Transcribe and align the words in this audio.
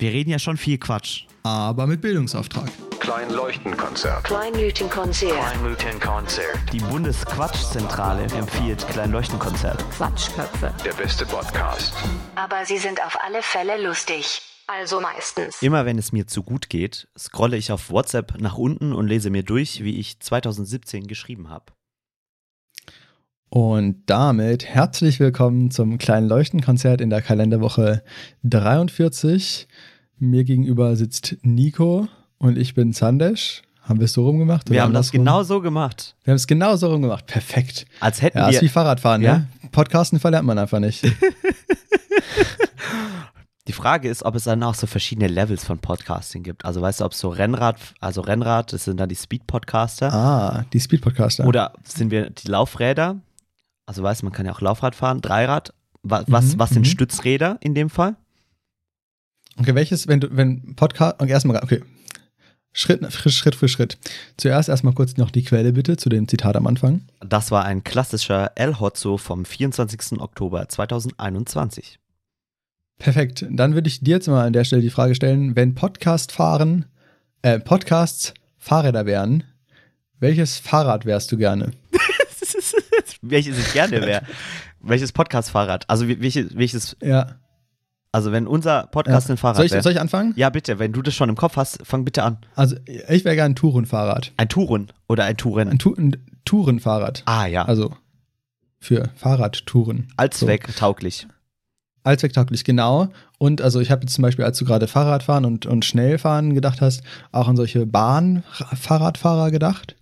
Wir 0.00 0.12
reden 0.12 0.30
ja 0.30 0.38
schon 0.38 0.56
viel 0.56 0.78
Quatsch. 0.78 1.24
aber 1.42 1.86
mit 1.86 2.00
Bildungsauftrag. 2.00 2.70
Kleinleuchtenkonzert. 3.00 4.24
Kleinleuchtenkonzert. 4.24 5.34
Kleinleuchtenkonzert. 5.34 6.72
Die 6.72 6.78
Bundesquatschzentrale 6.78 8.22
empfiehlt 8.22 8.88
Kleinleuchtenkonzert. 8.88 9.78
Quatschköpfe. 9.90 10.72
Der 10.86 10.94
beste 10.94 11.26
Podcast. 11.26 11.92
Aber 12.34 12.64
sie 12.64 12.78
sind 12.78 13.04
auf 13.04 13.18
alle 13.22 13.42
Fälle 13.42 13.82
lustig. 13.86 14.40
Also 14.66 15.02
meistens. 15.02 15.60
Immer 15.60 15.84
wenn 15.84 15.98
es 15.98 16.12
mir 16.12 16.26
zu 16.26 16.44
gut 16.44 16.70
geht, 16.70 17.08
scrolle 17.18 17.58
ich 17.58 17.70
auf 17.70 17.90
WhatsApp 17.90 18.40
nach 18.40 18.56
unten 18.56 18.94
und 18.94 19.06
lese 19.06 19.28
mir 19.28 19.42
durch, 19.42 19.84
wie 19.84 19.98
ich 19.98 20.18
2017 20.18 21.08
geschrieben 21.08 21.50
habe. 21.50 21.74
Und 23.50 24.04
damit 24.06 24.64
herzlich 24.64 25.18
willkommen 25.18 25.72
zum 25.72 25.98
kleinen 25.98 26.28
Leuchtenkonzert 26.28 27.00
in 27.00 27.10
der 27.10 27.20
Kalenderwoche 27.20 28.02
43. 28.44 29.66
Mir 30.20 30.44
gegenüber 30.44 30.94
sitzt 30.96 31.36
Nico 31.42 32.06
und 32.38 32.58
ich 32.58 32.74
bin 32.74 32.92
Sandesh. 32.92 33.62
Haben 33.82 33.98
wir 34.00 34.04
es 34.04 34.12
so 34.12 34.24
rumgemacht? 34.26 34.68
Wir 34.70 34.82
haben 34.82 34.92
das 34.92 35.08
andersrum? 35.08 35.18
genau 35.24 35.42
so 35.42 35.60
gemacht. 35.62 36.14
Wir 36.24 36.32
haben 36.32 36.36
es 36.36 36.46
genau 36.46 36.76
so 36.76 36.88
rumgemacht. 36.90 37.26
Perfekt. 37.26 37.86
Als 38.00 38.20
hätten 38.22 38.38
Ja, 38.38 38.48
ist 38.48 38.58
wie 38.58 38.62
wir. 38.66 38.70
Fahrradfahren, 38.70 39.22
Ja. 39.22 39.38
ne? 39.38 39.48
Podcasten 39.72 40.20
verlernt 40.20 40.46
man 40.46 40.58
einfach 40.58 40.78
nicht. 40.78 41.02
Die 43.66 43.72
Frage 43.72 44.08
ist, 44.08 44.24
ob 44.24 44.34
es 44.34 44.44
dann 44.44 44.62
auch 44.62 44.74
so 44.74 44.86
verschiedene 44.86 45.28
Levels 45.28 45.64
von 45.64 45.78
Podcasting 45.78 46.42
gibt. 46.42 46.64
Also 46.64 46.80
weißt 46.82 47.00
du, 47.00 47.04
ob 47.04 47.12
es 47.12 47.18
so 47.20 47.28
Rennrad, 47.28 47.76
also 48.00 48.20
Rennrad, 48.20 48.72
das 48.72 48.84
sind 48.84 48.98
dann 48.98 49.08
die 49.08 49.14
Speed-Podcaster. 49.14 50.12
ah, 50.12 50.64
die 50.72 50.80
Speed-Podcaster. 50.80 51.46
Oder 51.46 51.72
sind 51.84 52.10
wir 52.10 52.30
die 52.30 52.48
Laufräder? 52.48 53.20
Also 53.86 54.02
weißt 54.02 54.22
du, 54.22 54.26
man 54.26 54.32
kann 54.32 54.44
ja 54.46 54.52
auch 54.52 54.60
Laufrad 54.60 54.94
fahren, 54.94 55.20
Dreirad. 55.20 55.72
Was, 56.02 56.24
was, 56.28 56.54
Mhm, 56.54 56.58
was 56.58 56.70
sind 56.70 56.82
mhm. 56.82 56.90
Stützräder 56.90 57.58
in 57.60 57.74
dem 57.74 57.90
Fall? 57.90 58.16
Okay, 59.58 59.74
welches, 59.74 60.08
wenn 60.08 60.20
du, 60.20 60.28
wenn 60.30 60.74
Podcast, 60.76 61.16
okay, 61.18 61.30
erstmal, 61.30 61.62
okay. 61.62 61.82
Schritt, 62.72 63.04
Schritt 63.12 63.54
für 63.56 63.68
Schritt. 63.68 63.98
Zuerst 64.36 64.68
erstmal 64.68 64.94
kurz 64.94 65.16
noch 65.16 65.30
die 65.30 65.42
Quelle 65.42 65.72
bitte 65.72 65.96
zu 65.96 66.08
dem 66.08 66.28
Zitat 66.28 66.54
am 66.56 66.66
Anfang. 66.66 67.02
Das 67.20 67.50
war 67.50 67.64
ein 67.64 67.82
klassischer 67.82 68.52
El 68.54 68.78
Hotzo 68.78 69.16
vom 69.16 69.44
24. 69.44 70.20
Oktober 70.20 70.68
2021. 70.68 71.98
Perfekt. 72.98 73.46
Dann 73.50 73.74
würde 73.74 73.88
ich 73.88 74.00
dir 74.00 74.16
jetzt 74.16 74.28
mal 74.28 74.46
an 74.46 74.52
der 74.52 74.64
Stelle 74.64 74.82
die 74.82 74.90
Frage 74.90 75.14
stellen, 75.14 75.56
wenn 75.56 75.74
Podcast 75.74 76.32
fahren, 76.32 76.84
äh, 77.42 77.58
Podcasts 77.58 78.34
Fahrräder 78.58 79.06
wären, 79.06 79.42
welches 80.20 80.58
Fahrrad 80.58 81.06
wärst 81.06 81.32
du 81.32 81.38
gerne? 81.38 81.72
welches 83.22 83.58
ich 83.58 83.72
gerne 83.72 84.02
wäre. 84.02 84.22
welches 84.80 85.12
Podcast-Fahrrad? 85.12 85.88
Also 85.88 86.06
welches, 86.08 86.54
welches, 86.56 86.96
Ja. 87.02 87.39
Also 88.12 88.32
wenn 88.32 88.46
unser 88.46 88.86
Podcast 88.88 89.28
ja. 89.28 89.34
ein 89.34 89.36
Fahrrad 89.38 89.56
soll, 89.56 89.66
ich, 89.66 89.82
soll 89.82 89.92
ich 89.92 90.00
anfangen? 90.00 90.32
Ja, 90.36 90.50
bitte, 90.50 90.78
wenn 90.78 90.92
du 90.92 91.02
das 91.02 91.14
schon 91.14 91.28
im 91.28 91.36
Kopf 91.36 91.56
hast, 91.56 91.86
fang 91.86 92.04
bitte 92.04 92.22
an. 92.24 92.38
Also 92.56 92.76
ich 92.86 93.24
wäre 93.24 93.36
gerne 93.36 93.52
ein 93.52 93.56
Tourenfahrrad. 93.56 94.32
Ein 94.36 94.48
Touren 94.48 94.88
oder 95.08 95.24
ein 95.24 95.36
Touren. 95.36 95.68
Ein, 95.68 95.78
Tu- 95.78 95.94
ein 95.96 96.16
Tourenfahrrad. 96.44 97.22
ah 97.26 97.46
ja, 97.46 97.64
Also 97.64 97.94
für 98.80 99.10
Fahrradtouren. 99.14 100.08
Allzweck 100.16 100.74
tauglich. 100.76 101.28
Allzwecktauglich, 102.02 102.64
genau. 102.64 103.08
Und 103.38 103.60
also 103.60 103.78
ich 103.80 103.90
habe 103.90 104.02
jetzt 104.02 104.14
zum 104.14 104.22
Beispiel, 104.22 104.44
als 104.44 104.58
du 104.58 104.64
gerade 104.64 104.88
Fahrradfahren 104.88 105.44
und, 105.44 105.66
und 105.66 105.84
Schnellfahren 105.84 106.54
gedacht 106.54 106.80
hast, 106.80 107.02
auch 107.30 107.46
an 107.46 107.56
solche 107.56 107.84
Bahn-Fahrradfahrer 107.86 109.50
gedacht. 109.50 109.96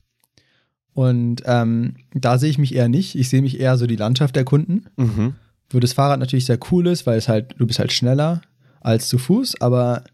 Und 0.95 1.43
ähm, 1.45 1.97
da 2.15 2.39
sehe 2.39 2.51
ich 2.51 2.59
mich 2.59 2.75
eher 2.75 2.89
nicht. 2.89 3.15
Ich 3.17 3.29
sehe 3.29 3.43
mich 3.43 3.61
eher 3.61 3.77
so 3.77 3.87
die 3.87 3.97
Landschaft 3.97 4.37
erkunden. 4.37 4.87
Mhm. 4.97 5.35
Wo 5.71 5.81
das 5.81 5.93
Fahrrad 5.93 6.21
natürlich 6.21 6.47
sehr 6.47 6.59
cool 6.71 6.87
ist, 6.87 7.07
weil 7.07 7.19
es 7.19 7.29
halt, 7.29 7.55
du 7.59 7.67
bist 7.67 7.79
halt 7.79 7.93
schneller 7.93 8.41
als 8.81 9.09
zu 9.09 9.19
Fuß, 9.19 9.61
aber 9.61 10.05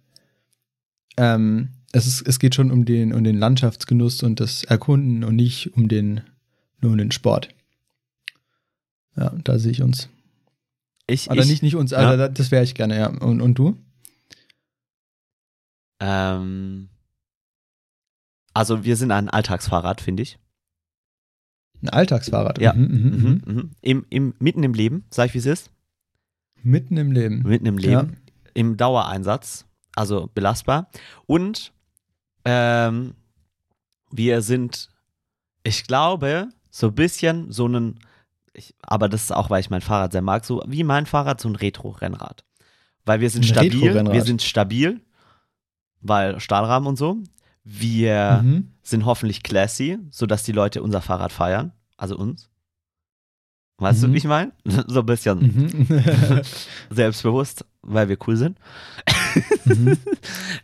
ähm, 1.17 1.71
es, 1.93 2.07
ist, 2.07 2.27
es 2.27 2.39
geht 2.39 2.55
schon 2.55 2.71
um 2.71 2.85
den, 2.85 3.13
um 3.13 3.23
den 3.23 3.39
Landschaftsgenuss 3.39 4.23
und 4.23 4.41
das 4.41 4.65
Erkunden 4.65 5.23
und 5.23 5.37
nicht 5.37 5.75
um 5.77 5.89
den, 5.89 6.23
nur 6.81 6.93
um 6.93 6.99
den 6.99 7.13
Sport. 7.13 7.49
Ja, 9.17 9.33
da 9.45 9.59
sehe 9.59 9.71
ich 9.71 9.83
uns. 9.83 10.09
Ich, 11.07 11.31
Oder 11.31 11.43
ich, 11.43 11.49
nicht, 11.49 11.63
nicht 11.63 11.77
uns, 11.77 11.93
ja. 11.93 11.99
aber 11.99 12.29
das 12.29 12.51
wäre 12.51 12.65
ich 12.65 12.75
gerne, 12.75 12.99
ja. 12.99 13.07
Und, 13.09 13.41
und 13.41 13.55
du? 13.55 13.77
Ähm, 16.01 16.89
also 18.55 18.85
wir 18.85 18.97
sind 18.97 19.11
ein 19.11 19.29
Alltagsfahrrad, 19.29 20.01
finde 20.01 20.23
ich. 20.23 20.39
Ein 21.85 21.91
Alltagsfahrrad. 21.91 22.61
Ja. 22.61 22.73
Mhm, 22.73 22.83
mhm, 22.83 22.89
mhm. 22.89 23.43
Mhm. 23.45 23.55
Mhm. 23.55 23.71
Im, 23.83 24.07
im, 24.09 24.35
mitten 24.39 24.63
im 24.63 24.73
Leben, 24.73 25.05
sag 25.11 25.27
ich 25.27 25.35
wie 25.35 25.39
es 25.39 25.47
ist. 25.47 25.71
Mitten 26.63 26.97
im 26.97 27.13
Leben. 27.13 27.43
Mitten 27.43 27.67
im 27.67 27.77
Leben. 27.77 27.93
Ja. 27.93 28.33
Im 28.55 28.77
Dauereinsatz, 28.77 29.67
also 29.95 30.31
belastbar. 30.35 30.89
Und 31.27 31.73
ähm, 32.47 33.15
wir 34.11 34.41
sind, 34.41 34.89
ich 35.63 35.87
glaube, 35.87 36.49
so 36.71 36.89
ein 36.89 36.95
bisschen 36.95 37.53
so 37.53 37.67
einen, 37.67 37.99
ich, 38.55 38.75
aber 38.81 39.09
das 39.11 39.25
ist 39.25 39.33
auch, 39.33 39.51
weil 39.51 39.61
ich 39.61 39.69
mein 39.69 39.83
Fahrrad 39.83 40.13
sehr 40.13 40.23
mag, 40.23 40.45
so 40.47 40.63
wie 40.67 40.85
mein 40.85 41.05
Fahrrad, 41.05 41.41
so 41.41 41.49
ein 41.49 41.57
Retro-Rennrad. 41.57 42.45
Weil 43.05 43.21
wir 43.21 43.29
sind 43.29 43.43
Ein 43.43 43.49
stabil, 43.49 44.13
wir 44.13 44.23
sind 44.23 44.41
stabil, 44.41 45.03
weil 46.01 46.41
Stahlrahmen 46.41 46.89
und 46.89 46.97
so. 46.97 47.19
Wir 47.65 48.43
Mhm. 48.45 48.71
sind 48.83 49.05
hoffentlich 49.07 49.43
classy, 49.43 49.99
sodass 50.11 50.43
die 50.43 50.53
Leute 50.53 50.83
unser 50.83 51.01
Fahrrad 51.01 51.33
feiern, 51.33 51.73
also 51.97 52.17
uns. 52.17 52.51
Weißt 53.79 54.03
du, 54.03 54.09
Mhm. 54.09 54.13
wie 54.13 54.19
ich 54.19 54.25
meine? 54.25 54.53
So 54.87 55.01
ein 55.01 55.07
bisschen 55.07 55.39
Mhm. 55.41 55.87
selbstbewusst, 56.91 57.65
weil 57.83 58.09
wir 58.09 58.19
cool 58.27 58.37
sind. 58.37 58.59
mhm. 59.65 59.97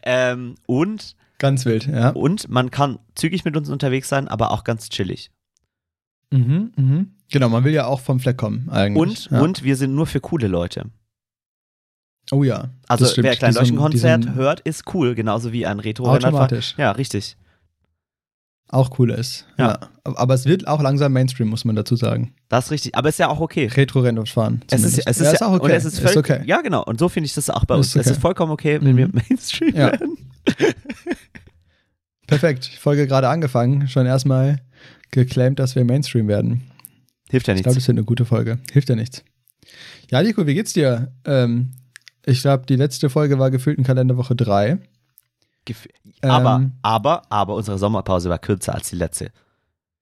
Ähm, 0.03 0.55
und, 0.67 1.17
Ganz 1.39 1.65
wild, 1.65 1.87
ja. 1.87 2.11
und 2.11 2.49
man 2.51 2.71
kann 2.71 2.99
zügig 3.15 3.45
mit 3.47 3.57
uns 3.57 3.71
unterwegs 3.71 4.09
sein, 4.09 4.29
aber 4.29 4.51
auch 4.51 4.63
ganz 4.65 4.91
chillig. 4.91 5.31
Mhm, 6.31 6.73
mhm. 6.77 7.15
Genau, 7.33 7.49
man 7.49 7.65
will 7.65 7.73
ja 7.73 7.87
auch 7.87 8.01
vom 8.01 8.21
Fleck 8.21 8.37
kommen, 8.37 8.69
eigentlich. 8.69 9.01
Und, 9.01 9.31
ja. 9.31 9.41
und 9.41 9.63
wir 9.65 9.77
sind 9.77 9.95
nur 9.95 10.07
für 10.07 10.21
coole 10.21 10.49
Leute. 10.49 10.91
Oh 12.33 12.45
ja. 12.45 12.71
Also 12.89 13.07
stimmt. 13.07 13.25
wer 13.27 13.37
Kleinleuchtenkonzert 13.37 13.95
die 14.25 14.27
sind 14.27 14.35
hört, 14.37 14.61
ist 14.61 14.85
cool, 14.95 15.15
genauso 15.15 15.53
wie 15.53 15.67
ein 15.67 15.81
retro 15.81 16.07
Automatisch. 16.07 16.75
Ja, 16.79 16.93
richtig. 16.93 17.37
Auch 18.69 18.99
cool 19.01 19.11
ist. 19.11 19.47
Ja. 19.59 19.81
Ja. 19.81 19.89
Aber 20.05 20.35
es 20.35 20.45
wird 20.45 20.69
auch 20.69 20.81
langsam 20.81 21.13
Mainstream, 21.13 21.49
muss 21.49 21.65
man 21.65 21.75
dazu 21.75 21.97
sagen. 21.97 22.35
Das 22.49 22.67
ist 22.67 22.71
richtig. 22.71 22.95
Aber 22.95 23.09
ist 23.09 23.19
ja 23.19 23.29
auch 23.29 23.41
okay. 23.41 23.67
Retro-Rennradfahren. 23.67 24.63
Es 24.71 24.85
ist, 24.85 24.99
es 25.07 25.19
ist, 25.21 25.27
ja, 25.27 25.33
ist 25.33 25.43
auch 25.43 25.53
okay. 25.55 25.65
Und 25.65 25.71
es 25.73 25.85
ist 25.85 25.99
völlig, 25.99 26.17
okay. 26.19 26.43
Ja, 26.47 26.61
genau. 26.61 26.85
Und 26.85 27.01
so 27.01 27.09
finde 27.09 27.27
ich 27.27 27.35
das 27.35 27.51
auch 27.51 27.65
bei 27.65 27.75
uns. 27.75 27.89
Ist 27.89 27.97
Es 27.97 28.07
okay. 28.07 28.11
ist 28.13 28.21
vollkommen 28.23 28.53
okay, 28.53 28.79
wenn 28.81 28.93
Mhm. 28.93 28.97
wir 28.97 29.09
Mainstream 29.09 29.75
Ja. 29.75 29.87
werden. 29.91 30.17
Perfekt. 32.29 32.67
Folge 32.81 33.07
gerade 33.09 33.29
angefangen. 33.29 33.89
Schon 33.89 34.07
erstmal 34.07 34.61
geclaimed, 35.11 35.59
dass 35.59 35.75
wir 35.75 35.85
Mainstream 35.85 36.29
werden. 36.29 36.63
Hilft 37.29 37.49
ja 37.49 37.55
Ich 37.55 37.63
glaube, 37.63 37.75
nichts. 37.75 37.85
das 37.85 37.89
wird 37.89 37.99
eine 37.99 38.05
gute 38.05 38.25
Folge. 38.25 38.59
Hilft 38.73 38.89
ja 38.89 38.95
nichts. 38.95 39.25
Ja, 40.11 40.23
Nico, 40.23 40.47
wie 40.47 40.55
geht's 40.55 40.73
dir? 40.73 41.13
Ähm, 41.25 41.73
ich 42.27 42.43
glaube, 42.43 42.67
die 42.67 42.77
letzte 42.77 43.11
Folge 43.11 43.39
war 43.39 43.51
gefühlt 43.51 43.79
in 43.79 43.85
Kalenderwoche 43.85 44.35
3. 44.37 44.79
Gef- 45.67 45.89
Aber, 46.23 46.57
Ähm. 46.57 46.73
aber, 46.83 47.23
aber 47.31 47.55
unsere 47.55 47.79
Sommerpause 47.79 48.29
war 48.31 48.39
kürzer 48.39 48.75
als 48.75 48.91
die 48.91 48.97
letzte. 48.97 49.31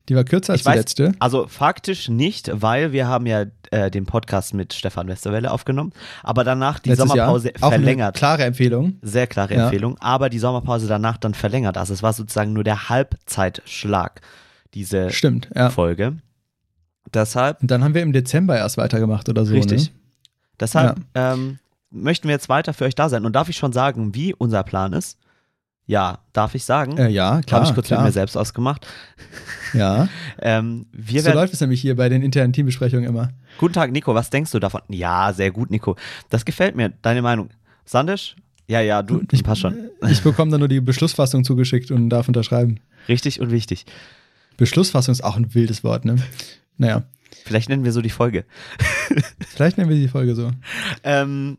Die 0.08 0.14
war 0.16 0.24
kürzer 0.24 0.52
als 0.54 0.60
Ich 0.60 0.64
die 0.64 0.70
weiß- 0.72 0.76
letzte. 0.76 1.12
Also 1.18 1.46
faktisch 1.48 2.08
nicht, 2.08 2.50
weil 2.54 2.92
wir 2.92 3.06
haben 3.08 3.26
ja 3.26 3.44
äh, 3.70 3.90
den 3.90 4.06
Podcast 4.06 4.54
mit 4.54 4.72
Stefan 4.72 5.06
Westerwelle 5.08 5.50
aufgenommen, 5.50 5.92
aber 6.22 6.44
danach 6.44 6.78
die 6.78 6.88
Letztes 6.90 7.08
Sommerpause 7.10 7.48
Jahr. 7.48 7.62
Auch 7.62 7.68
verlängert. 7.70 8.16
klare 8.16 8.44
Empfehlung. 8.44 8.96
Sehr 9.02 9.26
klare 9.26 9.54
Ja. 9.54 9.64
Empfehlung, 9.64 9.98
aber 10.00 10.30
die 10.30 10.38
Sommerpause 10.38 10.86
danach 10.86 11.18
dann 11.18 11.34
verlängert. 11.34 11.76
Also 11.76 11.92
es 11.92 12.02
war 12.02 12.14
sozusagen 12.14 12.54
nur 12.54 12.64
der 12.64 12.88
Halbzeitschlag, 12.88 14.22
diese 14.74 15.10
Stimmt, 15.10 15.50
ja. 15.54 15.68
Folge. 15.70 16.16
Deshalb, 17.12 17.60
Und 17.62 17.70
dann 17.70 17.84
haben 17.84 17.94
wir 17.94 18.02
im 18.02 18.12
Dezember 18.12 18.56
erst 18.56 18.76
weitergemacht 18.78 19.28
oder 19.28 19.44
so. 19.44 19.52
richtig. 19.54 19.90
Ne? 19.90 19.98
Deshalb 20.60 21.00
ähm, 21.14 21.58
möchten 21.90 22.28
wir 22.28 22.34
jetzt 22.34 22.48
weiter 22.48 22.72
für 22.74 22.84
euch 22.84 22.94
da 22.94 23.08
sein. 23.08 23.24
Und 23.24 23.34
darf 23.34 23.48
ich 23.48 23.56
schon 23.56 23.72
sagen, 23.72 24.14
wie 24.14 24.34
unser 24.34 24.62
Plan 24.62 24.92
ist? 24.92 25.18
Ja, 25.86 26.18
darf 26.34 26.54
ich 26.54 26.64
sagen? 26.64 26.98
Äh, 26.98 27.08
ja, 27.08 27.40
klar. 27.40 27.60
Habe 27.60 27.68
ich 27.70 27.74
kurz 27.74 27.86
klar. 27.86 28.00
mit 28.00 28.08
mir 28.08 28.12
selbst 28.12 28.36
ausgemacht. 28.36 28.86
Ja, 29.72 30.08
Ähm, 30.42 30.84
so 30.92 31.14
werden, 31.14 31.34
läuft 31.34 31.54
es 31.54 31.60
nämlich 31.60 31.80
hier 31.80 31.96
bei 31.96 32.08
den 32.10 32.20
internen 32.22 32.52
Teambesprechungen 32.52 33.04
immer. 33.06 33.30
Guten 33.56 33.72
Tag, 33.72 33.90
Nico, 33.92 34.14
was 34.14 34.28
denkst 34.28 34.50
du 34.50 34.58
davon? 34.58 34.82
Ja, 34.88 35.32
sehr 35.32 35.50
gut, 35.50 35.70
Nico. 35.70 35.96
Das 36.28 36.44
gefällt 36.44 36.76
mir, 36.76 36.90
deine 37.02 37.22
Meinung. 37.22 37.48
Sandisch? 37.86 38.36
Ja, 38.66 38.82
ja, 38.82 39.02
du, 39.02 39.22
Ich- 39.32 39.42
passt 39.42 39.62
schon. 39.62 39.88
Ich 40.10 40.22
bekomme 40.22 40.50
dann 40.50 40.60
nur 40.60 40.68
die 40.68 40.82
Beschlussfassung 40.82 41.42
zugeschickt 41.42 41.90
und 41.90 42.10
darf 42.10 42.28
unterschreiben. 42.28 42.80
Richtig 43.08 43.40
und 43.40 43.50
wichtig. 43.50 43.86
Beschlussfassung 44.58 45.12
ist 45.12 45.24
auch 45.24 45.36
ein 45.36 45.54
wildes 45.54 45.84
Wort, 45.84 46.04
ne? 46.04 46.16
Naja, 46.76 47.04
Vielleicht 47.44 47.70
nennen 47.70 47.84
wir 47.84 47.92
so 47.92 48.02
die 48.02 48.10
Folge. 48.10 48.44
vielleicht 49.48 49.78
nennen 49.78 49.88
wir 49.88 49.96
die 49.96 50.08
Folge 50.08 50.34
so. 50.34 50.50
Ähm, 51.02 51.56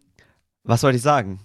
was 0.64 0.84
wollte 0.84 0.98
ich 0.98 1.02
sagen? 1.04 1.40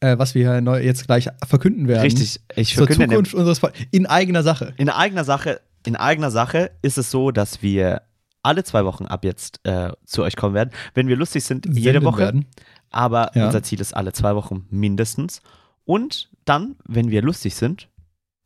Äh, 0.00 0.18
was 0.18 0.34
wir 0.34 0.60
neu 0.60 0.82
jetzt 0.82 1.06
gleich 1.06 1.28
verkünden 1.46 1.88
werden. 1.88 2.02
Richtig, 2.02 2.40
ich 2.56 2.74
Zur 2.74 2.86
verkünde 2.86 3.08
Zukunft 3.14 3.34
unseres 3.34 3.60
Pod 3.60 3.72
in 3.90 4.06
eigener 4.06 4.42
Sache. 4.42 4.74
in 4.76 4.88
eigener 4.88 5.24
Sache, 5.24 5.60
in 5.86 5.96
eigener 5.96 6.30
Sache 6.30 6.72
ist 6.82 6.98
es 6.98 7.10
so, 7.10 7.30
dass 7.30 7.62
wir 7.62 8.02
alle 8.42 8.64
zwei 8.64 8.84
Wochen 8.84 9.06
ab 9.06 9.24
jetzt 9.24 9.60
äh, 9.66 9.92
zu 10.04 10.22
euch 10.22 10.36
kommen 10.36 10.54
werden. 10.54 10.70
Wenn 10.92 11.08
wir 11.08 11.16
lustig 11.16 11.44
sind, 11.44 11.66
jede 11.66 11.82
Senden 11.92 12.04
Woche. 12.04 12.18
Werden. 12.20 12.46
Aber 12.90 13.30
Ja. 13.34 13.46
unser 13.46 13.62
Ziel 13.62 13.80
ist 13.80 13.96
alle 13.96 14.12
zwei 14.12 14.34
Wochen 14.34 14.66
mindestens. 14.70 15.40
Und 15.84 16.30
dann, 16.44 16.76
wenn 16.86 17.10
wir 17.10 17.22
lustig 17.22 17.54
sind, 17.54 17.88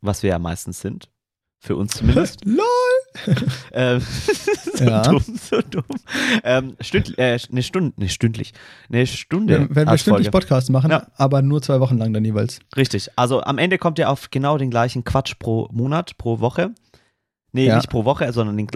was 0.01 0.23
wir 0.23 0.29
ja 0.31 0.39
meistens 0.39 0.79
sind, 0.79 1.09
für 1.59 1.75
uns 1.75 1.93
zumindest, 1.97 2.39
LOL! 2.45 2.63
ähm, 3.73 4.01
so 4.75 4.83
Ja. 4.83 5.01
dumm, 5.01 5.21
so 5.41 5.61
dumm. 5.61 5.83
Ähm, 6.43 6.75
stünd, 6.81 7.17
äh, 7.17 7.37
eine 7.51 7.63
Stunde, 7.63 7.93
ne, 7.97 8.09
stündlich, 8.09 8.53
eine 8.91 9.07
Stunde 9.07 9.59
Wenn, 9.69 9.75
wenn 9.75 9.87
wir 9.87 9.97
stündlich. 9.97 10.31
Podcast 10.31 10.69
machen, 10.69 10.91
Ja. 10.91 11.07
aber 11.15 11.41
nur 11.41 11.61
zwei 11.61 11.79
Wochen 11.79 11.97
lang 11.97 12.13
dann 12.13 12.23
jeweils. 12.25 12.59
Richtig. 12.75 13.09
Also 13.15 13.41
am 13.41 13.57
Ende 13.57 13.77
kommt 13.77 13.99
ihr 13.99 14.09
auf 14.09 14.29
genau 14.31 14.57
den 14.57 14.69
gleichen 14.69 15.03
Quatsch 15.03 15.35
pro 15.39 15.67
Monat, 15.71 16.17
pro 16.17 16.39
Woche. 16.39 16.71
Nee, 17.51 17.65
Ja. 17.67 17.77
nicht 17.77 17.89
pro 17.89 18.05
Woche, 18.05 18.31
sondern 18.31 18.57
den, 18.57 18.67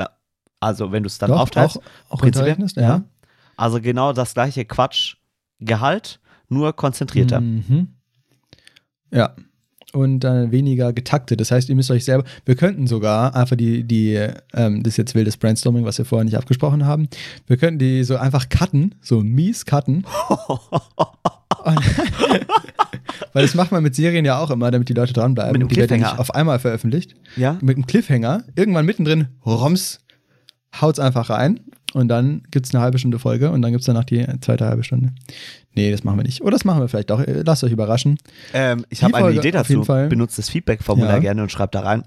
also 0.59 0.91
wenn 0.91 1.03
du 1.03 1.07
es 1.07 1.17
dann 1.19 1.29
Doch, 1.29 1.39
aufteilst. 1.41 1.77
auch, 1.77 1.83
auch 2.15 2.19
prinzipiell, 2.19 2.57
ja. 2.77 3.03
Also 3.55 3.79
genau 3.81 4.13
das 4.13 4.33
gleiche 4.33 4.65
Quatschgehalt, 4.65 6.19
nur 6.49 6.73
konzentrierter. 6.73 7.39
Mhm. 7.41 7.89
Ja. 9.11 9.35
Und 9.93 10.21
dann 10.21 10.51
weniger 10.51 10.91
getaktet. 10.91 11.39
Das 11.39 11.51
heißt, 11.51 11.69
ihr 11.69 11.75
müsst 11.75 11.91
euch 11.91 12.03
selber. 12.03 12.23
Wir 12.45 12.55
könnten 12.55 12.87
sogar 12.87 13.35
einfach 13.35 13.55
die, 13.55 13.83
die, 13.83 14.15
ähm, 14.53 14.81
das 14.81 14.93
ist 14.93 14.97
jetzt 14.97 15.13
wildes 15.13 15.37
Brainstorming, 15.37 15.85
was 15.85 15.99
wir 15.99 16.05
vorher 16.05 16.25
nicht 16.25 16.35
abgesprochen 16.35 16.85
haben. 16.85 17.07
Wir 17.45 17.57
könnten 17.57 17.77
die 17.77 18.03
so 18.03 18.17
einfach 18.17 18.49
cutten, 18.49 18.95
so 19.01 19.21
mies 19.21 19.65
cutten. 19.65 20.03
Weil 23.33 23.43
das 23.43 23.53
macht 23.55 23.71
man 23.71 23.83
mit 23.83 23.95
Serien 23.95 24.25
ja 24.25 24.39
auch 24.39 24.49
immer, 24.49 24.71
damit 24.71 24.89
die 24.89 24.93
Leute 24.93 25.13
dranbleiben. 25.13 25.53
Mit 25.53 25.61
einem 25.61 25.69
die 25.69 25.75
werden 25.77 25.99
nicht 25.99 26.19
auf 26.19 26.33
einmal 26.33 26.59
veröffentlicht. 26.59 27.15
ja? 27.35 27.57
Mit 27.61 27.77
einem 27.77 27.85
Cliffhanger. 27.85 28.43
Irgendwann 28.55 28.85
mittendrin, 28.85 29.27
roms, 29.45 29.99
haut's 30.79 30.99
einfach 30.99 31.29
rein. 31.29 31.59
Und 31.93 32.07
dann 32.07 32.41
gibt's 32.49 32.73
eine 32.73 32.81
halbe 32.83 32.97
Stunde 32.97 33.19
Folge 33.19 33.51
und 33.51 33.61
dann 33.61 33.71
gibt's 33.71 33.85
danach 33.85 34.03
die 34.03 34.25
zweite 34.41 34.65
halbe 34.65 34.83
Stunde. 34.83 35.13
Nee, 35.75 35.91
das 35.91 36.03
machen 36.03 36.17
wir 36.19 36.23
nicht. 36.23 36.41
Oder 36.41 36.51
das 36.51 36.65
machen 36.65 36.81
wir 36.81 36.87
vielleicht 36.87 37.09
doch. 37.09 37.23
Lasst 37.25 37.63
euch 37.63 37.71
überraschen. 37.71 38.17
Ähm, 38.53 38.85
ich 38.89 39.03
habe 39.03 39.15
eine 39.15 39.31
Idee 39.31 39.51
dazu. 39.51 39.81
Benutzt 39.81 40.37
das 40.37 40.49
Feedback-Formular 40.49 41.15
Ja. 41.15 41.19
gerne 41.19 41.41
und 41.41 41.51
schreibt 41.51 41.73
da 41.75 41.81
rein. 41.81 42.03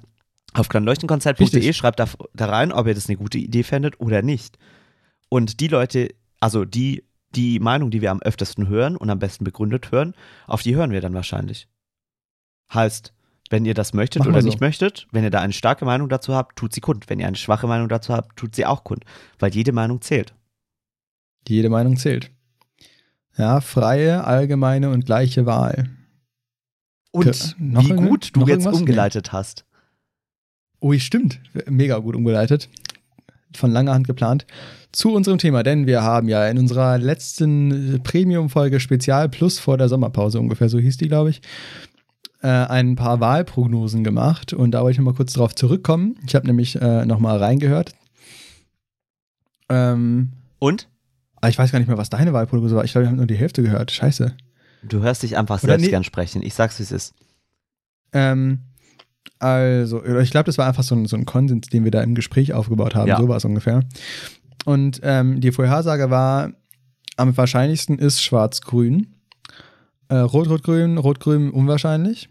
Auf 0.55 0.69
kleinleuchtenkonzert.de 0.69 1.73
schreibt 1.73 1.99
da, 2.01 2.07
da 2.35 2.47
rein, 2.47 2.73
ob 2.73 2.87
ihr 2.87 2.95
das 2.95 3.09
eine 3.09 3.17
gute 3.17 3.39
Idee 3.39 3.63
fändet 3.63 4.01
oder 4.01 4.23
nicht. 4.23 4.57
Und 5.29 5.61
die 5.61 5.69
Leute, 5.69 6.11
also 6.41 6.65
die, 6.65 7.05
die 7.35 7.59
Meinung, 7.59 7.91
die 7.91 8.01
wir 8.01 8.11
am 8.13 8.23
öftesten 8.23 8.69
hören 8.69 8.97
und 8.97 9.11
am 9.11 9.19
besten 9.19 9.45
begründet 9.45 9.91
hören, 9.91 10.15
auf 10.47 10.62
die 10.62 10.77
hören 10.77 10.93
wir 10.93 11.01
dann 11.01 11.12
wahrscheinlich. 11.15 11.69
Heißt, 12.73 13.12
wenn 13.51 13.65
ihr 13.65 13.75
das 13.75 13.93
möchtet 13.93 14.21
Machen 14.21 14.33
oder 14.33 14.43
so. 14.43 14.49
nicht 14.49 14.61
möchtet, 14.61 15.07
wenn 15.12 15.25
ihr 15.25 15.31
da 15.31 15.41
eine 15.41 15.53
starke 15.53 15.85
Meinung 15.85 16.09
dazu 16.09 16.35
habt, 16.35 16.57
tut 16.57 16.73
sie 16.73 16.81
kund. 16.81 17.09
Wenn 17.09 17.21
ihr 17.21 17.27
eine 17.27 17.37
schwache 17.37 17.67
Meinung 17.67 17.89
dazu 17.89 18.15
habt, 18.15 18.37
tut 18.37 18.55
sie 18.57 18.65
auch 18.65 18.85
kund. 18.85 19.05
Weil 19.39 19.53
jede 19.55 19.73
Meinung 19.73 20.01
zählt. 20.01 20.35
Jede 21.49 21.69
Meinung 21.69 21.97
zählt. 21.97 22.31
Ja, 23.37 23.61
freie, 23.61 24.25
allgemeine 24.25 24.91
und 24.91 25.05
gleiche 25.05 25.47
Wahl. 25.47 25.91
Und 27.12 27.56
noch 27.59 27.85
wie 27.85 27.93
gut 27.93 28.31
du 28.35 28.47
jetzt 28.47 28.67
umgeleitet 28.67 29.33
hast. 29.33 29.65
Ui, 30.81 31.00
stimmt. 31.00 31.41
Mega 31.69 31.99
gut 31.99 32.15
umgeleitet. 32.15 32.69
Von 33.55 33.71
langer 33.71 33.94
Hand 33.94 34.06
geplant. 34.06 34.47
Zu 34.93 35.12
unserem 35.12 35.38
Thema, 35.38 35.62
denn 35.62 35.87
wir 35.87 36.03
haben 36.03 36.29
ja 36.29 36.47
in 36.47 36.59
unserer 36.59 36.99
letzten 36.99 37.97
äh, 37.97 37.99
Premium-Folge 37.99 38.81
Spezial 38.81 39.29
Plus 39.29 39.59
vor 39.59 39.77
der 39.79 39.88
Sommerpause, 39.88 40.41
ungefähr 40.41 40.69
so 40.69 40.79
hieß 40.79 40.97
die, 40.97 41.09
glaube 41.09 41.31
ich, 41.31 41.43
äh, 42.43 42.49
ein 42.49 42.97
paar 42.97 43.21
Wahlprognosen 43.21 44.05
gemacht. 44.05 44.53
Und 44.53 44.73
da 44.73 44.83
wollte 44.83 44.93
ich 44.93 44.99
noch 44.99 45.06
mal 45.06 45.15
kurz 45.15 45.33
drauf 45.35 45.55
zurückkommen. 45.55 46.17
Ich 46.27 46.35
habe 46.35 46.47
nämlich 46.47 46.81
äh, 46.81 47.05
noch 47.05 47.19
mal 47.19 47.38
reingehört. 47.38 47.93
Ähm, 49.69 50.33
Und? 50.59 50.88
Aber 51.47 51.51
ich 51.51 51.59
weiß 51.59 51.71
gar 51.71 51.79
nicht 51.79 51.87
mehr, 51.87 51.97
was 51.97 52.11
deine 52.11 52.33
Wahlprognose 52.33 52.75
war. 52.75 52.85
Ich 52.85 52.91
glaube, 52.91 53.05
wir 53.05 53.09
haben 53.11 53.17
nur 53.19 53.27
die 53.27 53.37
Hälfte 53.37 53.63
gehört. 53.63 53.93
Scheiße. 53.93 54.37
Du 54.83 55.03
hörst 55.03 55.23
dich 55.23 55.37
einfach 55.37 55.63
Oder 55.63 55.75
selbst 55.75 55.85
nee. 55.85 55.91
gern 55.91 56.03
sprechen. 56.03 56.43
Ich 56.43 56.55
sag's, 56.55 56.81
wie 56.81 56.83
es 56.83 56.91
ist. 56.91 57.15
Ähm, 58.13 58.63
also, 59.39 60.05
ich 60.05 60.33
glaube, 60.33 60.47
das 60.47 60.59
war 60.59 60.67
einfach 60.67 60.83
so 60.83 60.97
ein, 60.97 61.07
so 61.07 61.17
ein 61.17 61.25
Konsens, 61.25 61.69
den 61.69 61.85
wir 61.85 61.93
da 61.93 62.03
im 62.03 62.17
Gespräch 62.17 62.53
aufgebaut 62.53 62.97
haben. 62.97 63.07
Ja. 63.07 63.19
So 63.19 63.29
war 63.29 63.37
es 63.37 63.45
ungefähr. 63.45 63.85
Und 64.65 64.99
ähm, 65.05 65.41
die 65.41 65.53
Vorhersage 65.53 66.11
war, 66.11 66.51
am 67.17 67.37
wahrscheinlichsten 67.37 67.97
ist 68.01 68.25
Schwarz-Grün. 68.25 69.15
Äh, 70.09 70.17
Rot-Rot-Grün, 70.17 70.99
Rot-Grün 70.99 71.51
unwahrscheinlich. 71.51 72.29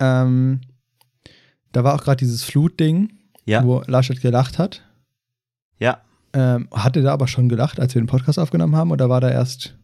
Ähm, 0.00 0.60
da 1.72 1.82
war 1.82 1.94
auch 1.94 2.04
gerade 2.04 2.18
dieses 2.18 2.44
Flutding, 2.44 3.10
Ja. 3.46 3.64
wo 3.64 3.82
Laschet 3.86 4.20
gelacht 4.20 4.58
hat. 4.58 4.82
Ähm, 6.34 6.68
hatte 6.72 7.02
da 7.02 7.12
aber 7.12 7.28
schon 7.28 7.48
gelacht, 7.48 7.78
als 7.80 7.94
wir 7.94 8.02
den 8.02 8.08
Podcast 8.08 8.38
aufgenommen 8.38 8.74
haben, 8.76 8.90
oder 8.90 9.08
war 9.08 9.20
da 9.20 9.30
erst 9.30 9.78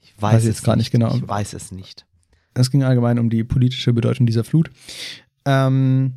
Ich 0.00 0.14
weiß, 0.20 0.34
Weiß 0.34 0.44
jetzt 0.44 0.64
gar 0.64 0.76
nicht 0.76 0.90
genau. 0.90 1.14
Ich 1.14 1.26
weiß 1.26 1.54
es 1.54 1.72
nicht. 1.72 2.06
Es 2.54 2.70
ging 2.70 2.84
allgemein 2.84 3.18
um 3.18 3.30
die 3.30 3.42
politische 3.42 3.92
Bedeutung 3.92 4.26
dieser 4.26 4.44
Flut. 4.44 4.70
Ähm, 5.44 6.14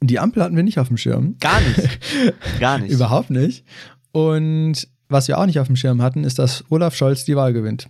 die 0.00 0.18
Ampel 0.18 0.42
hatten 0.42 0.56
wir 0.56 0.62
nicht 0.62 0.78
auf 0.78 0.88
dem 0.88 0.96
Schirm. 0.96 1.36
Gar 1.38 1.60
nicht. 1.60 2.00
Gar 2.60 2.78
nicht. 2.78 2.92
Überhaupt 2.92 3.30
nicht. 3.30 3.64
Und 4.10 4.88
was 5.08 5.28
wir 5.28 5.38
auch 5.38 5.46
nicht 5.46 5.60
auf 5.60 5.66
dem 5.68 5.76
Schirm 5.76 6.02
hatten, 6.02 6.24
ist, 6.24 6.38
dass 6.38 6.64
Olaf 6.70 6.94
Scholz 6.96 7.24
die 7.24 7.36
Wahl 7.36 7.52
gewinnt. 7.52 7.88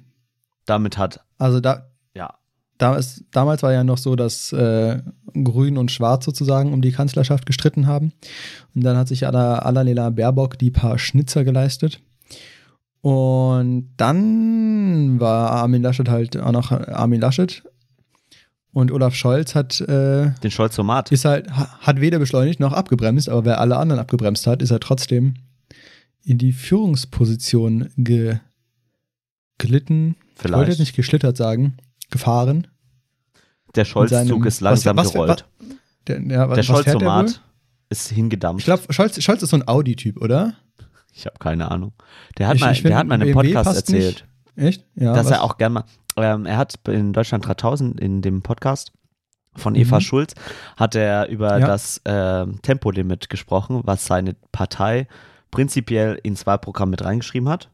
Damit 0.67 0.99
hat, 0.99 1.20
Also 1.38 1.61
da, 1.61 1.91
ja. 2.14 2.35
Da 2.82 2.96
ist, 2.96 3.25
damals 3.31 3.62
war 3.62 3.73
ja 3.73 3.84
noch 3.84 3.99
so, 3.99 4.17
dass 4.17 4.52
äh, 4.52 4.99
Grün 5.32 5.79
und 5.79 5.90
Schwarz 5.90 6.25
sozusagen 6.25 6.73
um 6.73 6.82
die 6.82 6.93
Kanzlerschaft 6.93 7.46
gestritten 7.46 7.87
haben. 7.87 8.12
Und 8.75 8.82
dann 8.84 8.96
hat 8.96 9.08
sich 9.08 9.26
Annalena 9.26 10.11
Baerbock 10.11 10.58
die 10.58 10.70
paar 10.70 10.99
Schnitzer 10.99 11.44
geleistet. 11.44 12.00
Und 13.00 13.90
dann 13.96 15.19
war 15.20 15.50
Armin 15.52 15.82
Laschet 15.82 16.08
halt 16.08 16.37
auch 16.37 16.52
noch 16.52 16.70
Armin 16.73 17.20
Laschet. 17.20 17.62
Und 18.73 18.90
Olaf 18.90 19.14
Scholz 19.14 19.55
hat, 19.55 19.81
äh, 19.82 20.31
Den 20.43 20.50
Scholzomat. 20.50 21.12
ist 21.12 21.25
halt, 21.25 21.50
ha- 21.50 21.78
hat 21.81 22.00
weder 22.00 22.19
beschleunigt 22.19 22.58
noch 22.58 22.73
abgebremst, 22.73 23.28
aber 23.28 23.44
wer 23.44 23.61
alle 23.61 23.76
anderen 23.76 24.00
abgebremst 24.00 24.46
hat, 24.46 24.62
ist 24.62 24.70
er 24.70 24.81
trotzdem 24.81 25.35
in 26.25 26.38
die 26.38 26.52
Führungsposition 26.52 27.90
ge 27.99 28.38
glitten. 29.58 30.17
Ich 30.37 30.44
wollte 30.44 30.49
Vielleicht. 30.49 30.69
jetzt 30.70 30.78
nicht 30.78 30.96
geschlittert 30.96 31.37
sagen, 31.37 31.75
gefahren. 32.11 32.67
Der 33.75 33.85
Scholzzug 33.85 34.45
ist 34.47 34.61
langsam 34.61 34.97
was- 34.97 35.07
was- 35.07 35.13
gerollt. 35.13 35.49
Der, 36.09 36.21
ja, 36.23 36.49
was, 36.49 36.55
der 36.57 36.65
fährt 36.65 36.87
der 36.87 36.95
wohl? 36.95 37.01
Scholzomat 37.01 37.41
ist 37.89 38.09
hingedampft. 38.09 38.61
Ich 38.61 38.65
glaube, 38.65 38.93
Scholz, 38.93 39.23
Scholz 39.23 39.43
ist 39.43 39.51
so 39.51 39.57
ein 39.57 39.67
Audi-Typ, 39.69 40.21
oder? 40.21 40.55
Ich 41.13 41.27
habe 41.27 41.37
keine 41.39 41.71
Ahnung. 41.71 41.93
Der 42.39 42.49
hat 42.49 42.57
Ich- 42.57 42.61
mal, 42.63 42.73
ich 42.73 42.83
der 42.83 42.97
hat 42.97 43.07
mal 43.07 43.19
BMW 43.19 43.33
Podcast 43.53 43.65
passt 43.65 43.89
nicht. 43.91 43.97
erzählt, 44.05 44.27
Echt? 44.57 44.85
Ja. 44.95 45.13
dass 45.13 45.27
was? 45.27 45.33
er 45.33 45.43
auch 45.45 45.59
gern 45.59 45.75
mal, 45.75 45.85
ähm, 46.17 46.47
er 46.47 46.57
hat 46.57 46.75
in 46.89 47.13
Deutschland 47.13 47.47
3000 47.47 48.01
in 48.01 48.23
dem 48.23 48.43
Podcast 48.43 48.93
von 49.55 49.75
Eva 49.75 49.97
Mhm. 49.97 50.00
Schulz, 50.00 50.35
hat 50.79 50.95
er 50.95 51.29
über 51.29 51.59
Ja. 51.59 51.67
das 51.67 52.00
ähm, 52.07 52.61
Tempolimit 52.62 53.29
gesprochen, 53.29 53.83
was 53.85 54.07
seine 54.07 54.35
Partei 54.50 55.07
prinzipiell 55.50 56.19
ins 56.23 56.47
Wahlprogramm 56.47 56.88
mit 56.91 57.05
reingeschrieben 57.05 57.49
hat 57.50 57.71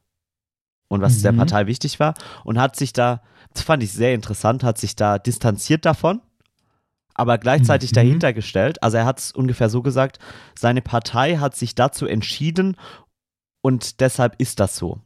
und 0.89 1.01
was 1.01 1.23
der 1.23 1.33
Mhm. 1.33 1.37
Partei 1.39 1.67
wichtig 1.69 2.01
war 2.01 2.15
und 2.45 2.59
hat 2.61 2.75
sich 2.75 2.93
da, 2.93 3.23
das 3.59 3.65
fand 3.67 3.83
ich 3.83 3.93
sehr 3.93 4.15
interessant, 4.15 4.63
hat 4.63 4.79
sich 4.79 4.95
da 4.97 5.19
distanziert 5.19 5.85
davon, 5.85 6.21
aber 7.15 7.39
gleichzeitig 7.39 7.91
Mhm. 7.91 7.95
dahinter 7.97 8.33
gestellt. 8.33 8.83
Also 8.83 8.97
er 8.99 9.05
hat 9.05 9.19
es 9.19 9.33
ungefähr 9.33 9.69
so 9.69 9.83
gesagt, 9.83 10.19
seine 10.57 10.81
Partei 10.83 11.37
hat 11.39 11.57
sich 11.57 11.75
dazu 11.75 12.07
entschieden 12.07 12.77
und 13.63 14.01
deshalb 14.01 14.37
ist 14.41 14.61
das 14.61 14.77
so. 14.77 15.01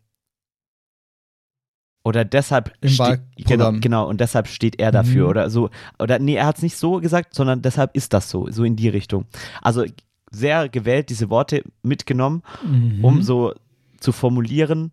Oder 2.05 2.25
deshalb 2.25 2.73
Im 2.81 2.89
ste- 2.91 3.23
genau, 3.37 3.73
genau, 3.73 4.09
und 4.09 4.21
deshalb 4.21 4.49
steht 4.49 4.81
er 4.81 4.91
dafür 4.91 5.25
Mhm. 5.25 5.31
oder 5.31 5.51
so. 5.51 5.71
Oder 6.01 6.19
nee, 6.19 6.35
er 6.35 6.47
hat 6.47 6.57
es 6.57 6.63
nicht 6.63 6.77
so 6.77 7.01
gesagt, 7.01 7.35
sondern 7.35 7.63
deshalb 7.63 7.95
ist 7.97 8.13
das 8.13 8.29
so, 8.29 8.51
so 8.51 8.65
in 8.65 8.75
die 8.75 8.89
Richtung. 8.89 9.27
Also 9.63 9.85
sehr 10.33 10.69
gewählt 10.69 11.11
diese 11.11 11.31
Worte 11.31 11.63
mitgenommen, 11.83 12.43
Mhm. 12.65 13.05
um 13.05 13.23
so 13.23 13.55
zu 14.01 14.11
formulieren, 14.11 14.91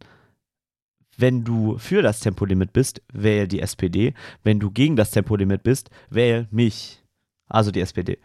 wenn 1.19 1.43
du 1.43 1.77
für 1.77 2.01
das 2.01 2.19
Tempolimit 2.19 2.73
bist, 2.73 3.01
wähl 3.13 3.47
die 3.47 3.61
SPD. 3.61 4.13
Wenn 4.43 4.59
du 4.59 4.71
gegen 4.71 4.95
das 4.95 5.11
Tempolimit 5.11 5.63
bist, 5.63 5.89
wähl 6.09 6.47
mich. 6.51 7.03
Also 7.47 7.71
die 7.71 7.81
SPD. 7.81 8.19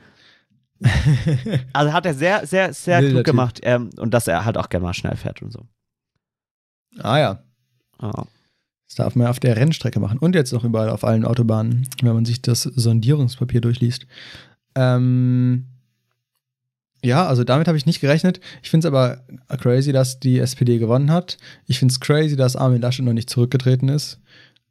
Also 1.72 1.92
hat 1.92 2.06
er 2.06 2.14
sehr, 2.14 2.46
sehr, 2.46 2.72
sehr 2.72 3.00
Wilder 3.00 3.14
klug 3.14 3.24
gemacht 3.24 3.60
ähm, 3.62 3.90
und 3.96 4.12
dass 4.12 4.28
er 4.28 4.44
halt 4.44 4.58
auch 4.58 4.68
gerne 4.68 4.84
mal 4.84 4.94
schnell 4.94 5.16
fährt 5.16 5.42
und 5.42 5.52
so. 5.52 5.66
ah 6.98 7.18
ja. 7.18 7.42
Ja. 8.00 8.26
Das 8.86 8.96
darf 8.96 9.16
man 9.16 9.28
auf 9.28 9.40
der 9.40 9.56
Rennstrecke 9.56 9.98
machen. 9.98 10.18
Und 10.18 10.34
jetzt 10.34 10.52
noch 10.52 10.62
überall 10.62 10.90
auf 10.90 11.04
allen 11.04 11.24
Autobahnen, 11.24 11.88
wenn 12.02 12.14
man 12.14 12.24
sich 12.24 12.42
das 12.42 12.62
Sondierungspapier 12.62 13.60
durchliest. 13.60 14.06
Ähm, 14.74 15.66
ja, 17.04 17.26
also 17.26 17.44
damit 17.44 17.68
habe 17.68 17.76
ich 17.76 17.87
nicht 17.87 18.00
gerechnet. 18.00 18.40
Ich 18.62 18.70
finde 18.70 18.88
es 18.88 18.92
aber 18.92 19.18
crazy, 19.61 19.92
dass 19.92 20.20
die 20.20 20.38
SPD 20.38 20.78
gewonnen 20.78 21.11
hat. 21.11 21.37
Ich 21.66 21.78
finde 21.78 21.92
es 21.92 22.00
crazy, 22.00 22.37
dass 22.37 22.56
Armin 22.56 22.80
Laschet 22.80 23.04
noch 23.04 23.12
nicht 23.12 23.30
zurückgetreten 23.30 23.88
ist. 23.88 24.20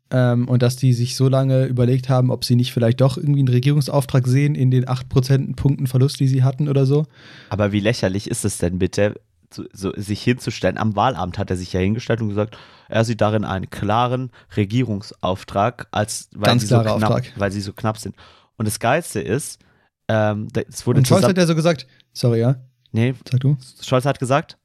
Ähm, 0.09 0.47
und 0.47 0.61
dass 0.61 0.75
die 0.75 0.93
sich 0.93 1.15
so 1.15 1.27
lange 1.27 1.65
überlegt 1.65 2.09
haben, 2.09 2.29
ob 2.29 2.43
sie 2.45 2.55
nicht 2.55 2.73
vielleicht 2.73 3.01
doch 3.01 3.17
irgendwie 3.17 3.39
einen 3.39 3.47
Regierungsauftrag 3.47 4.27
sehen 4.27 4.55
in 4.55 4.69
den 4.69 4.87
8 4.87 5.09
Prozentpunkten 5.09 5.87
Verlust, 5.87 6.19
die 6.19 6.27
sie 6.27 6.43
hatten 6.43 6.69
oder 6.69 6.85
so. 6.85 7.05
Aber 7.49 7.71
wie 7.71 7.79
lächerlich 7.79 8.29
ist 8.29 8.45
es 8.45 8.57
denn 8.57 8.79
bitte, 8.79 9.15
zu, 9.53 9.65
so, 9.71 9.91
sich 9.95 10.21
hinzustellen. 10.23 10.77
Am 10.77 10.95
Wahlamt 10.95 11.37
hat 11.37 11.49
er 11.49 11.57
sich 11.57 11.71
ja 11.73 11.79
hingestellt 11.79 12.21
und 12.21 12.29
gesagt, 12.29 12.57
er 12.89 13.05
sieht 13.05 13.21
darin 13.21 13.45
einen 13.45 13.69
klaren 13.69 14.31
Regierungsauftrag, 14.57 15.87
als 15.91 16.29
weil, 16.33 16.49
Ganz 16.51 16.63
sie 16.63 16.67
so, 16.67 16.79
knapp, 16.79 16.95
Auftrag. 16.95 17.31
weil 17.37 17.51
sie 17.51 17.61
so 17.61 17.73
knapp 17.73 17.97
sind. 17.97 18.15
Und 18.57 18.67
das 18.67 18.79
Geilste 18.79 19.21
ist, 19.21 19.59
ähm, 20.07 20.47
es 20.67 20.85
wurde 20.85 20.99
Und 20.99 21.07
Scholz 21.07 21.23
hat 21.23 21.37
ja 21.37 21.45
so 21.45 21.55
gesagt, 21.55 21.87
sorry, 22.13 22.39
ja, 22.39 22.55
nee, 22.91 23.13
sag 23.29 23.39
du. 23.41 23.58
Scholz 23.82 24.05
hat 24.05 24.20
gesagt, 24.20 24.58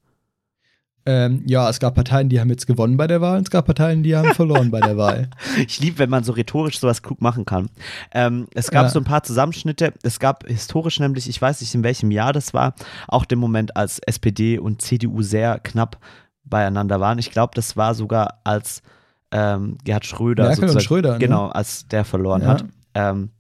Ähm, 1.06 1.42
ja, 1.46 1.70
es 1.70 1.80
gab 1.80 1.94
Parteien, 1.94 2.28
die 2.28 2.38
haben 2.38 2.50
jetzt 2.50 2.66
gewonnen 2.66 2.98
bei 2.98 3.06
der 3.06 3.22
Wahl, 3.22 3.38
und 3.38 3.44
es 3.44 3.50
gab 3.50 3.64
Parteien, 3.64 4.02
die 4.02 4.14
haben 4.14 4.34
verloren 4.34 4.70
bei 4.70 4.80
der 4.80 4.98
Wahl. 4.98 5.30
Ich 5.66 5.80
liebe, 5.80 5.98
wenn 6.00 6.10
man 6.10 6.22
so 6.22 6.32
rhetorisch 6.32 6.78
sowas 6.78 7.00
klug 7.02 7.22
machen 7.22 7.46
kann. 7.46 7.70
Ähm, 8.12 8.46
es 8.54 8.70
gab 8.70 8.84
Ja. 8.84 8.88
so 8.90 8.98
ein 9.00 9.04
paar 9.04 9.22
Zusammenschnitte. 9.22 9.94
Es 10.02 10.18
gab 10.20 10.46
historisch 10.46 11.00
nämlich, 11.00 11.26
ich 11.28 11.40
weiß 11.40 11.62
nicht 11.62 11.74
in 11.74 11.82
welchem 11.82 12.10
Jahr 12.10 12.34
das 12.34 12.52
war, 12.52 12.74
auch 13.06 13.24
den 13.24 13.38
Moment, 13.38 13.74
als 13.74 14.00
SPD 14.00 14.58
und 14.58 14.82
CDU 14.82 15.22
sehr 15.22 15.58
knapp 15.60 15.98
beieinander 16.44 17.00
waren. 17.00 17.18
Ich 17.18 17.30
glaube, 17.30 17.52
das 17.54 17.74
war 17.76 17.94
sogar 17.94 18.40
als 18.44 18.82
ähm, 19.30 19.78
Gerhard 19.84 20.04
Schröder. 20.04 20.44
Merkel 20.48 20.68
und 20.68 20.82
Schröder, 20.82 21.12
ne? 21.14 21.18
Genau, 21.20 21.46
als 21.48 21.88
der 21.88 22.04
verloren 22.04 22.42
Ja. 22.42 22.48
hat. 22.48 22.64
Ähm, 22.94 23.30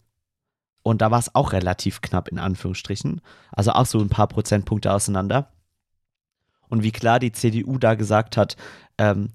und 0.88 1.02
da 1.02 1.10
war 1.10 1.18
es 1.18 1.34
auch 1.34 1.52
relativ 1.52 2.00
knapp 2.00 2.28
in 2.28 2.38
Anführungsstrichen. 2.38 3.20
Also 3.52 3.72
auch 3.72 3.84
so 3.84 3.98
ein 3.98 4.08
paar 4.08 4.26
Prozentpunkte 4.26 4.90
auseinander. 4.90 5.52
Und 6.70 6.82
wie 6.82 6.92
klar 6.92 7.18
die 7.18 7.30
CDU 7.30 7.76
da 7.76 7.94
gesagt 7.94 8.38
hat, 8.38 8.56
ähm, 8.96 9.28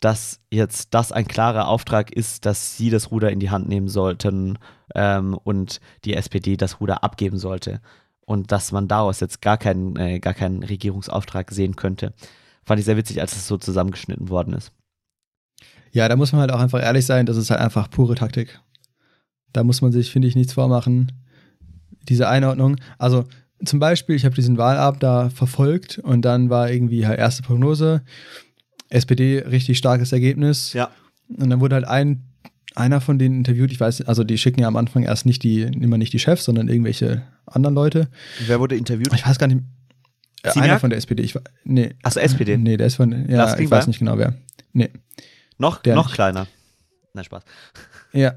dass 0.00 0.40
jetzt 0.50 0.94
das 0.94 1.12
ein 1.12 1.28
klarer 1.28 1.68
Auftrag 1.68 2.10
ist, 2.10 2.46
dass 2.46 2.76
sie 2.76 2.90
das 2.90 3.12
Ruder 3.12 3.30
in 3.30 3.38
die 3.38 3.50
Hand 3.50 3.68
nehmen 3.68 3.86
sollten 3.86 4.58
ähm, 4.96 5.38
und 5.44 5.80
die 6.04 6.14
SPD 6.14 6.56
das 6.56 6.80
Ruder 6.80 7.04
abgeben 7.04 7.38
sollte. 7.38 7.80
Und 8.22 8.50
dass 8.50 8.72
man 8.72 8.88
daraus 8.88 9.20
jetzt 9.20 9.40
gar 9.40 9.56
keinen, 9.56 9.94
äh, 9.94 10.18
gar 10.18 10.34
keinen 10.34 10.64
Regierungsauftrag 10.64 11.52
sehen 11.52 11.76
könnte. 11.76 12.12
Fand 12.64 12.80
ich 12.80 12.86
sehr 12.86 12.96
witzig, 12.96 13.20
als 13.20 13.36
es 13.36 13.46
so 13.46 13.56
zusammengeschnitten 13.56 14.30
worden 14.30 14.52
ist. 14.52 14.72
Ja, 15.92 16.08
da 16.08 16.16
muss 16.16 16.32
man 16.32 16.40
halt 16.40 16.50
auch 16.50 16.60
einfach 16.60 16.82
ehrlich 16.82 17.06
sein, 17.06 17.24
das 17.24 17.36
ist 17.36 17.50
halt 17.50 17.60
einfach 17.60 17.88
pure 17.88 18.16
Taktik. 18.16 18.60
Da 19.52 19.64
muss 19.64 19.80
man 19.82 19.92
sich, 19.92 20.10
finde 20.10 20.28
ich, 20.28 20.36
nichts 20.36 20.52
vormachen. 20.52 21.12
Diese 22.08 22.28
Einordnung. 22.28 22.76
Also 22.98 23.24
zum 23.64 23.78
Beispiel, 23.80 24.14
ich 24.16 24.24
habe 24.24 24.34
diesen 24.34 24.56
Wahlabend 24.58 25.02
da 25.02 25.30
verfolgt 25.30 25.98
und 25.98 26.22
dann 26.22 26.48
war 26.50 26.70
irgendwie 26.70 27.06
halt 27.06 27.18
erste 27.18 27.42
Prognose, 27.42 28.02
SPD 28.88 29.40
richtig 29.40 29.78
starkes 29.78 30.12
Ergebnis. 30.12 30.72
Ja. 30.72 30.90
Und 31.28 31.50
dann 31.50 31.60
wurde 31.60 31.74
halt 31.74 31.84
ein, 31.86 32.24
einer 32.74 33.00
von 33.00 33.18
denen 33.18 33.38
interviewt, 33.38 33.72
ich 33.72 33.80
weiß, 33.80 34.02
also 34.02 34.24
die 34.24 34.38
schicken 34.38 34.60
ja 34.60 34.68
am 34.68 34.76
Anfang 34.76 35.02
erst 35.02 35.26
nicht 35.26 35.42
die, 35.42 35.62
immer 35.62 35.98
nicht 35.98 36.12
die 36.12 36.18
Chefs, 36.18 36.44
sondern 36.44 36.68
irgendwelche 36.68 37.22
anderen 37.46 37.74
Leute. 37.74 38.08
Wer 38.46 38.60
wurde 38.60 38.76
interviewt? 38.76 39.12
Ich 39.14 39.26
weiß 39.26 39.38
gar 39.38 39.48
nicht. 39.48 39.62
Äh, 40.44 40.58
einer 40.60 40.78
von 40.78 40.90
der 40.90 40.98
SPD. 40.98 41.22
Ich, 41.22 41.34
nee. 41.64 41.94
Achso, 42.02 42.20
SPD. 42.20 42.56
Nee, 42.56 42.76
der 42.76 42.86
ist 42.86 42.94
von, 42.94 43.28
ja, 43.28 43.58
ich 43.58 43.70
weiß 43.70 43.88
nicht 43.88 43.98
genau 43.98 44.18
wer. 44.18 44.34
Nee. 44.72 44.90
Noch, 45.58 45.82
Der 45.82 45.96
noch 45.96 46.06
nicht. 46.06 46.14
kleiner. 46.14 46.46
Nein, 47.12 47.24
Spaß. 47.24 47.42
Ja. 48.12 48.34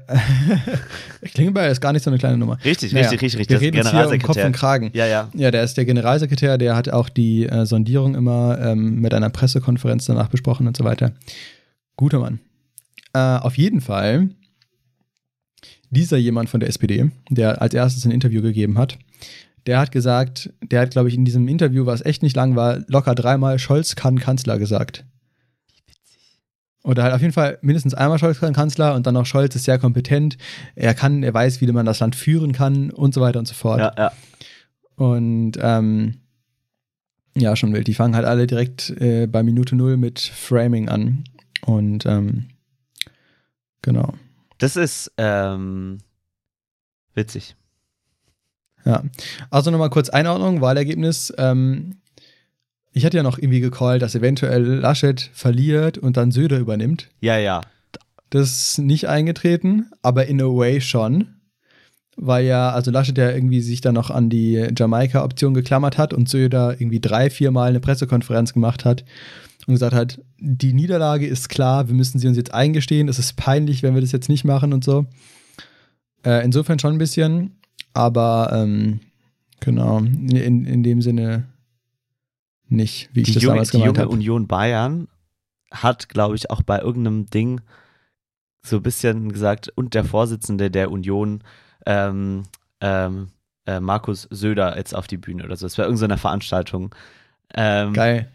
Klingenberg 1.22 1.70
ist 1.70 1.80
gar 1.80 1.92
nicht 1.92 2.02
so 2.02 2.10
eine 2.10 2.18
kleine 2.18 2.36
Nummer. 2.36 2.58
Richtig, 2.64 2.92
Naja, 2.92 3.08
richtig, 3.08 3.36
richtig. 3.38 3.48
Wir 3.48 3.60
reden 3.60 3.76
jetzt 3.78 3.90
hier 3.90 4.08
um 4.08 4.18
Kopf 4.20 4.44
und 4.44 4.52
Kragen. 4.52 4.90
Ja, 4.92 5.06
ja. 5.06 5.30
Ja, 5.34 5.50
der 5.50 5.62
ist 5.62 5.76
der 5.76 5.84
Generalsekretär, 5.84 6.58
der 6.58 6.76
hat 6.76 6.90
auch 6.90 7.08
die 7.08 7.46
äh, 7.46 7.64
Sondierung 7.64 8.14
immer 8.14 8.58
ähm, 8.60 9.00
mit 9.00 9.14
einer 9.14 9.30
Pressekonferenz 9.30 10.04
danach 10.06 10.28
besprochen 10.28 10.66
und 10.66 10.76
so 10.76 10.84
weiter. 10.84 11.12
Guter 11.96 12.18
Mann. 12.18 12.40
Äh, 13.14 13.18
auf 13.18 13.56
jeden 13.56 13.80
Fall, 13.80 14.28
dieser 15.90 16.16
jemand 16.18 16.50
von 16.50 16.60
der 16.60 16.68
SPD, 16.68 17.10
der 17.30 17.62
als 17.62 17.74
erstes 17.74 18.04
ein 18.04 18.10
Interview 18.10 18.42
gegeben 18.42 18.78
hat, 18.78 18.98
der 19.66 19.78
hat 19.78 19.92
gesagt, 19.92 20.52
der 20.60 20.80
hat, 20.80 20.90
glaube 20.90 21.08
ich, 21.08 21.14
in 21.14 21.24
diesem 21.24 21.46
Interview, 21.48 21.86
was 21.86 22.04
echt 22.04 22.22
nicht 22.22 22.36
lang 22.36 22.56
war, 22.56 22.80
locker 22.88 23.14
dreimal 23.14 23.58
Scholz 23.58 23.94
kann 23.94 24.18
Kanzler 24.18 24.58
gesagt. 24.58 25.04
Oder 26.84 27.04
halt 27.04 27.14
auf 27.14 27.20
jeden 27.20 27.32
Fall 27.32 27.58
mindestens 27.62 27.94
einmal 27.94 28.18
Scholz 28.18 28.40
kann 28.40 28.52
Kanzler 28.52 28.94
und 28.94 29.06
dann 29.06 29.14
noch 29.14 29.26
Scholz 29.26 29.54
ist 29.54 29.64
sehr 29.64 29.78
kompetent. 29.78 30.36
Er 30.74 30.94
kann, 30.94 31.22
er 31.22 31.32
weiß, 31.32 31.60
wie 31.60 31.70
man 31.70 31.86
das 31.86 32.00
Land 32.00 32.16
führen 32.16 32.52
kann 32.52 32.90
und 32.90 33.14
so 33.14 33.20
weiter 33.20 33.38
und 33.38 33.46
so 33.46 33.54
fort. 33.54 33.78
Ja, 33.78 33.94
ja. 33.96 34.12
Und 34.96 35.52
ähm, 35.60 36.22
ja, 37.36 37.56
schon 37.56 37.72
wild. 37.72 37.86
Die 37.86 37.94
fangen 37.94 38.16
halt 38.16 38.26
alle 38.26 38.46
direkt 38.46 38.90
äh, 38.90 39.26
bei 39.26 39.42
Minute 39.42 39.76
Null 39.76 39.96
mit 39.96 40.20
Framing 40.20 40.88
an. 40.88 41.24
Und 41.64 42.04
ähm, 42.04 42.48
genau. 43.80 44.14
Das 44.58 44.76
ist 44.76 45.12
ähm, 45.16 45.98
witzig. 47.14 47.56
Ja. 48.84 49.04
Also 49.50 49.70
nochmal 49.70 49.90
kurz 49.90 50.08
Einordnung, 50.08 50.60
Wahlergebnis. 50.60 51.32
Ähm, 51.38 52.01
ich 52.92 53.04
hatte 53.04 53.16
ja 53.16 53.22
noch 53.22 53.38
irgendwie 53.38 53.60
gecallt, 53.60 54.02
dass 54.02 54.14
eventuell 54.14 54.62
Laschet 54.62 55.30
verliert 55.32 55.98
und 55.98 56.16
dann 56.16 56.30
Söder 56.30 56.58
übernimmt. 56.58 57.08
Ja, 57.20 57.38
ja. 57.38 57.62
Das 58.30 58.50
ist 58.50 58.78
nicht 58.78 59.08
eingetreten, 59.08 59.86
aber 60.02 60.26
in 60.26 60.40
a 60.40 60.46
way 60.46 60.80
schon. 60.80 61.28
Weil 62.16 62.44
ja, 62.44 62.70
also 62.70 62.90
Laschet 62.90 63.16
ja 63.16 63.30
irgendwie 63.30 63.62
sich 63.62 63.80
dann 63.80 63.94
noch 63.94 64.10
an 64.10 64.28
die 64.28 64.68
Jamaika-Option 64.76 65.54
geklammert 65.54 65.96
hat 65.96 66.12
und 66.12 66.28
Söder 66.28 66.78
irgendwie 66.78 67.00
drei, 67.00 67.30
viermal 67.30 67.70
eine 67.70 67.80
Pressekonferenz 67.80 68.52
gemacht 68.52 68.84
hat 68.84 69.04
und 69.66 69.74
gesagt 69.74 69.94
hat, 69.94 70.20
die 70.38 70.74
Niederlage 70.74 71.26
ist 71.26 71.48
klar, 71.48 71.88
wir 71.88 71.94
müssen 71.94 72.18
sie 72.18 72.28
uns 72.28 72.36
jetzt 72.36 72.52
eingestehen, 72.52 73.08
es 73.08 73.18
ist 73.18 73.36
peinlich, 73.36 73.82
wenn 73.82 73.94
wir 73.94 74.02
das 74.02 74.12
jetzt 74.12 74.28
nicht 74.28 74.44
machen 74.44 74.74
und 74.74 74.84
so. 74.84 75.06
Äh, 76.24 76.44
insofern 76.44 76.78
schon 76.78 76.94
ein 76.94 76.98
bisschen, 76.98 77.56
aber 77.94 78.50
ähm, 78.52 79.00
genau, 79.60 79.98
in, 79.98 80.66
in 80.66 80.82
dem 80.82 81.00
Sinne 81.00 81.44
nicht, 82.72 83.10
wie 83.12 83.20
ich 83.20 83.26
Die, 83.26 83.34
das 83.34 83.42
junge, 83.42 83.54
damals 83.54 83.70
die 83.70 83.78
gemeint 83.78 83.96
junge 83.96 84.06
habe. 84.06 84.12
Union 84.12 84.46
Bayern 84.46 85.08
hat, 85.70 86.08
glaube 86.08 86.34
ich, 86.36 86.50
auch 86.50 86.62
bei 86.62 86.80
irgendeinem 86.80 87.26
Ding 87.26 87.60
so 88.64 88.76
ein 88.76 88.82
bisschen 88.82 89.32
gesagt, 89.32 89.72
und 89.74 89.94
der 89.94 90.04
Vorsitzende 90.04 90.70
der 90.70 90.90
Union, 90.90 91.42
ähm, 91.86 92.44
ähm, 92.80 93.30
äh, 93.66 93.80
Markus 93.80 94.28
Söder, 94.30 94.76
jetzt 94.76 94.94
auf 94.94 95.06
die 95.06 95.16
Bühne 95.16 95.44
oder 95.44 95.56
so. 95.56 95.66
Es 95.66 95.78
war 95.78 95.84
irgendeine 95.84 96.18
Veranstaltung. 96.18 96.94
Ähm, 97.54 97.92
Geil. 97.92 98.30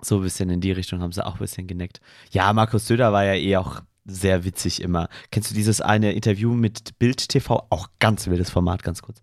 So 0.00 0.16
ein 0.16 0.22
bisschen 0.22 0.50
in 0.50 0.60
die 0.60 0.72
Richtung 0.72 1.00
haben 1.00 1.12
sie 1.12 1.24
auch 1.24 1.34
ein 1.34 1.38
bisschen 1.40 1.66
geneckt. 1.66 2.00
Ja, 2.30 2.52
Markus 2.52 2.86
Söder 2.86 3.12
war 3.12 3.24
ja 3.24 3.34
eh 3.34 3.56
auch 3.56 3.82
sehr 4.04 4.44
witzig 4.44 4.82
immer. 4.82 5.08
Kennst 5.30 5.50
du 5.50 5.54
dieses 5.54 5.80
eine 5.80 6.12
Interview 6.12 6.54
mit 6.54 6.98
Bild 6.98 7.28
TV? 7.28 7.66
Auch 7.70 7.88
ganz 8.00 8.26
wildes 8.26 8.50
Format, 8.50 8.82
ganz 8.82 9.02
kurz. 9.02 9.20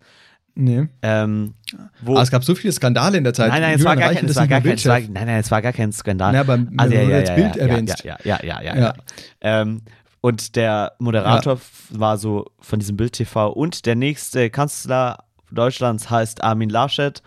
Nee. 0.54 0.88
Ähm, 1.02 1.54
wo, 2.02 2.12
Aber 2.12 2.22
es 2.22 2.30
gab 2.30 2.44
so 2.44 2.54
viele 2.54 2.72
Skandale 2.72 3.16
in 3.18 3.24
der 3.24 3.32
Zeit. 3.34 3.48
nein, 3.50 3.62
nein, 3.62 3.74
es 3.78 3.84
war, 3.84 3.96
gar 3.96 4.12
kein, 4.12 4.26
es 4.26 4.36
war 4.36 4.46
gar 4.48 4.60
kein, 4.60 4.72
es 4.74 4.84
war, 4.86 4.98
nein, 5.00 5.12
nein, 5.12 5.40
es 5.40 5.50
war 5.50 5.62
gar 5.62 5.72
kein 5.72 5.92
Skandal. 5.92 6.34
Ja, 6.34 6.40
aber 6.40 6.58
Also, 6.76 6.94
ja, 6.94 7.02
ja, 7.02 7.18
jetzt 7.18 7.28
ja, 7.28 7.34
Bild 7.36 7.56
ja, 7.56 7.62
erwähnst. 7.62 8.04
Ja, 8.04 8.18
ja, 8.24 8.38
ja, 8.42 8.60
ja, 8.60 8.62
ja. 8.62 8.74
Ja. 8.74 8.80
ja. 8.82 8.94
Ähm, 9.40 9.82
und 10.20 10.56
der 10.56 10.92
Moderator 10.98 11.54
f- 11.54 11.86
war 11.90 12.18
so 12.18 12.50
von 12.60 12.78
diesem 12.78 12.96
Bild 12.96 13.14
TV 13.14 13.48
und 13.50 13.86
der 13.86 13.94
nächste 13.94 14.50
Kanzler 14.50 15.24
Deutschlands 15.50 16.10
heißt 16.10 16.42
Armin 16.44 16.68
Laschet. 16.68 17.22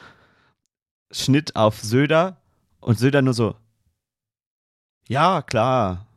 Schnitt 1.12 1.56
auf 1.56 1.80
Söder 1.82 2.38
und 2.82 3.00
Söder 3.00 3.22
nur 3.22 3.34
so. 3.34 3.56
Ja, 5.08 5.42
klar. 5.42 6.08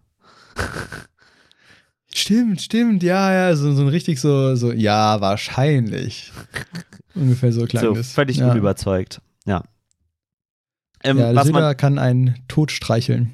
Stimmt, 2.14 2.62
stimmt, 2.62 3.02
ja, 3.02 3.32
ja, 3.32 3.56
so, 3.56 3.72
so 3.72 3.82
ein 3.82 3.88
richtig 3.88 4.20
so, 4.20 4.54
so, 4.56 4.72
ja, 4.72 5.20
wahrscheinlich. 5.20 6.32
Ungefähr 7.16 7.52
so 7.52 7.64
klang 7.64 7.82
so, 7.84 7.94
das. 7.94 8.12
völlig 8.12 8.36
ja. 8.36 8.50
unüberzeugt. 8.50 9.20
Ja. 9.46 9.64
Ähm, 11.02 11.18
Ja, 11.18 11.34
was 11.34 11.50
man, 11.50 11.76
kann 11.76 11.98
einen 11.98 12.36
Tod 12.46 12.70
streicheln. 12.70 13.32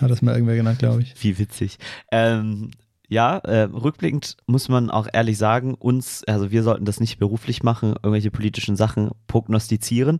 Hat 0.00 0.10
das 0.10 0.22
mal 0.22 0.32
irgendwer 0.32 0.56
genannt, 0.56 0.78
glaube 0.78 1.02
ich. 1.02 1.14
Wie 1.22 1.38
witzig. 1.38 1.78
Ähm, 2.12 2.70
ja, 3.08 3.38
äh, 3.38 3.62
rückblickend 3.62 4.36
muss 4.46 4.68
man 4.68 4.88
auch 4.88 5.08
ehrlich 5.12 5.36
sagen, 5.36 5.74
uns, 5.74 6.22
also 6.24 6.52
wir 6.52 6.62
sollten 6.62 6.84
das 6.84 7.00
nicht 7.00 7.18
beruflich 7.18 7.64
machen, 7.64 7.94
irgendwelche 7.94 8.30
politischen 8.30 8.76
Sachen 8.76 9.10
prognostizieren. 9.26 10.18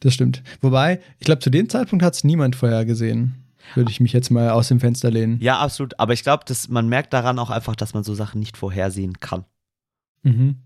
Das 0.00 0.14
stimmt. 0.14 0.42
Wobei, 0.62 1.00
ich 1.18 1.26
glaube, 1.26 1.40
zu 1.40 1.50
dem 1.50 1.68
Zeitpunkt 1.68 2.02
hat 2.02 2.14
es 2.14 2.24
niemand 2.24 2.56
vorher 2.56 2.86
gesehen. 2.86 3.34
Würde 3.74 3.90
ich 3.90 4.00
mich 4.00 4.12
jetzt 4.12 4.30
mal 4.30 4.50
aus 4.50 4.68
dem 4.68 4.80
Fenster 4.80 5.10
lehnen. 5.10 5.38
Ja, 5.40 5.58
absolut. 5.58 6.00
Aber 6.00 6.12
ich 6.14 6.22
glaube, 6.22 6.44
dass 6.46 6.68
man 6.68 6.88
merkt 6.88 7.12
daran 7.12 7.38
auch 7.38 7.50
einfach, 7.50 7.76
dass 7.76 7.94
man 7.94 8.02
so 8.02 8.14
Sachen 8.14 8.40
nicht 8.40 8.56
vorhersehen 8.56 9.20
kann. 9.20 9.44
Mhm. 10.22 10.56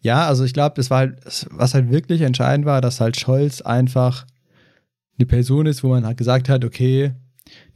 Ja, 0.00 0.26
also 0.26 0.44
ich 0.44 0.52
glaube, 0.52 0.74
das 0.76 0.90
war 0.90 0.98
halt, 0.98 1.18
was 1.50 1.74
halt 1.74 1.90
wirklich 1.90 2.20
entscheidend 2.20 2.66
war, 2.66 2.80
dass 2.80 3.00
halt 3.00 3.18
Scholz 3.18 3.60
einfach 3.60 4.26
eine 5.18 5.26
Person 5.26 5.66
ist, 5.66 5.82
wo 5.82 5.88
man 5.88 6.06
halt 6.06 6.16
gesagt 6.18 6.48
hat, 6.48 6.64
okay, 6.64 7.12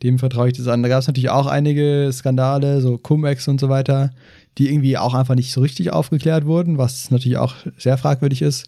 dem 0.03 0.19
vertraue 0.19 0.49
ich 0.49 0.57
das 0.57 0.69
an. 0.69 0.83
Da 0.83 0.89
gab 0.89 1.01
es 1.01 1.07
natürlich 1.07 1.31
auch 1.31 1.47
einige 1.47 2.11
Skandale, 2.13 2.81
so 2.81 2.99
Cum-Ex 2.99 3.49
und 3.49 3.61
so 3.61 3.69
weiter, 3.69 4.11
die 4.59 4.69
irgendwie 4.69 4.99
auch 4.99 5.15
einfach 5.15 5.35
nicht 5.35 5.53
so 5.53 5.61
richtig 5.61 5.93
aufgeklärt 5.93 6.45
wurden, 6.45 6.79
was 6.79 7.11
natürlich 7.11 7.39
auch 7.39 7.55
sehr 7.77 7.99
fragwürdig 7.99 8.43
ist. 8.43 8.67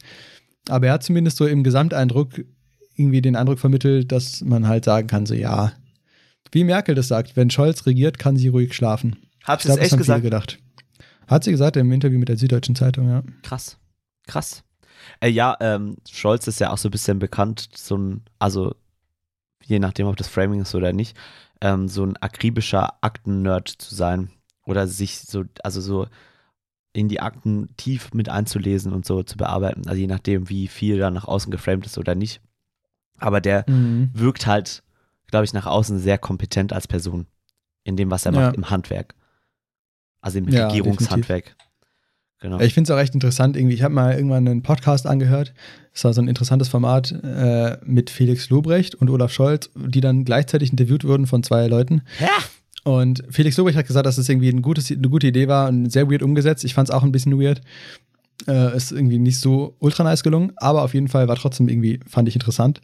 Aber 0.68 0.87
er 0.87 0.94
hat 0.94 1.02
zumindest 1.02 1.37
so 1.37 1.46
im 1.46 1.64
Gesamteindruck 1.64 2.44
irgendwie 2.96 3.20
den 3.20 3.37
Eindruck 3.37 3.58
vermittelt, 3.58 4.12
dass 4.12 4.42
man 4.42 4.68
halt 4.68 4.84
sagen 4.84 5.06
kann, 5.06 5.26
so 5.26 5.34
ja, 5.34 5.72
wie 6.52 6.64
Merkel 6.64 6.94
das 6.94 7.08
sagt, 7.08 7.37
wenn 7.37 7.50
Scholz 7.50 7.87
regiert, 7.87 8.18
kann 8.18 8.37
sie 8.37 8.49
ruhig 8.49 8.75
schlafen. 8.75 9.16
Hat 9.44 9.61
Ich 9.61 9.66
sie 9.66 9.72
es 9.72 9.78
echt 9.78 9.96
gesagt? 9.96 10.22
gedacht. 10.22 10.58
Hat 11.33 11.45
sie 11.45 11.51
gesagt 11.51 11.77
im 11.77 11.91
Interview 11.93 12.19
mit 12.19 12.29
der 12.29 12.37
Süddeutschen 12.37 12.75
Zeitung, 12.77 13.09
ja. 13.09 13.23
Krass. 13.43 13.79
Krass. 14.27 14.62
Äh, 15.21 15.29
ja, 15.31 15.57
ähm, 15.61 15.97
Scholz 16.09 16.47
ist 16.47 16.61
ja 16.61 16.71
auch 16.71 16.79
so 16.79 16.89
ein 16.89 16.93
bisschen 16.93 17.19
bekannt, 17.19 17.69
so 17.75 17.97
ein, 17.97 18.23
also 18.39 18.75
je 19.65 19.79
nachdem, 19.79 20.07
ob 20.07 20.17
das 20.17 20.29
Framing 20.29 20.61
ist 20.61 20.75
oder 20.75 20.93
nicht, 20.93 21.17
ähm, 21.61 21.89
so 21.89 22.05
ein 22.05 22.17
akribischer 22.19 22.95
Akten-Nerd 23.01 23.69
zu 23.69 23.95
sein. 23.95 24.31
Oder 24.65 24.87
sich 24.87 25.19
so, 25.19 25.45
also 25.65 25.81
so 25.81 26.07
in 26.93 27.09
die 27.09 27.21
Akten 27.21 27.71
tief 27.77 28.12
mit 28.15 28.29
einzulesen 28.29 28.93
und 28.93 29.07
so 29.07 29.23
zu 29.23 29.37
bearbeiten. 29.37 29.89
Also 29.89 29.99
je 30.01 30.07
nachdem, 30.07 30.49
wie 30.51 30.69
viel 30.69 30.99
da 30.99 31.11
nach 31.11 31.25
außen 31.25 31.51
geframed 31.51 31.87
ist 31.87 31.99
oder 31.99 32.15
nicht. 32.15 32.41
Aber 33.19 33.41
der 33.41 33.65
Mhm. 33.69 34.11
wirkt 34.12 34.47
halt, 34.47 34.83
glaube 35.29 35.45
ich, 35.45 35.53
nach 35.53 35.67
außen 35.67 35.99
sehr 35.99 36.19
kompetent 36.19 36.73
als 36.73 36.87
Person 36.87 37.27
in 37.85 37.97
dem, 37.97 38.11
was 38.11 38.27
er 38.27 38.33
Ja. 38.35 38.41
macht 38.41 38.57
im 38.57 38.71
Handwerk. 38.71 39.15
Also 40.23 40.38
im 40.38 40.49
Ja, 40.49 40.69
Regierungshandwerk. 40.69 41.55
Genau. 42.41 42.59
Ich 42.59 42.75
finde 42.75 42.88
es 42.88 42.91
auch 42.91 42.99
recht 42.99 43.14
interessant, 43.14 43.57
irgendwie, 43.57 43.75
ich 43.75 43.83
habe 43.83 43.95
mal 43.95 44.14
irgendwann 44.14 44.49
einen 44.49 44.62
Podcast 44.62 45.07
angehört, 45.07 45.55
das 45.93 46.02
war 46.05 46.12
so 46.12 46.21
ein 46.21 46.26
interessantes 46.26 46.69
Format 46.69 47.12
äh, 47.23 47.76
mit 47.85 48.11
Felix 48.11 48.50
Lobrecht 48.50 48.97
und 48.97 49.11
Olaf 49.11 49.33
Scholz, 49.33 49.71
die 49.76 50.00
dann 50.00 50.25
gleichzeitig 50.25 50.71
interviewt 50.73 51.05
wurden 51.05 51.26
von 51.26 51.45
zwei 51.45 51.69
Leuten. 51.69 52.02
Ja. 52.19 52.31
Und 52.85 53.23
Felix 53.31 53.57
Lobrecht 53.57 53.79
hat 53.79 53.87
gesagt, 53.87 54.07
dass 54.07 54.19
es 54.19 54.29
irgendwie 54.29 54.49
ein 54.49 54.62
gutes, 54.62 54.91
eine 54.91 55.09
gute 55.09 55.29
Idee 55.29 55.47
war 55.47 55.69
und 55.69 55.93
sehr 55.93 56.11
weird 56.11 56.23
umgesetzt. 56.23 56.64
Ich 56.64 56.75
fand 56.75 56.88
es 56.88 56.95
auch 56.95 57.05
ein 57.05 57.12
bisschen 57.12 57.41
weird. 57.41 57.61
Äh, 58.49 58.76
ist 58.76 58.91
irgendwie 58.91 59.21
nicht 59.21 59.38
so 59.38 59.76
ultra 59.79 60.02
nice 60.02 60.25
gelungen, 60.25 60.52
aber 60.57 60.83
auf 60.83 60.95
jeden 60.95 61.07
Fall 61.07 61.29
war 61.29 61.37
trotzdem 61.37 61.69
irgendwie, 61.69 62.00
fand 62.09 62.26
ich 62.29 62.35
interessant. 62.35 62.81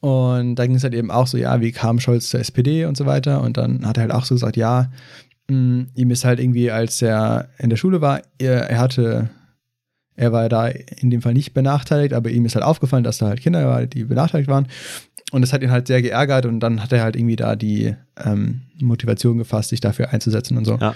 Und 0.00 0.56
da 0.56 0.66
ging 0.66 0.76
es 0.76 0.82
halt 0.82 0.92
eben 0.92 1.10
auch 1.10 1.26
so, 1.26 1.38
ja, 1.38 1.62
wie 1.62 1.72
kam 1.72 1.98
Scholz 1.98 2.28
zur 2.28 2.40
SPD 2.40 2.84
und 2.84 2.96
so 2.96 3.06
weiter. 3.06 3.40
Und 3.40 3.56
dann 3.56 3.86
hat 3.86 3.96
er 3.96 4.02
halt 4.02 4.12
auch 4.12 4.26
so 4.26 4.34
gesagt, 4.34 4.58
ja, 4.58 4.90
mh, 5.48 5.86
ihm 5.94 6.10
ist 6.10 6.24
halt 6.24 6.40
irgendwie, 6.40 6.70
als 6.70 7.00
er 7.02 7.48
in 7.58 7.70
der 7.70 7.76
Schule 7.76 8.00
war, 8.00 8.22
er, 8.38 8.68
er 8.70 8.78
hatte, 8.78 9.30
er 10.14 10.32
war 10.32 10.48
da 10.48 10.68
in 10.68 11.10
dem 11.10 11.22
Fall 11.22 11.34
nicht 11.34 11.54
benachteiligt, 11.54 12.14
aber 12.14 12.30
ihm 12.30 12.44
ist 12.44 12.54
halt 12.54 12.64
aufgefallen, 12.64 13.04
dass 13.04 13.18
da 13.18 13.28
halt 13.28 13.40
Kinder 13.40 13.66
waren, 13.66 13.90
die 13.90 14.04
benachteiligt 14.04 14.48
waren. 14.48 14.66
Und 15.32 15.42
das 15.42 15.52
hat 15.52 15.62
ihn 15.62 15.70
halt 15.72 15.88
sehr 15.88 16.02
geärgert 16.02 16.46
und 16.46 16.60
dann 16.60 16.82
hat 16.82 16.92
er 16.92 17.02
halt 17.02 17.16
irgendwie 17.16 17.36
da 17.36 17.56
die 17.56 17.94
ähm, 18.24 18.62
Motivation 18.80 19.38
gefasst, 19.38 19.70
sich 19.70 19.80
dafür 19.80 20.12
einzusetzen 20.12 20.56
und 20.56 20.64
so. 20.64 20.78
Ja. 20.80 20.94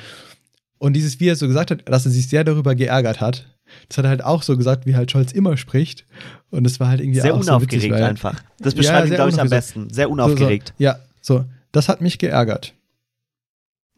Und 0.78 0.94
dieses, 0.94 1.20
wie 1.20 1.28
er 1.28 1.36
so 1.36 1.46
gesagt 1.46 1.70
hat, 1.70 1.88
dass 1.88 2.06
er 2.06 2.12
sich 2.12 2.28
sehr 2.28 2.44
darüber 2.44 2.74
geärgert 2.74 3.20
hat, 3.20 3.46
das 3.88 3.98
hat 3.98 4.04
er 4.04 4.10
halt 4.10 4.24
auch 4.24 4.42
so 4.42 4.56
gesagt, 4.56 4.86
wie 4.86 4.96
halt 4.96 5.10
Scholz 5.10 5.32
immer 5.32 5.56
spricht. 5.56 6.06
Und 6.50 6.64
das 6.64 6.80
war 6.80 6.88
halt 6.88 7.00
irgendwie 7.00 7.20
sehr 7.20 7.34
auch 7.34 7.42
so 7.42 7.50
unaufgeregt 7.50 7.84
witzig, 7.84 7.92
weil, 7.92 8.04
einfach. 8.04 8.42
Das 8.58 8.74
Ja, 8.74 8.78
beschreibt 8.78 9.06
ihn, 9.06 9.08
sehr 9.08 9.16
glaube 9.16 9.30
ich, 9.30 9.40
am 9.40 9.48
besten. 9.50 9.90
Sehr 9.90 10.06
So, 10.06 10.12
unaufgeregt. 10.12 10.74
So, 10.78 10.84
ja, 10.84 10.98
so. 11.20 11.44
Das 11.72 11.88
hat 11.88 12.00
mich 12.00 12.18
geärgert. 12.18 12.74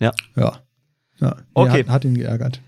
Ja. 0.02 0.12
Ja. 0.36 0.58
ja. 1.20 1.36
Okay. 1.54 1.84
Hat, 1.84 1.88
hat 1.88 2.04
ihn 2.04 2.14
geärgert. 2.14 2.60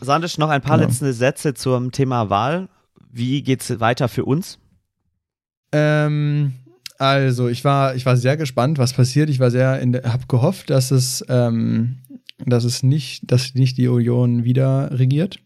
Sandisch, 0.00 0.38
noch 0.38 0.48
ein 0.48 0.62
paar 0.62 0.76
Genau. 0.78 0.88
letzte 0.88 1.12
Sätze 1.12 1.54
zum 1.54 1.92
Thema 1.92 2.30
Wahl. 2.30 2.68
Wie 3.12 3.42
geht's 3.42 3.80
weiter 3.80 4.08
für 4.08 4.24
uns? 4.24 4.58
Ähm, 5.72 6.52
also, 6.98 7.48
ich 7.48 7.64
war, 7.64 7.94
ich 7.94 8.06
war 8.06 8.16
sehr 8.16 8.36
gespannt, 8.36 8.78
was 8.78 8.92
passiert. 8.92 9.28
Ich 9.30 9.38
war 9.40 9.50
sehr, 9.50 9.80
in 9.80 9.92
der- 9.92 10.12
hab 10.12 10.28
gehofft, 10.28 10.70
dass 10.70 10.90
es, 10.90 11.24
ähm, 11.28 11.98
dass 12.44 12.64
es 12.64 12.82
nicht, 12.82 13.30
dass 13.30 13.54
nicht 13.54 13.76
die 13.78 13.88
Union 13.88 14.44
wieder 14.44 14.90
regiert. 14.98 15.38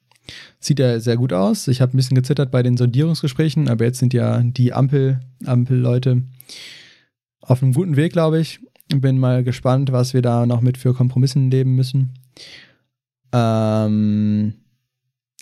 Sieht 0.61 0.79
ja 0.79 1.01
sehr 1.01 1.17
gut 1.17 1.33
aus. 1.33 1.67
Ich 1.69 1.81
habe 1.81 1.95
ein 1.95 1.97
bisschen 1.97 2.15
gezittert 2.15 2.51
bei 2.51 2.63
den 2.63 2.77
Sondierungsgesprächen, 2.77 3.69
aber 3.69 3.85
jetzt 3.85 3.99
sind 3.99 4.13
ja 4.15 4.41
die 4.43 4.73
Ampel, 4.73 5.21
Ampelleute 5.45 6.23
auf 7.41 7.63
einem 7.63 7.73
guten 7.73 7.97
Weg, 7.97 8.13
glaube 8.13 8.39
ich. 8.41 8.61
Bin 8.95 9.19
mal 9.19 9.45
gespannt, 9.45 9.93
was 9.93 10.15
wir 10.15 10.23
da 10.23 10.47
noch 10.47 10.61
mit 10.61 10.77
für 10.77 10.95
Kompromissen 10.95 11.51
leben 11.51 11.75
müssen. 11.77 12.15
Ähm, 13.33 14.55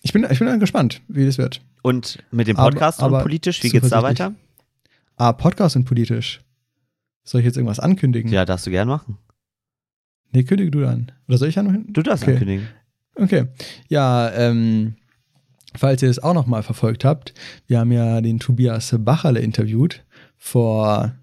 ich 0.03 0.13
bin, 0.13 0.27
ich 0.31 0.39
bin 0.39 0.61
gespannt, 0.61 1.01
wie 1.09 1.25
das 1.27 1.39
wird. 1.39 1.61
Und 1.83 2.19
mit 2.31 2.47
dem 2.49 2.57
Aber- 2.57 2.71
Podcast 2.71 3.03
aber 3.03 3.17
und 3.19 3.23
politisch, 3.23 3.63
wie 3.63 3.71
geht's 3.71 3.89
da 3.89 4.03
weiter? 4.03 4.35
Ah, 5.17 5.33
Podcast 5.33 5.77
und 5.77 5.85
politisch. 5.85 6.41
Soll 7.25 7.41
ich 7.41 7.45
jetzt 7.47 7.57
irgendwas 7.57 7.81
ankündigen? 7.81 8.31
Ja, 8.33 8.45
darfst 8.45 8.67
du 8.67 8.71
gern 8.71 8.89
machen. 8.89 9.19
Nee, 10.33 10.45
kündige 10.45 10.71
du 10.71 10.81
dann. 10.81 11.13
Oder 11.27 11.39
soll 11.39 11.49
ich 11.49 11.59
an? 11.59 11.87
Du 11.89 12.03
darfst 12.03 12.23
Okay. 12.25 12.33
ankündigen. 12.35 12.69
Okay. 13.17 13.47
Ja, 13.89 14.31
ähm, 14.33 14.95
falls 15.75 16.03
ihr 16.03 16.11
es 16.11 16.19
auch 16.23 16.35
noch 16.35 16.47
mal 16.47 16.63
verfolgt 16.63 17.05
habt, 17.05 17.35
wir 17.67 17.81
haben 17.81 17.93
ja 17.93 18.21
den 18.21 18.39
Tobias 18.39 18.95
Bacherle 18.99 19.41
interviewt 19.41 20.05
vor 20.37 21.15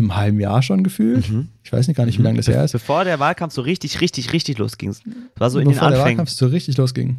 einem 0.00 0.16
halben 0.16 0.40
Jahr 0.40 0.62
schon 0.62 0.82
gefühlt. 0.84 1.28
Mhm. 1.30 1.48
Ich 1.62 1.72
weiß 1.72 1.86
nicht 1.88 1.96
gar 1.96 2.06
nicht, 2.06 2.18
wie 2.18 2.22
lange 2.22 2.38
das 2.38 2.48
her 2.48 2.64
ist. 2.64 2.72
Bevor 2.72 3.04
der 3.04 3.18
Wahlkampf 3.20 3.54
so 3.54 3.62
richtig, 3.62 4.00
richtig, 4.00 4.32
richtig 4.32 4.58
losging. 4.58 4.90
Das 4.90 5.02
war 5.36 5.50
so 5.50 5.58
in 5.58 5.68
bevor 5.68 5.88
den 5.88 5.92
der 5.92 6.00
Anfängen. 6.00 6.18
Wahlkampf 6.18 6.30
so 6.30 6.46
richtig 6.46 6.76
losging. 6.76 7.18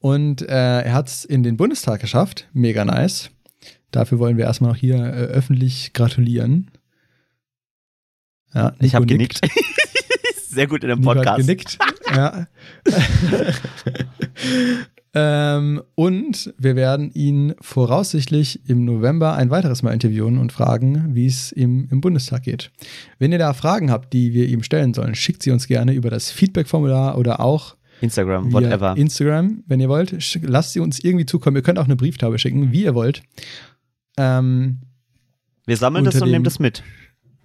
Und 0.00 0.42
äh, 0.42 0.82
er 0.82 0.92
hat 0.94 1.08
es 1.08 1.24
in 1.24 1.42
den 1.42 1.56
Bundestag 1.56 2.00
geschafft. 2.00 2.48
Mega 2.52 2.84
nice. 2.84 3.30
Dafür 3.90 4.18
wollen 4.18 4.36
wir 4.36 4.44
erstmal 4.44 4.70
noch 4.72 4.78
hier 4.78 4.96
äh, 4.96 5.24
öffentlich 5.26 5.92
gratulieren. 5.92 6.70
Ja, 8.54 8.74
Ich 8.80 8.94
habe 8.94 9.06
nickt. 9.06 9.40
genickt. 9.40 9.50
Sehr 10.48 10.66
gut 10.66 10.82
in 10.84 10.88
dem 10.90 11.00
Nico 11.00 11.10
hat 11.10 11.16
Podcast. 11.18 11.38
genickt. 11.40 11.78
ja. 12.14 12.46
ähm, 15.18 15.82
und 15.94 16.52
wir 16.58 16.76
werden 16.76 17.10
ihn 17.14 17.54
voraussichtlich 17.62 18.68
im 18.68 18.84
November 18.84 19.34
ein 19.34 19.48
weiteres 19.48 19.82
Mal 19.82 19.94
interviewen 19.94 20.36
und 20.36 20.52
fragen, 20.52 21.14
wie 21.14 21.24
es 21.24 21.52
ihm 21.52 21.88
im 21.90 22.02
Bundestag 22.02 22.42
geht. 22.42 22.70
Wenn 23.18 23.32
ihr 23.32 23.38
da 23.38 23.54
Fragen 23.54 23.90
habt, 23.90 24.12
die 24.12 24.34
wir 24.34 24.46
ihm 24.46 24.62
stellen 24.62 24.92
sollen, 24.92 25.14
schickt 25.14 25.42
sie 25.42 25.52
uns 25.52 25.68
gerne 25.68 25.94
über 25.94 26.10
das 26.10 26.30
Feedback-Formular 26.30 27.16
oder 27.16 27.40
auch 27.40 27.76
Instagram, 28.02 28.52
whatever. 28.52 28.94
Instagram, 28.94 29.64
wenn 29.66 29.80
ihr 29.80 29.88
wollt. 29.88 30.38
Lasst 30.42 30.74
sie 30.74 30.80
uns 30.80 31.02
irgendwie 31.02 31.24
zukommen. 31.24 31.56
Ihr 31.56 31.62
könnt 31.62 31.78
auch 31.78 31.86
eine 31.86 31.96
Brieftaube 31.96 32.38
schicken, 32.38 32.70
wie 32.70 32.84
ihr 32.84 32.94
wollt. 32.94 33.22
Ähm, 34.18 34.80
Wir 35.64 35.78
sammeln 35.78 36.04
das 36.04 36.20
und 36.20 36.30
nehmen 36.30 36.44
das 36.44 36.58
mit. 36.58 36.82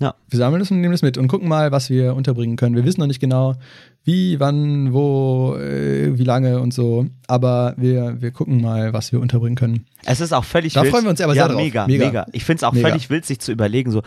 Wir 0.01 0.37
sammeln 0.37 0.59
das 0.59 0.71
und 0.71 0.81
nehmen 0.81 0.91
das 0.93 1.01
mit 1.01 1.17
und 1.17 1.27
gucken 1.27 1.47
mal, 1.47 1.71
was 1.71 1.89
wir 1.89 2.15
unterbringen 2.15 2.55
können. 2.57 2.75
Wir 2.75 2.83
wissen 2.85 2.99
noch 2.99 3.07
nicht 3.07 3.19
genau, 3.19 3.55
wie, 4.03 4.39
wann, 4.39 4.93
wo, 4.93 5.55
äh, 5.57 6.17
wie 6.17 6.23
lange 6.23 6.59
und 6.59 6.73
so. 6.73 7.05
Aber 7.27 7.75
wir, 7.77 8.21
wir 8.21 8.31
gucken 8.31 8.61
mal, 8.61 8.93
was 8.93 9.11
wir 9.11 9.19
unterbringen 9.21 9.55
können. 9.55 9.85
Es 10.05 10.19
ist 10.21 10.33
auch 10.33 10.43
völlig 10.43 10.73
Da 10.73 10.81
wild. 10.81 10.91
freuen 10.91 11.03
wir 11.05 11.11
uns 11.11 11.21
aber 11.21 11.33
ja, 11.35 11.43
sehr 11.45 11.53
drauf. 11.53 11.61
Mega, 11.63 11.87
mega. 11.87 12.05
Mega. 12.07 12.25
Ich 12.33 12.43
finde 12.43 12.57
es 12.57 12.63
auch 12.63 12.73
Mega. 12.73 12.89
völlig 12.89 13.09
wild, 13.09 13.25
sich 13.25 13.39
zu 13.39 13.51
überlegen, 13.51 13.91
so, 13.91 14.01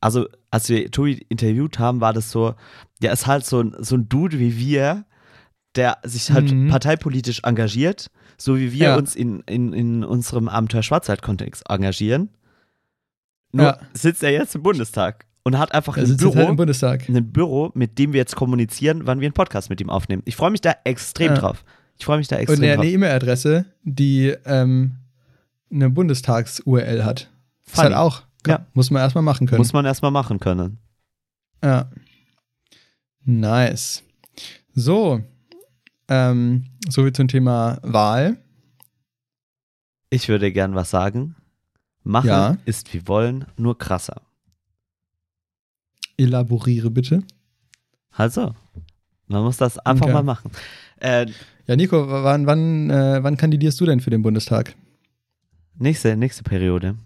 also 0.00 0.26
als 0.50 0.68
wir 0.68 0.90
Tobi 0.90 1.24
interviewt 1.28 1.78
haben, 1.78 2.00
war 2.00 2.12
das 2.12 2.30
so, 2.30 2.54
der 3.02 3.12
ist 3.12 3.26
halt 3.26 3.46
so 3.46 3.60
ein, 3.60 3.74
so 3.78 3.96
ein 3.96 4.08
Dude 4.08 4.38
wie 4.38 4.58
wir, 4.58 5.04
der 5.76 5.98
sich 6.02 6.30
halt 6.30 6.52
Mhm. 6.52 6.68
parteipolitisch 6.68 7.40
engagiert, 7.44 8.10
so 8.36 8.58
wie 8.58 8.72
wir 8.72 8.88
Ja. 8.88 8.96
uns 8.96 9.14
in, 9.16 9.40
in, 9.46 9.72
in 9.72 10.04
unserem 10.04 10.48
Abenteuer 10.48 10.82
Schwarzwald-Kontext 10.82 11.64
engagieren. 11.70 12.28
Nur 13.52 13.66
Ja. 13.66 13.78
sitzt 13.92 14.22
er 14.22 14.30
jetzt 14.32 14.54
im 14.54 14.62
Bundestag 14.62 15.26
und 15.44 15.58
hat 15.58 15.72
einfach 15.74 15.96
Er 15.96 16.04
ein 16.04 16.08
halt 16.08 16.18
Büro, 16.18 16.48
im 16.48 16.56
Bundestag. 16.56 17.08
ein 17.08 17.32
Büro, 17.32 17.70
mit 17.74 17.98
dem 17.98 18.12
wir 18.12 18.18
jetzt 18.18 18.34
kommunizieren, 18.36 19.02
wann 19.06 19.20
wir 19.20 19.26
einen 19.26 19.34
Podcast 19.34 19.68
mit 19.70 19.80
ihm 19.80 19.90
aufnehmen. 19.90 20.22
Ich 20.24 20.36
freue 20.36 20.50
mich 20.50 20.60
da 20.62 20.74
extrem 20.84 21.34
Ja. 21.34 21.38
drauf. 21.38 21.64
Ich 21.98 22.04
freue 22.06 22.18
mich 22.18 22.28
da 22.28 22.36
Und 22.36 22.42
extrem 22.42 22.62
er 22.64 22.70
hat 22.70 22.76
drauf. 22.78 22.84
eine 22.84 22.92
E-Mail-Adresse, 22.92 23.64
die 23.82 24.34
ähm, 24.46 24.96
eine 25.70 25.90
Bundestags-URL 25.90 27.04
hat. 27.04 27.30
Ist 27.66 27.74
Funny. 27.76 27.84
halt 27.88 27.94
auch. 27.96 28.22
Ja. 28.46 28.66
Muss 28.74 28.90
man 28.90 29.02
erstmal 29.02 29.22
machen 29.22 29.46
können. 29.46 29.58
Muss 29.58 29.72
man 29.72 29.84
erstmal 29.84 30.10
machen 30.10 30.40
können. 30.40 30.78
Ja. 31.62 31.90
Nice. 33.24 34.02
So. 34.74 35.20
Ähm, 36.08 36.64
so 36.88 37.02
viel 37.04 37.12
zum 37.12 37.28
Thema 37.28 37.78
Wahl. 37.82 38.36
Ich 40.10 40.28
würde 40.28 40.50
gern 40.52 40.74
was 40.74 40.90
sagen. 40.90 41.36
Machen 42.04 42.26
Ja. 42.28 42.56
ist 42.64 42.92
wie 42.94 43.06
wollen, 43.06 43.44
nur 43.56 43.78
krasser. 43.78 44.22
Elaboriere 46.16 46.90
bitte. 46.90 47.22
Also, 48.10 48.54
man 49.28 49.42
muss 49.44 49.56
das 49.56 49.78
einfach 49.78 50.06
Okay. 50.06 50.14
mal 50.14 50.22
machen. 50.22 50.50
Äh, 51.00 51.26
Ja, 51.68 51.76
Nico, 51.76 52.08
wann, 52.10 52.46
wann, 52.46 52.90
äh, 52.90 53.22
wann 53.22 53.36
kandidierst 53.36 53.80
du 53.80 53.86
denn 53.86 54.00
für 54.00 54.10
den 54.10 54.22
Bundestag? 54.22 54.74
nächste, 55.78 56.16
nächste 56.16 56.42
Periode. 56.42 56.96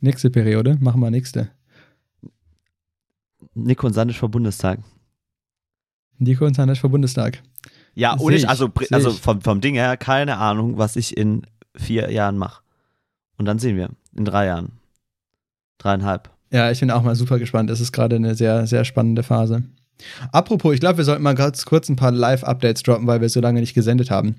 Nächste 0.00 0.30
Periode? 0.30 0.76
Machen 0.80 1.00
wir 1.00 1.10
nächste. 1.10 1.50
Nico 3.54 3.86
und 3.86 3.92
Sandisch 3.92 4.18
vor 4.18 4.30
Bundestag. 4.30 4.80
Nico 6.18 6.46
und 6.46 6.54
Sandisch 6.54 6.80
für 6.80 6.88
Bundestag. 6.88 7.42
Ja, 7.94 8.18
ohne, 8.18 8.36
ich, 8.36 8.48
also, 8.48 8.70
also 8.90 9.10
vom, 9.10 9.42
vom 9.42 9.60
Ding 9.60 9.74
her, 9.74 9.96
keine 9.98 10.38
Ahnung, 10.38 10.78
was 10.78 10.96
ich 10.96 11.14
in 11.16 11.46
vier 11.76 12.10
Jahren 12.10 12.38
mache. 12.38 12.62
Und 13.36 13.44
dann 13.44 13.58
sehen 13.58 13.76
wir. 13.76 13.90
In 14.16 14.24
drei 14.24 14.46
Jahren. 14.46 14.72
Dreieinhalb. 15.78 16.30
Ja, 16.50 16.70
ich 16.70 16.80
bin 16.80 16.90
auch 16.90 17.02
mal 17.02 17.14
super 17.14 17.38
gespannt. 17.38 17.70
Es 17.70 17.80
ist 17.80 17.92
gerade 17.92 18.16
eine 18.16 18.34
sehr, 18.34 18.66
sehr 18.66 18.84
spannende 18.84 19.22
Phase. 19.22 19.62
Apropos, 20.32 20.74
ich 20.74 20.80
glaube, 20.80 20.98
wir 20.98 21.04
sollten 21.04 21.22
mal 21.22 21.34
ganz 21.34 21.64
kurz 21.64 21.88
ein 21.88 21.96
paar 21.96 22.10
Live-Updates 22.10 22.82
droppen, 22.82 23.06
weil 23.06 23.20
wir 23.20 23.28
so 23.28 23.40
lange 23.40 23.60
nicht 23.60 23.74
gesendet 23.74 24.10
haben. 24.10 24.36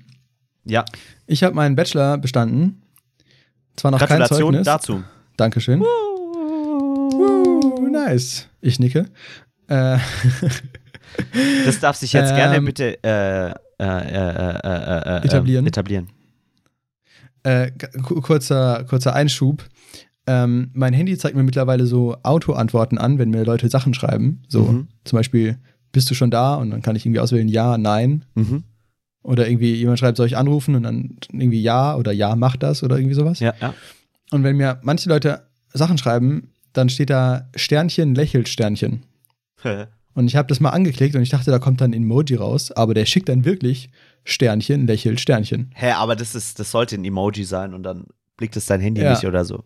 Ja, 0.64 0.84
Ich 1.26 1.42
habe 1.42 1.54
meinen 1.54 1.76
Bachelor 1.76 2.18
bestanden. 2.18 2.82
Zwar 3.76 3.90
noch 3.90 4.06
kein 4.06 4.24
Zeugnis. 4.26 4.64
dazu. 4.64 5.02
Dankeschön. 5.36 5.82
Uh, 5.82 7.88
nice. 7.90 8.48
Ich 8.60 8.78
nicke. 8.78 9.06
Äh, 9.68 9.98
Das 11.64 11.78
darf 11.78 11.94
sich 11.96 12.12
jetzt 12.12 12.34
gerne 12.34 12.56
Ähm, 12.56 12.64
bitte 12.64 12.98
äh, 13.04 13.50
äh, 13.50 13.52
äh, 13.52 13.54
äh, 13.84 14.58
äh, 14.64 15.18
äh, 15.20 15.24
Etablieren. 15.24 15.64
etablieren. 15.64 16.08
Äh, 17.44 17.70
ku- 18.02 18.20
kurzer, 18.20 18.84
kurzer 18.84 19.14
Einschub. 19.14 19.64
Ähm, 20.26 20.70
mein 20.72 20.94
Handy 20.94 21.16
zeigt 21.18 21.36
mir 21.36 21.42
mittlerweile 21.42 21.86
so 21.86 22.16
Auto-Antworten 22.22 22.98
an, 22.98 23.18
wenn 23.18 23.30
mir 23.30 23.44
Leute 23.44 23.68
Sachen 23.68 23.94
schreiben. 23.94 24.42
So 24.48 24.62
Mhm. 24.64 24.88
zum 25.04 25.18
Beispiel, 25.18 25.58
bist 25.92 26.10
du 26.10 26.14
schon 26.14 26.30
da? 26.30 26.54
Und 26.56 26.70
dann 26.70 26.80
kann 26.82 26.96
ich 26.96 27.04
irgendwie 27.04 27.20
auswählen, 27.20 27.46
ja, 27.48 27.76
nein. 27.78 28.24
Mhm. 28.34 28.64
Oder 29.22 29.48
irgendwie 29.48 29.74
jemand 29.74 29.98
schreibt, 29.98 30.16
soll 30.16 30.26
ich 30.26 30.36
anrufen? 30.36 30.74
Und 30.74 30.82
dann 30.82 31.16
irgendwie 31.32 31.62
ja 31.62 31.96
oder 31.96 32.12
ja, 32.12 32.34
mach 32.36 32.56
das 32.56 32.82
oder 32.82 32.96
irgendwie 32.98 33.14
sowas. 33.14 33.40
Ja, 33.40 33.54
ja. 33.60 33.74
Und 34.30 34.42
wenn 34.42 34.56
mir 34.56 34.78
manche 34.82 35.08
Leute 35.08 35.42
Sachen 35.72 35.98
schreiben, 35.98 36.50
dann 36.72 36.88
steht 36.88 37.10
da 37.10 37.48
Sternchen, 37.54 38.14
lächelt 38.14 38.48
Sternchen. 38.48 39.02
Und 40.14 40.26
ich 40.28 40.36
habe 40.36 40.48
das 40.48 40.60
mal 40.60 40.70
angeklickt 40.70 41.14
und 41.16 41.22
ich 41.22 41.30
dachte, 41.30 41.50
da 41.50 41.58
kommt 41.58 41.80
dann 41.80 41.90
ein 41.92 42.02
Emoji 42.02 42.36
raus, 42.36 42.70
aber 42.72 42.94
der 42.94 43.04
schickt 43.06 43.28
dann 43.28 43.44
wirklich 43.44 43.90
Sternchen, 44.24 44.86
lächelt 44.86 45.20
Sternchen. 45.20 45.70
Hä, 45.74 45.92
aber 45.92 46.16
das 46.16 46.34
ist, 46.34 46.58
das 46.58 46.70
sollte 46.70 46.96
ein 46.96 47.04
Emoji 47.04 47.44
sein 47.44 47.74
und 47.74 47.82
dann 47.82 48.06
blickt 48.36 48.56
es 48.56 48.66
dein 48.66 48.80
Handy 48.80 49.02
Ja. 49.02 49.10
nicht 49.10 49.24
oder 49.26 49.44
so. 49.44 49.64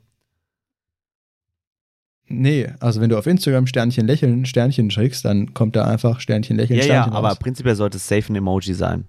Nee, 2.30 2.68
also 2.80 3.00
wenn 3.00 3.08
du 3.08 3.16
auf 3.16 3.26
Instagram 3.26 3.66
Sternchen 3.66 4.06
lächeln, 4.06 4.44
Sternchen 4.44 4.90
schickst, 4.90 5.24
dann 5.24 5.54
kommt 5.54 5.76
da 5.76 5.84
einfach 5.86 6.20
Sternchen 6.20 6.56
lächeln, 6.56 6.78
Ja, 6.78 6.84
Sternchen 6.84 7.12
ja, 7.12 7.18
aber 7.18 7.28
raus. 7.30 7.38
prinzipiell 7.38 7.74
sollte 7.74 7.96
es 7.96 8.06
safe 8.06 8.30
ein 8.32 8.36
Emoji 8.36 8.74
sein. 8.74 9.06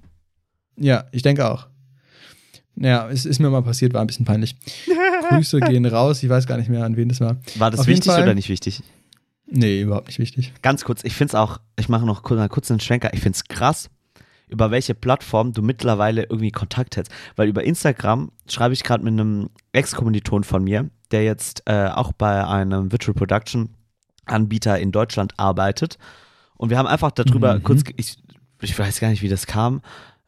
Ja, 0.77 1.03
ich 1.11 1.21
denke 1.21 1.45
auch. 1.49 1.67
Ja, 2.77 3.09
es 3.09 3.25
ist 3.25 3.39
mir 3.39 3.49
mal 3.49 3.61
passiert, 3.61 3.93
war 3.93 3.99
ein 4.01 4.07
bisschen 4.07 4.25
peinlich. 4.25 4.55
Grüße 5.29 5.59
gehen 5.59 5.85
raus, 5.85 6.23
ich 6.23 6.29
weiß 6.29 6.47
gar 6.47 6.57
nicht 6.57 6.69
mehr, 6.69 6.85
an 6.85 6.95
wen 6.95 7.09
das 7.09 7.19
war. 7.19 7.35
War 7.55 7.71
das 7.71 7.81
Auf 7.81 7.87
wichtig 7.87 8.09
oder 8.13 8.33
nicht 8.33 8.47
wichtig? 8.47 8.81
Nee, 9.47 9.81
überhaupt 9.81 10.07
nicht 10.07 10.19
wichtig. 10.19 10.53
Ganz 10.61 10.85
kurz, 10.85 11.03
ich 11.03 11.13
finde 11.13 11.31
es 11.31 11.35
auch, 11.35 11.59
ich 11.77 11.89
mache 11.89 12.05
noch 12.05 12.23
kurz, 12.23 12.49
kurz 12.49 12.71
einen 12.71 12.79
Schwenker, 12.79 13.13
ich 13.13 13.19
finde 13.19 13.35
es 13.35 13.43
krass, 13.43 13.89
über 14.49 14.71
welche 14.71 14.95
Plattform 14.95 15.53
du 15.53 15.61
mittlerweile 15.61 16.23
irgendwie 16.23 16.51
Kontakt 16.51 16.97
hättest. 16.97 17.11
Weil 17.35 17.47
über 17.47 17.63
Instagram 17.63 18.31
schreibe 18.47 18.73
ich 18.73 18.83
gerade 18.83 19.03
mit 19.03 19.13
einem 19.13 19.49
Ex-Kommiliton 19.71 20.43
von 20.43 20.63
mir, 20.63 20.89
der 21.11 21.23
jetzt 21.23 21.63
äh, 21.65 21.87
auch 21.87 22.11
bei 22.11 22.45
einem 22.45 22.91
Virtual 22.91 23.13
Production 23.15 23.69
Anbieter 24.25 24.77
in 24.79 24.91
Deutschland 24.91 25.33
arbeitet. 25.37 25.97
Und 26.55 26.69
wir 26.69 26.77
haben 26.77 26.87
einfach 26.87 27.11
darüber 27.11 27.55
Mhm. 27.55 27.63
kurz, 27.63 27.83
ich, 27.95 28.17
ich 28.61 28.77
weiß 28.77 28.99
gar 28.99 29.09
nicht, 29.09 29.21
wie 29.21 29.29
das 29.29 29.47
kam, 29.47 29.81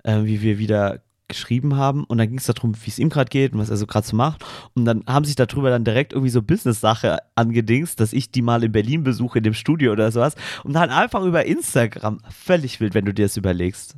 äh, 0.04 0.24
wie 0.24 0.42
wir 0.42 0.58
wieder 0.58 1.02
geschrieben 1.28 1.78
haben 1.78 2.04
und 2.04 2.18
dann 2.18 2.28
ging 2.28 2.40
es 2.40 2.46
darum, 2.46 2.76
wie 2.84 2.90
es 2.90 3.00
ihm 3.00 3.08
gerade 3.08 3.30
geht 3.30 3.54
und 3.54 3.60
was 3.60 3.70
er 3.70 3.78
so 3.78 3.88
gerade 3.88 4.06
so 4.06 4.18
macht 4.18 4.44
und 4.74 4.84
dann 4.84 5.02
haben 5.08 5.24
sich 5.24 5.36
darüber 5.36 5.70
dann 5.70 5.86
direkt 5.86 6.12
irgendwie 6.12 6.30
so 6.30 6.42
Business-Sache 6.42 7.20
angedingst, 7.36 8.02
dass 8.02 8.12
ich 8.12 8.32
die 8.32 8.42
mal 8.42 8.62
in 8.66 8.74
Berlin 8.74 9.06
besuche 9.06 9.38
in 9.38 9.46
dem 9.46 9.54
Studio 9.54 9.94
oder 9.94 10.12
sowas 10.12 10.36
und 10.66 10.74
dann 10.74 10.90
einfach 10.90 11.24
über 11.24 11.46
Instagram 11.46 12.20
völlig 12.30 12.82
wild, 12.82 12.96
wenn 12.96 13.06
du 13.06 13.14
dir 13.14 13.24
das 13.24 13.38
überlegst. 13.38 13.96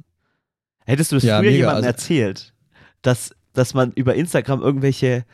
Hättest 0.86 1.12
du 1.12 1.16
das 1.18 1.24
Ja, 1.24 1.38
früher 1.40 1.52
mega, 1.52 1.58
jemandem 1.58 1.78
also- 1.78 1.88
erzählt, 1.88 2.54
dass, 3.02 3.36
dass 3.54 3.74
man 3.74 3.92
über 3.94 4.16
Instagram 4.16 4.62
irgendwelche 4.62 5.26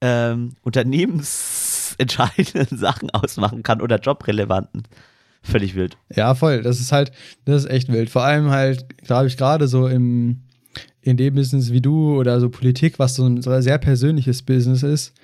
ähm, 0.00 0.54
unternehmensentscheidenden 0.62 2.78
Sachen 2.78 3.10
ausmachen 3.10 3.62
kann 3.62 3.80
oder 3.80 3.98
jobrelevanten? 4.00 4.82
Völlig 5.42 5.74
wild. 5.74 5.96
Ja, 6.14 6.34
voll. 6.34 6.62
Das 6.62 6.80
ist 6.80 6.92
halt, 6.92 7.12
das 7.44 7.64
ist 7.64 7.70
echt 7.70 7.92
wild. 7.92 8.10
Vor 8.10 8.24
allem 8.24 8.50
halt, 8.50 8.98
glaube 9.04 9.28
ich, 9.28 9.36
gerade 9.36 9.68
so 9.68 9.86
im, 9.86 10.42
in 11.00 11.16
dem 11.16 11.34
Business 11.34 11.72
wie 11.72 11.80
du 11.80 12.16
oder 12.18 12.40
so 12.40 12.50
Politik, 12.50 12.98
was 12.98 13.14
so 13.14 13.24
ein 13.26 13.40
so 13.40 13.50
ein 13.50 13.62
sehr 13.62 13.78
persönliches 13.78 14.42
Business 14.42 14.82
ist, 14.82 15.14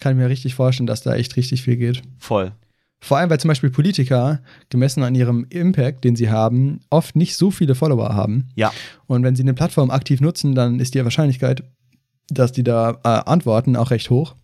kann 0.00 0.12
ich 0.12 0.18
mir 0.18 0.28
richtig 0.28 0.54
vorstellen, 0.54 0.86
dass 0.86 1.02
da 1.02 1.14
echt 1.14 1.36
richtig 1.36 1.62
viel 1.62 1.76
geht. 1.76 2.02
Voll. 2.18 2.52
Vor 3.02 3.16
allem, 3.16 3.30
weil 3.30 3.40
zum 3.40 3.48
Beispiel 3.48 3.70
Politiker, 3.70 4.40
gemessen 4.68 5.02
an 5.02 5.14
ihrem 5.14 5.46
Impact, 5.48 6.04
den 6.04 6.16
sie 6.16 6.30
haben, 6.30 6.80
oft 6.90 7.16
nicht 7.16 7.34
so 7.36 7.50
viele 7.50 7.74
Follower 7.74 8.14
haben. 8.14 8.48
Ja. 8.56 8.72
Und 9.06 9.22
wenn 9.22 9.34
sie 9.34 9.42
eine 9.42 9.54
Plattform 9.54 9.90
aktiv 9.90 10.20
nutzen, 10.20 10.54
dann 10.54 10.78
ist 10.80 10.94
die 10.94 11.02
Wahrscheinlichkeit, 11.02 11.64
dass 12.28 12.52
die 12.52 12.62
da 12.62 12.98
äh, 13.02 13.08
antworten, 13.30 13.74
auch 13.74 13.90
recht 13.90 14.10
hoch. 14.10 14.34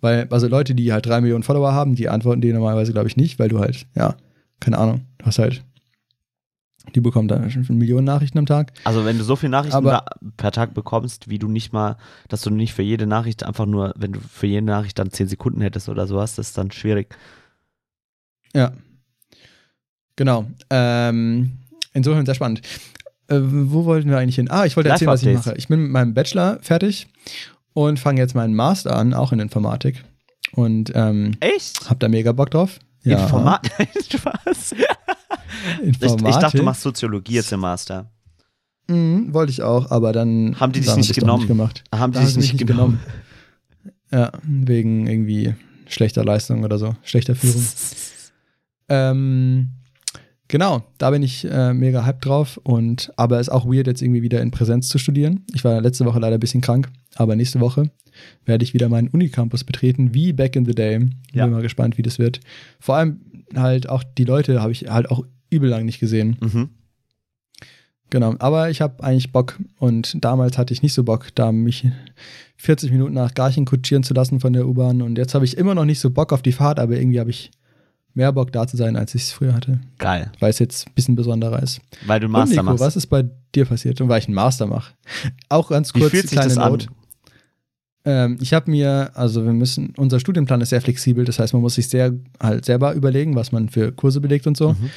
Weil, 0.00 0.26
also 0.30 0.48
Leute, 0.48 0.74
die 0.74 0.92
halt 0.94 1.04
drei 1.04 1.20
Millionen 1.20 1.42
Follower 1.42 1.74
haben, 1.74 1.94
die 1.94 2.08
antworten 2.08 2.40
die 2.40 2.52
normalerweise, 2.52 2.92
glaube 2.92 3.08
ich, 3.08 3.16
nicht, 3.18 3.38
weil 3.38 3.50
du 3.50 3.60
halt, 3.60 3.86
ja, 3.94 4.16
keine 4.60 4.78
Ahnung, 4.78 5.02
du 5.18 5.26
hast 5.26 5.38
halt, 5.38 5.62
die 6.94 7.02
bekommen 7.02 7.28
dann 7.28 7.50
schon 7.50 7.76
Millionen 7.76 8.06
Nachrichten 8.06 8.38
am 8.38 8.46
Tag. 8.46 8.72
Also 8.84 9.04
wenn 9.04 9.18
du 9.18 9.24
so 9.24 9.36
viele 9.36 9.50
Nachrichten 9.50 9.76
Aber- 9.76 10.06
per 10.38 10.52
Tag 10.52 10.72
bekommst, 10.72 11.28
wie 11.28 11.38
du 11.38 11.48
nicht 11.48 11.74
mal, 11.74 11.98
dass 12.28 12.40
du 12.40 12.48
nicht 12.48 12.72
für 12.72 12.82
jede 12.82 13.06
Nachricht 13.06 13.44
einfach 13.44 13.66
nur, 13.66 13.92
wenn 13.98 14.12
du 14.12 14.20
für 14.20 14.46
jede 14.46 14.64
Nachricht 14.64 14.98
dann 14.98 15.10
10 15.10 15.28
Sekunden 15.28 15.60
hättest 15.60 15.90
oder 15.90 16.06
sowas, 16.06 16.34
das 16.36 16.48
ist 16.48 16.58
dann 16.58 16.70
schwierig. 16.70 17.14
Ja. 18.54 18.72
Genau. 20.16 20.46
Ähm, 20.70 21.52
insofern 21.92 22.26
sehr 22.26 22.34
spannend. 22.34 22.62
Äh, 23.28 23.38
wo 23.40 23.84
wollten 23.84 24.10
wir 24.10 24.18
eigentlich 24.18 24.34
hin? 24.36 24.50
Ah, 24.50 24.66
ich 24.66 24.76
wollte 24.76 24.90
erzählen, 24.90 25.10
was 25.10 25.22
ich 25.22 25.34
mache. 25.34 25.54
Ich 25.56 25.68
bin 25.68 25.80
mit 25.82 25.90
meinem 25.92 26.14
Bachelor 26.14 26.58
fertig 26.62 27.06
und 27.72 27.98
fange 27.98 28.20
jetzt 28.20 28.34
meinen 28.34 28.54
Master 28.54 28.96
an, 28.96 29.14
auch 29.14 29.32
in 29.32 29.40
Informatik. 29.40 30.04
Und 30.52 30.92
ähm, 30.94 31.36
Echt? 31.40 31.88
hab 31.88 32.00
da 32.00 32.08
mega 32.08 32.32
Bock 32.32 32.50
drauf. 32.50 32.78
Ja, 33.02 33.22
Informat 33.22 33.70
Spaß. 34.12 34.74
Ich, 35.82 35.88
Informatik. 35.88 36.28
ich 36.28 36.36
dachte, 36.36 36.56
du 36.58 36.62
machst 36.62 36.80
Soziologie 36.82 37.34
jetzt 37.34 37.52
im 37.52 37.60
Master. 37.60 38.10
Mhm, 38.88 39.32
wollte 39.34 39.52
ich 39.52 39.62
auch, 39.62 39.90
aber 39.90 40.12
dann 40.12 40.58
Haben 40.58 40.72
die 40.72 40.80
dich 40.80 40.96
nicht 40.96 41.14
genommen? 41.14 41.46
gemacht. 41.46 41.84
Haben 41.94 42.12
die 42.12 42.18
dich 42.18 42.30
sie 42.30 42.40
nicht 42.40 42.54
mich 42.54 42.66
genommen? 42.66 42.98
Ja, 44.10 44.32
wegen 44.42 45.06
irgendwie 45.06 45.54
schlechter 45.86 46.24
Leistung 46.24 46.64
oder 46.64 46.78
so, 46.78 46.96
schlechter 47.02 47.34
Führung. 47.34 47.62
Ähm, 48.90 49.70
genau, 50.48 50.82
da 50.98 51.10
bin 51.10 51.22
ich 51.22 51.46
äh, 51.46 51.72
mega 51.72 52.04
hyped 52.04 52.26
drauf 52.26 52.60
und 52.62 53.12
aber 53.16 53.40
ist 53.40 53.48
auch 53.48 53.64
weird, 53.64 53.86
jetzt 53.86 54.02
irgendwie 54.02 54.22
wieder 54.22 54.42
in 54.42 54.50
Präsenz 54.50 54.88
zu 54.88 54.98
studieren. 54.98 55.46
Ich 55.54 55.64
war 55.64 55.80
letzte 55.80 56.04
Woche 56.04 56.18
leider 56.18 56.36
ein 56.36 56.40
bisschen 56.40 56.60
krank, 56.60 56.90
aber 57.14 57.36
nächste 57.36 57.60
Woche 57.60 57.90
werde 58.44 58.64
ich 58.64 58.74
wieder 58.74 58.88
meinen 58.88 59.08
Unicampus 59.08 59.64
betreten, 59.64 60.12
wie 60.12 60.32
back 60.32 60.56
in 60.56 60.66
the 60.66 60.74
day. 60.74 61.08
Ja. 61.32 61.46
Bin 61.46 61.54
mal 61.54 61.62
gespannt, 61.62 61.96
wie 61.96 62.02
das 62.02 62.18
wird. 62.18 62.40
Vor 62.80 62.96
allem 62.96 63.20
halt 63.54 63.88
auch 63.88 64.02
die 64.02 64.24
Leute 64.24 64.60
habe 64.60 64.72
ich 64.72 64.88
halt 64.90 65.10
auch 65.10 65.24
übel 65.50 65.70
lang 65.70 65.84
nicht 65.84 66.00
gesehen. 66.00 66.36
Mhm. 66.40 66.70
Genau, 68.10 68.34
aber 68.40 68.70
ich 68.70 68.80
habe 68.80 69.04
eigentlich 69.04 69.30
Bock 69.30 69.60
und 69.78 70.24
damals 70.24 70.58
hatte 70.58 70.74
ich 70.74 70.82
nicht 70.82 70.94
so 70.94 71.04
Bock, 71.04 71.28
da 71.36 71.52
mich 71.52 71.86
40 72.56 72.90
Minuten 72.90 73.14
nach 73.14 73.34
Garching 73.34 73.66
kutschieren 73.66 74.02
zu 74.02 74.14
lassen 74.14 74.40
von 74.40 74.52
der 74.52 74.66
U-Bahn 74.66 75.00
und 75.00 75.16
jetzt 75.16 75.34
habe 75.34 75.44
ich 75.44 75.56
immer 75.56 75.76
noch 75.76 75.84
nicht 75.84 76.00
so 76.00 76.10
Bock 76.10 76.32
auf 76.32 76.42
die 76.42 76.50
Fahrt, 76.50 76.80
aber 76.80 76.96
irgendwie 76.96 77.20
habe 77.20 77.30
ich 77.30 77.52
mehr 78.14 78.32
Bock 78.32 78.52
da 78.52 78.66
zu 78.66 78.76
sein, 78.76 78.96
als 78.96 79.14
ich 79.14 79.22
es 79.22 79.32
früher 79.32 79.54
hatte, 79.54 79.80
Geil. 79.98 80.30
weil 80.40 80.50
es 80.50 80.58
jetzt 80.58 80.88
ein 80.88 80.92
bisschen 80.94 81.16
besonderer 81.16 81.62
ist. 81.62 81.80
Weil 82.06 82.20
du 82.20 82.26
einen 82.26 82.34
Und 82.34 82.40
Master 82.40 82.54
Nico, 82.56 82.64
machst. 82.64 82.80
was 82.84 82.96
ist 82.96 83.06
bei 83.06 83.24
dir 83.54 83.64
passiert 83.64 84.00
und 84.00 84.08
weil 84.08 84.18
ich 84.18 84.26
einen 84.26 84.34
Master 84.34 84.66
mache? 84.66 84.94
Auch 85.48 85.68
ganz 85.70 85.94
Wie 85.94 86.00
kurz, 86.00 86.10
fühlt 86.10 86.22
sich 86.28 86.32
kleine 86.32 86.48
das 86.48 86.58
an? 86.58 86.72
Note. 86.72 86.86
Ähm, 88.04 88.38
ich 88.40 88.52
habe 88.54 88.70
mir, 88.70 89.10
also 89.14 89.44
wir 89.44 89.52
müssen, 89.52 89.92
unser 89.96 90.20
Studienplan 90.20 90.60
ist 90.60 90.70
sehr 90.70 90.80
flexibel, 90.80 91.24
das 91.24 91.38
heißt, 91.38 91.52
man 91.52 91.62
muss 91.62 91.74
sich 91.74 91.88
sehr 91.88 92.14
halt 92.42 92.64
selber 92.64 92.94
überlegen, 92.94 93.36
was 93.36 93.52
man 93.52 93.68
für 93.68 93.92
Kurse 93.92 94.20
belegt 94.20 94.46
und 94.46 94.56
so. 94.56 94.70
Mhm. 94.70 94.90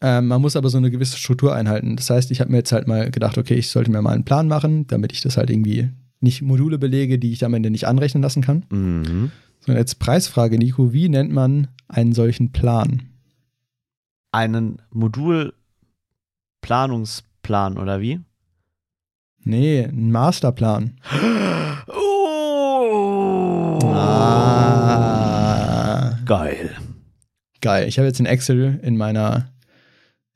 Ähm, 0.00 0.28
man 0.28 0.40
muss 0.40 0.54
aber 0.54 0.68
so 0.70 0.78
eine 0.78 0.90
gewisse 0.90 1.16
Struktur 1.18 1.54
einhalten. 1.54 1.96
Das 1.96 2.08
heißt, 2.10 2.30
ich 2.30 2.40
habe 2.40 2.50
mir 2.52 2.58
jetzt 2.58 2.70
halt 2.70 2.86
mal 2.86 3.10
gedacht, 3.10 3.36
okay, 3.36 3.54
ich 3.54 3.68
sollte 3.68 3.90
mir 3.90 4.00
mal 4.00 4.12
einen 4.12 4.24
Plan 4.24 4.46
machen, 4.46 4.86
damit 4.86 5.12
ich 5.12 5.20
das 5.20 5.36
halt 5.36 5.50
irgendwie 5.50 5.88
nicht 6.20 6.42
Module 6.42 6.78
belege, 6.78 7.18
die 7.18 7.32
ich 7.32 7.44
am 7.44 7.54
Ende 7.54 7.70
nicht 7.70 7.86
anrechnen 7.88 8.22
lassen 8.22 8.42
kann. 8.42 8.64
Mhm. 8.70 9.32
So, 9.60 9.72
jetzt 9.72 9.98
Preisfrage, 9.98 10.58
Nico, 10.58 10.92
wie 10.92 11.08
nennt 11.08 11.32
man 11.32 11.68
einen 11.88 12.12
solchen 12.12 12.52
Plan? 12.52 13.08
Einen 14.32 14.80
Modulplanungsplan 14.90 17.78
oder 17.78 18.00
wie? 18.00 18.20
Nee, 19.44 19.84
ein 19.84 20.10
Masterplan. 20.12 21.00
Oh. 21.88 23.78
Ah. 24.90 26.18
Geil. 26.26 26.76
Geil. 27.60 27.86
Ich 27.88 27.98
habe 27.98 28.06
jetzt 28.06 28.20
ein 28.20 28.26
Excel 28.26 28.78
in 28.82 28.96
meiner, 28.96 29.50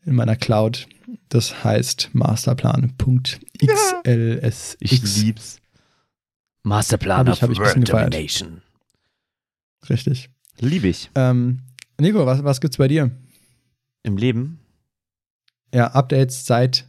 in 0.05 0.15
meiner 0.15 0.37
Cloud. 0.37 0.87
Das 1.29 1.65
heißt 1.65 2.11
Masterplan.xls. 2.15 4.77
Ich 4.81 5.17
lieb's. 5.23 5.59
Masterplan 6.63 7.29
Hab 7.29 7.35
ich- 7.35 7.43
hab 7.43 7.51
ich. 7.51 7.59
Domination. 7.85 8.63
Richtig. 9.91 10.31
Lieb 10.61 10.85
ich. 10.85 11.11
Ähm, 11.15 11.61
Nico, 12.01 12.25
was, 12.27 12.43
was 12.45 12.61
gibt's 12.61 12.77
bei 12.77 12.89
dir? 12.89 13.11
Im 14.03 14.17
Leben. 14.17 14.59
Ja, 15.75 15.89
Updates 15.89 16.47
seit 16.47 16.87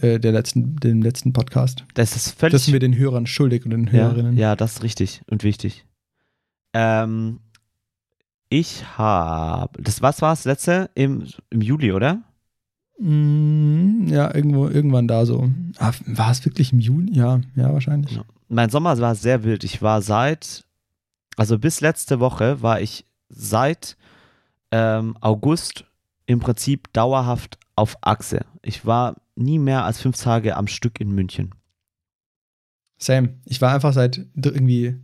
äh, 0.00 0.18
der 0.18 0.32
letzten, 0.32 0.76
dem 0.76 1.02
letzten 1.02 1.32
Podcast. 1.32 1.84
Das 1.94 2.16
ist 2.16 2.38
völlig. 2.38 2.52
Das 2.52 2.64
sind 2.64 2.72
wir 2.72 2.80
den 2.80 2.96
Hörern 2.96 3.26
schuldig 3.26 3.64
und 3.64 3.70
den 3.70 3.86
ja, 3.86 3.92
Hörerinnen. 3.92 4.36
ja, 4.36 4.56
das 4.56 4.74
ist 4.74 4.82
richtig 4.82 5.22
und 5.28 5.42
wichtig. 5.44 5.84
Ähm, 6.72 7.40
ich 8.48 8.84
habe. 8.96 9.82
Das 9.82 10.00
was 10.02 10.22
war 10.22 10.32
das 10.32 10.44
letzte? 10.44 10.90
Im, 10.94 11.26
Im 11.50 11.60
Juli, 11.60 11.92
oder? 11.92 12.22
Mm, 12.98 14.06
ja, 14.08 14.34
irgendwo, 14.34 14.68
irgendwann 14.68 15.08
da 15.08 15.26
so. 15.26 15.50
Ah, 15.78 15.92
war 16.06 16.30
es 16.30 16.44
wirklich 16.44 16.72
im 16.72 16.80
Juli? 16.80 17.12
Ja, 17.16 17.40
ja, 17.54 17.72
wahrscheinlich. 17.72 18.12
Ja. 18.12 18.24
Mein 18.48 18.70
Sommer 18.70 18.98
war 18.98 19.14
sehr 19.14 19.44
wild. 19.44 19.64
Ich 19.64 19.82
war 19.82 20.00
seit, 20.02 20.64
also 21.38 21.58
bis 21.58 21.80
letzte 21.80 22.20
Woche 22.20 22.62
war 22.62 22.80
ich 22.80 23.06
seit 23.28 23.96
ähm, 24.70 25.16
August 25.20 25.84
im 26.26 26.40
Prinzip 26.40 26.92
dauerhaft 26.92 27.58
auf 27.76 27.96
Achse. 28.02 28.44
Ich 28.62 28.84
war 28.84 29.16
nie 29.36 29.58
mehr 29.58 29.84
als 29.84 30.00
fünf 30.00 30.20
Tage 30.20 30.56
am 30.56 30.66
Stück 30.66 31.00
in 31.00 31.12
München. 31.12 31.54
Same. 32.98 33.38
Ich 33.44 33.60
war 33.60 33.72
einfach 33.72 33.92
seit 33.92 34.26
irgendwie 34.34 34.96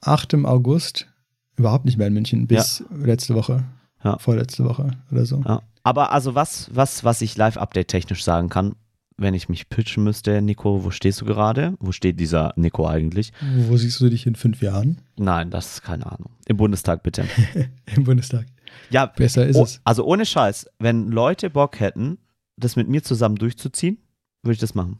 8. 0.00 0.34
August 0.44 1.08
überhaupt 1.56 1.84
nicht 1.84 1.98
mehr 1.98 2.08
in 2.08 2.14
München 2.14 2.46
bis 2.46 2.84
letzte 2.90 3.34
Woche. 3.34 3.64
Ja. 4.02 4.18
Vorletzte 4.18 4.64
Woche 4.64 4.90
oder 5.10 5.24
so. 5.24 5.42
Ja. 5.46 5.62
Aber 5.82 6.12
also 6.12 6.34
was, 6.34 6.68
was, 6.74 7.04
was 7.04 7.20
ich 7.20 7.36
live-update 7.36 7.88
technisch 7.88 8.24
sagen 8.24 8.48
kann, 8.48 8.74
wenn 9.18 9.34
ich 9.34 9.48
mich 9.48 9.68
pitchen 9.68 10.04
müsste, 10.04 10.40
Nico, 10.40 10.84
wo 10.84 10.90
stehst 10.90 11.20
du 11.20 11.24
gerade? 11.24 11.74
Wo 11.80 11.92
steht 11.92 12.18
dieser 12.20 12.52
Nico 12.56 12.86
eigentlich? 12.86 13.32
Wo 13.68 13.76
siehst 13.76 14.00
du 14.00 14.08
dich 14.08 14.26
in 14.26 14.36
fünf 14.36 14.62
Jahren? 14.62 15.00
Nein, 15.16 15.50
das 15.50 15.74
ist 15.74 15.82
keine 15.82 16.06
Ahnung. 16.06 16.30
Im 16.46 16.56
Bundestag 16.56 17.02
bitte. 17.02 17.26
Im 17.96 18.04
Bundestag. 18.04 18.46
Ja, 18.90 19.06
Besser 19.06 19.46
ist 19.46 19.56
oh, 19.56 19.64
es. 19.64 19.80
also 19.84 20.04
ohne 20.04 20.24
Scheiß, 20.24 20.70
wenn 20.78 21.08
Leute 21.08 21.50
Bock 21.50 21.80
hätten, 21.80 22.18
das 22.56 22.76
mit 22.76 22.88
mir 22.88 23.02
zusammen 23.02 23.36
durchzuziehen, 23.36 23.98
würde 24.42 24.54
ich 24.54 24.60
das 24.60 24.74
machen. 24.74 24.98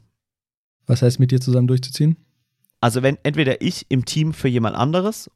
Was 0.86 1.02
heißt 1.02 1.20
mit 1.20 1.30
dir 1.30 1.40
zusammen 1.40 1.68
durchzuziehen? 1.68 2.16
Also 2.80 3.02
wenn 3.02 3.18
entweder 3.22 3.60
ich 3.62 3.86
im 3.88 4.04
Team 4.04 4.32
für 4.32 4.48
jemand 4.48 4.76
anderes 4.76 5.30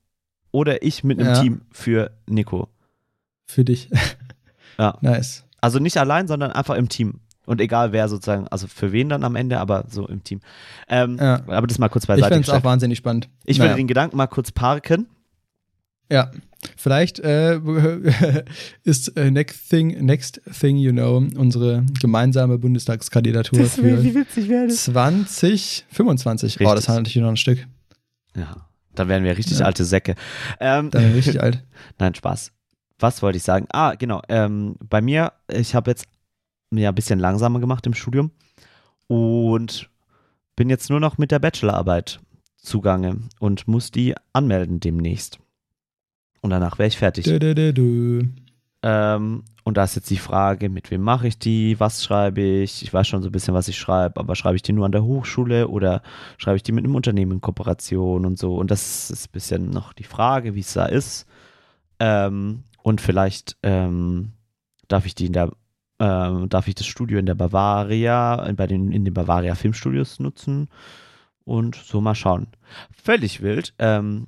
oder 0.50 0.82
ich 0.82 1.04
mit 1.04 1.18
einem 1.20 1.34
Ja. 1.34 1.40
Team 1.40 1.62
für 1.70 2.10
Nico. 2.28 2.68
Für 3.46 3.64
dich. 3.64 3.88
Ja. 4.78 4.96
Nice. 5.02 5.44
Also 5.60 5.78
nicht 5.78 5.98
allein, 5.98 6.26
sondern 6.26 6.50
einfach 6.50 6.76
im 6.76 6.88
Team. 6.88 7.20
Und 7.46 7.60
egal 7.60 7.92
wer 7.92 8.08
sozusagen, 8.08 8.46
also 8.48 8.66
für 8.68 8.92
wen 8.92 9.08
dann 9.08 9.24
am 9.24 9.34
Ende, 9.36 9.58
aber 9.58 9.84
so 9.88 10.06
im 10.06 10.22
Team. 10.22 10.40
Ähm, 10.88 11.16
Ja. 11.20 11.42
Aber 11.48 11.66
das 11.66 11.78
mal 11.78 11.88
kurz 11.88 12.04
Ich 12.04 12.08
beiseite 12.08 12.28
fände 12.34 12.42
es 12.48 12.50
auch 12.50 12.62
wahnsinnig 12.64 12.98
spannend. 12.98 13.28
Ich 13.44 13.58
würde 13.58 13.68
Naja. 13.70 13.76
den 13.76 13.86
Gedanken 13.88 14.16
mal 14.16 14.26
kurz 14.28 14.52
parken. 14.52 15.06
Ja, 16.10 16.30
vielleicht 16.76 17.20
äh, 17.20 17.58
ist 18.84 19.16
äh, 19.16 19.30
next, 19.30 19.70
thing, 19.70 20.04
next 20.04 20.40
Thing 20.60 20.76
You 20.76 20.92
Know 20.92 21.16
unsere 21.36 21.84
gemeinsame 22.00 22.58
Bundestagskandidatur 22.58 23.64
für 23.64 24.04
witzig 24.14 24.48
wäre 24.48 24.68
2025. 24.68 26.56
Oh, 26.60 26.64
Richtig. 26.64 26.74
das 26.76 26.88
hat 26.88 26.96
natürlich 26.96 27.16
noch 27.22 27.28
ein 27.30 27.36
Stück. 27.36 27.66
Ja, 28.36 28.68
dann 28.94 29.08
wären 29.08 29.24
wir 29.24 29.36
richtig 29.36 29.58
Ja. 29.58 29.66
alte 29.66 29.84
Säcke. 29.84 30.14
Ähm, 30.60 30.90
Dann 30.90 31.12
richtig 31.12 31.40
alt. 31.42 31.62
Nein, 31.98 32.14
Spaß. 32.14 32.52
Was 32.98 33.22
wollte 33.22 33.36
ich 33.38 33.42
sagen? 33.42 33.66
Ah, 33.72 33.94
genau. 33.94 34.22
Ähm, 34.28 34.76
bei 34.88 35.00
mir, 35.00 35.32
ich 35.50 35.74
habe 35.74 35.90
jetzt 35.90 36.06
ja 36.78 36.90
ein 36.90 36.94
bisschen 36.94 37.18
langsamer 37.18 37.60
gemacht 37.60 37.86
im 37.86 37.94
Studium 37.94 38.30
und 39.06 39.90
bin 40.56 40.70
jetzt 40.70 40.90
nur 40.90 41.00
noch 41.00 41.18
mit 41.18 41.30
der 41.30 41.38
Bachelorarbeit 41.38 42.20
zugange 42.56 43.18
und 43.40 43.66
muss 43.68 43.90
die 43.90 44.14
anmelden 44.32 44.80
demnächst. 44.80 45.38
Und 46.40 46.50
danach 46.50 46.78
wäre 46.78 46.88
ich 46.88 46.98
fertig. 46.98 47.24
Dö, 47.24 47.38
dö, 47.38 47.72
dö. 47.72 48.24
Ähm, 48.82 49.44
und 49.64 49.76
da 49.76 49.84
ist 49.84 49.94
jetzt 49.94 50.10
die 50.10 50.16
Frage, 50.16 50.68
mit 50.68 50.90
wem 50.90 51.02
mache 51.02 51.28
ich 51.28 51.38
die, 51.38 51.78
was 51.78 52.02
schreibe 52.02 52.40
ich? 52.40 52.82
Ich 52.82 52.92
weiß 52.92 53.06
schon 53.06 53.22
so 53.22 53.28
ein 53.28 53.32
bisschen, 53.32 53.54
was 53.54 53.68
ich 53.68 53.78
schreibe, 53.78 54.18
aber 54.18 54.34
schreibe 54.34 54.56
ich 54.56 54.62
die 54.62 54.72
nur 54.72 54.86
an 54.86 54.92
der 54.92 55.04
Hochschule 55.04 55.68
oder 55.68 56.02
schreibe 56.36 56.56
ich 56.56 56.64
die 56.64 56.72
mit 56.72 56.84
einem 56.84 56.96
Unternehmen 56.96 57.32
in 57.32 57.40
Kooperation 57.40 58.26
und 58.26 58.38
so? 58.38 58.56
Und 58.56 58.72
das 58.72 59.10
ist 59.10 59.28
ein 59.28 59.32
bisschen 59.32 59.70
noch 59.70 59.92
die 59.92 60.02
Frage, 60.02 60.56
wie 60.56 60.60
es 60.60 60.72
da 60.72 60.86
ist. 60.86 61.26
Ähm, 62.00 62.64
und 62.82 63.00
vielleicht 63.00 63.56
ähm, 63.62 64.32
darf 64.88 65.06
ich 65.06 65.14
die 65.14 65.26
in 65.26 65.32
der, 65.32 65.52
ähm, 66.02 66.48
darf 66.48 66.66
ich 66.66 66.74
das 66.74 66.86
Studio 66.86 67.20
in 67.20 67.26
der 67.26 67.36
Bavaria, 67.36 68.52
bei 68.56 68.66
den, 68.66 68.90
in 68.90 69.04
den 69.04 69.14
Bavaria 69.14 69.54
Filmstudios 69.54 70.18
nutzen 70.18 70.68
und 71.44 71.76
so 71.76 72.00
mal 72.00 72.16
schauen. 72.16 72.48
Völlig 72.90 73.40
wild. 73.40 73.72
Ähm, 73.78 74.26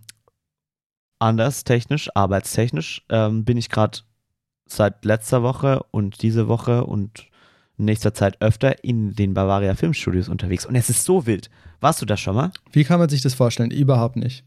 anders 1.19 1.65
technisch, 1.65 2.11
arbeitstechnisch 2.15 3.05
ähm, 3.09 3.45
bin 3.45 3.57
ich 3.57 3.71
gerade 3.71 3.99
seit 4.67 5.05
letzter 5.05 5.43
Woche 5.43 5.83
und 5.91 6.23
diese 6.23 6.47
Woche 6.47 6.85
und 6.85 7.27
in 7.77 7.87
nächster 7.87 8.15
Zeit 8.15 8.41
öfter 8.41 8.85
in 8.85 9.17
den 9.17 9.35
Bavaria 9.35 9.75
Filmstudios 9.75 10.29
unterwegs. 10.29 10.65
Und 10.67 10.77
es 10.77 10.91
ist 10.91 11.05
so 11.05 11.27
wild. 11.27 11.51
Warst 11.81 12.01
du 12.01 12.07
da 12.07 12.17
schon 12.17 12.37
mal? 12.37 12.53
Wie 12.71 12.85
kann 12.85 13.01
man 13.01 13.09
sich 13.09 13.21
das 13.21 13.35
vorstellen? 13.35 13.73
Überhaupt 13.73 14.15
nicht. 14.15 14.45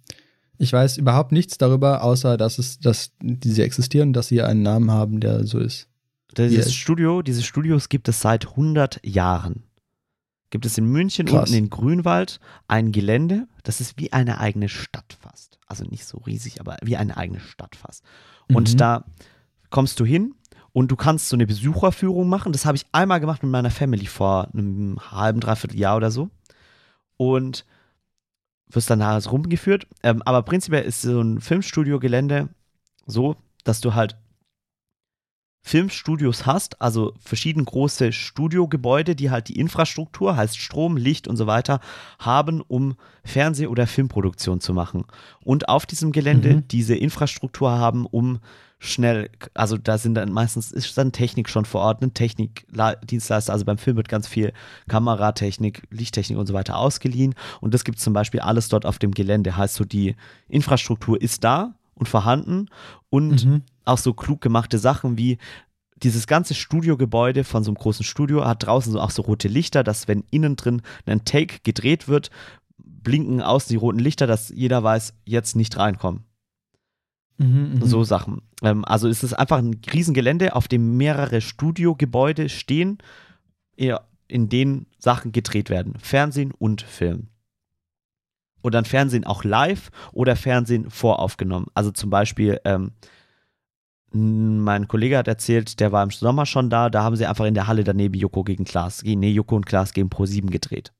Ich 0.59 0.71
weiß 0.71 0.97
überhaupt 0.97 1.33
nichts 1.33 1.57
darüber, 1.57 2.03
außer 2.03 2.37
dass 2.37 2.57
es, 2.57 2.79
dass 2.79 3.11
diese 3.19 3.63
existieren, 3.63 4.13
dass 4.13 4.29
sie 4.29 4.41
einen 4.41 4.61
Namen 4.61 4.91
haben, 4.91 5.19
der 5.19 5.45
so 5.45 5.59
ist. 5.59 5.89
Dieses 6.37 6.65
Yes. 6.65 6.73
Studio, 6.73 7.21
diese 7.21 7.43
Studios 7.43 7.89
gibt 7.89 8.07
es 8.09 8.21
seit 8.21 8.47
100 8.49 8.99
Jahren. 9.05 9.63
Gibt 10.49 10.65
es 10.65 10.77
in 10.77 10.85
München 10.85 11.25
Krass. 11.27 11.41
unten 11.49 11.53
in 11.55 11.69
Grünwald 11.69 12.39
ein 12.67 12.91
Gelände, 12.91 13.47
das 13.63 13.81
ist 13.81 13.97
wie 13.99 14.13
eine 14.13 14.39
eigene 14.39 14.69
Stadt 14.69 15.17
fast. 15.19 15.59
Also 15.67 15.83
nicht 15.83 16.05
so 16.05 16.19
riesig, 16.19 16.61
aber 16.61 16.77
wie 16.81 16.95
eine 16.95 17.17
eigene 17.17 17.39
Stadt 17.41 17.75
fast. 17.75 18.03
Und 18.53 18.73
Mhm. 18.73 18.77
da 18.77 19.05
kommst 19.69 19.99
du 19.99 20.05
hin 20.05 20.33
und 20.71 20.89
du 20.89 20.95
kannst 20.95 21.27
so 21.27 21.35
eine 21.35 21.45
Besucherführung 21.47 22.29
machen. 22.29 22.53
Das 22.53 22.65
habe 22.65 22.77
ich 22.77 22.85
einmal 22.93 23.19
gemacht 23.19 23.43
mit 23.43 23.51
meiner 23.51 23.71
Family 23.71 24.05
vor 24.05 24.47
einem 24.53 24.97
halben, 25.11 25.41
dreiviertel 25.41 25.77
Jahr 25.77 25.97
oder 25.97 26.11
so. 26.11 26.29
Und 27.17 27.65
wirst 28.69 28.89
dann 28.89 28.99
da 28.99 29.17
rumgeführt. 29.17 29.87
Ähm, 30.03 30.21
aber 30.23 30.43
prinzipiell 30.43 30.83
ist 30.83 31.01
so 31.01 31.19
ein 31.21 31.41
Filmstudio-Gelände 31.41 32.49
so, 33.05 33.35
dass 33.63 33.81
du 33.81 33.95
halt 33.95 34.15
Filmstudios 35.67 36.45
hast, 36.45 36.81
also 36.81 37.13
verschieden 37.19 37.65
große 37.65 38.13
Studiogebäude, 38.13 39.15
die 39.17 39.29
halt 39.31 39.49
die 39.49 39.59
Infrastruktur, 39.59 40.37
heißt 40.37 40.57
Strom, 40.57 40.95
Licht 40.95 41.27
und 41.27 41.35
so 41.35 41.45
weiter, 41.45 41.81
haben, 42.19 42.61
um 42.61 42.95
Fernseh- 43.25 43.67
oder 43.67 43.85
Filmproduktion 43.85 44.61
zu 44.61 44.73
machen. 44.73 45.03
Und 45.43 45.67
auf 45.67 45.85
diesem 45.85 46.13
Gelände 46.13 46.55
Mhm. 46.55 46.67
diese 46.69 46.95
Infrastruktur 46.95 47.71
haben, 47.71 48.05
um 48.05 48.39
schnell, 48.79 49.29
also 49.55 49.77
da 49.77 49.97
sind 49.97 50.15
dann 50.15 50.31
meistens, 50.31 50.71
ist 50.71 50.97
dann 50.97 51.11
Technik 51.11 51.49
schon 51.49 51.65
vor 51.65 51.81
Ort, 51.81 52.01
ein 52.01 52.13
Technikdienstleister, 52.13 53.51
also 53.51 53.65
beim 53.65 53.77
Film 53.77 53.97
wird 53.97 54.07
ganz 54.07 54.27
viel 54.27 54.53
Kameratechnik, 54.87 55.83
Lichttechnik 55.89 56.37
und 56.37 56.47
so 56.47 56.53
weiter 56.53 56.77
ausgeliehen 56.77 57.35
und 57.59 57.73
das 57.73 57.83
gibt 57.83 57.97
es 57.97 58.03
zum 58.05 58.13
Beispiel 58.13 58.39
alles 58.39 58.69
dort 58.69 58.85
auf 58.85 58.99
dem 58.99 59.11
Gelände, 59.11 59.57
heißt 59.57 59.75
so 59.75 59.83
die 59.83 60.15
Infrastruktur 60.47 61.21
ist 61.21 61.43
da 61.43 61.73
und 61.97 62.07
vorhanden 62.07 62.69
und 63.09 63.45
Mhm. 63.45 63.61
auch 63.85 63.97
so 63.97 64.13
klug 64.13 64.41
gemachte 64.41 64.77
Sachen 64.77 65.17
wie 65.17 65.37
dieses 66.03 66.27
ganze 66.27 66.53
Studiogebäude 66.53 67.43
von 67.43 67.63
so 67.63 67.71
einem 67.71 67.77
großen 67.77 68.05
Studio 68.05 68.45
hat 68.45 68.65
draußen 68.65 68.93
so 68.93 69.01
auch 69.01 69.09
so 69.09 69.23
rote 69.23 69.47
Lichter, 69.47 69.83
dass 69.83 70.07
wenn 70.07 70.23
innen 70.29 70.55
drin 70.55 70.81
ein 71.05 71.25
Take 71.25 71.59
gedreht 71.63 72.07
wird, 72.07 72.29
blinken 72.77 73.41
außen 73.41 73.69
die 73.69 73.77
roten 73.77 73.99
Lichter, 73.99 74.27
dass 74.27 74.49
jeder 74.49 74.83
weiß, 74.83 75.13
jetzt 75.25 75.55
nicht 75.55 75.75
reinkommen. 75.77 76.23
Mhm, 77.39 77.73
mhm. 77.75 77.85
So 77.85 78.03
Sachen. 78.03 78.41
Ähm, 78.61 78.85
also 78.85 79.07
es 79.07 79.23
ist 79.23 79.33
einfach 79.33 79.57
ein 79.57 79.79
Riesengelände, 79.91 80.55
auf 80.55 80.67
dem 80.67 80.97
mehrere 80.97 81.41
Studiogebäude 81.41 82.49
stehen, 82.49 82.99
in 84.27 84.49
denen 84.49 84.87
Sachen 84.99 85.31
gedreht 85.31 85.69
werden. 85.69 85.93
Fernsehen 85.99 86.51
und 86.51 86.81
Film. 86.81 87.27
Und 88.67 88.73
dann 88.73 88.83
Fernsehen 88.85 89.25
auch 89.25 89.45
live 89.45 89.89
oder 90.11 90.35
Fernsehen 90.35 90.89
voraufgenommen. 90.89 91.67
Also 91.73 91.91
zum 91.91 92.09
Beispiel, 92.09 92.59
ähm, 92.65 92.91
mein 94.11 94.87
Kollege 94.89 95.17
hat 95.17 95.27
erzählt, 95.29 95.79
der 95.79 95.91
war 95.93 96.03
im 96.03 96.11
Sommer 96.11 96.45
schon 96.45 96.69
da, 96.69 96.89
da 96.89 97.01
haben 97.03 97.15
sie 97.15 97.25
einfach 97.25 97.45
in 97.45 97.53
der 97.53 97.67
Halle 97.67 97.85
daneben 97.85 98.13
Joko 98.15 98.43
gegen 98.43 98.65
Klaas, 98.65 99.03
nee, 99.03 99.31
Joko 99.31 99.55
und 99.55 99.65
Klaas 99.65 99.93
gegen 99.93 100.09
Pro7 100.09 100.47
gedreht. 100.49 100.91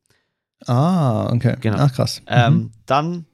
Ah, 0.66 1.30
okay. 1.34 1.56
Genau. 1.60 1.78
Ach, 1.80 1.94
krass. 1.94 2.22
Ähm, 2.28 2.54
Mhm. 2.54 2.72
Dann 2.86 3.26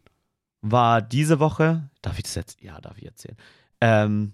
war 0.61 1.01
diese 1.01 1.39
Woche, 1.39 1.89
darf 2.01 2.17
ich 2.17 2.23
das 2.23 2.35
jetzt? 2.35 2.61
Ja, 2.61 2.81
darf 2.81 2.97
ich 2.97 3.05
erzählen. 3.05 3.37
Ähm, 3.81 4.33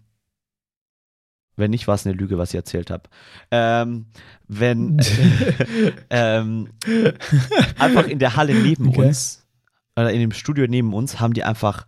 wenn 1.56 1.72
nicht, 1.72 1.88
war 1.88 1.96
es 1.96 2.06
eine 2.06 2.16
Lüge, 2.16 2.38
was 2.38 2.50
ich 2.52 2.56
erzählt 2.56 2.90
habe. 2.90 3.04
Ähm, 3.52 4.06
wenn 4.48 4.98
ähm, 6.10 6.70
einfach 7.78 8.08
in 8.08 8.20
der 8.20 8.36
Halle 8.36 8.56
neben 8.56 8.88
Okay. 8.90 9.08
uns, 9.08 9.46
oder 9.96 10.12
in 10.12 10.20
dem 10.20 10.32
Studio 10.32 10.66
neben 10.68 10.94
uns, 10.94 11.20
haben 11.20 11.34
die 11.34 11.44
einfach 11.44 11.86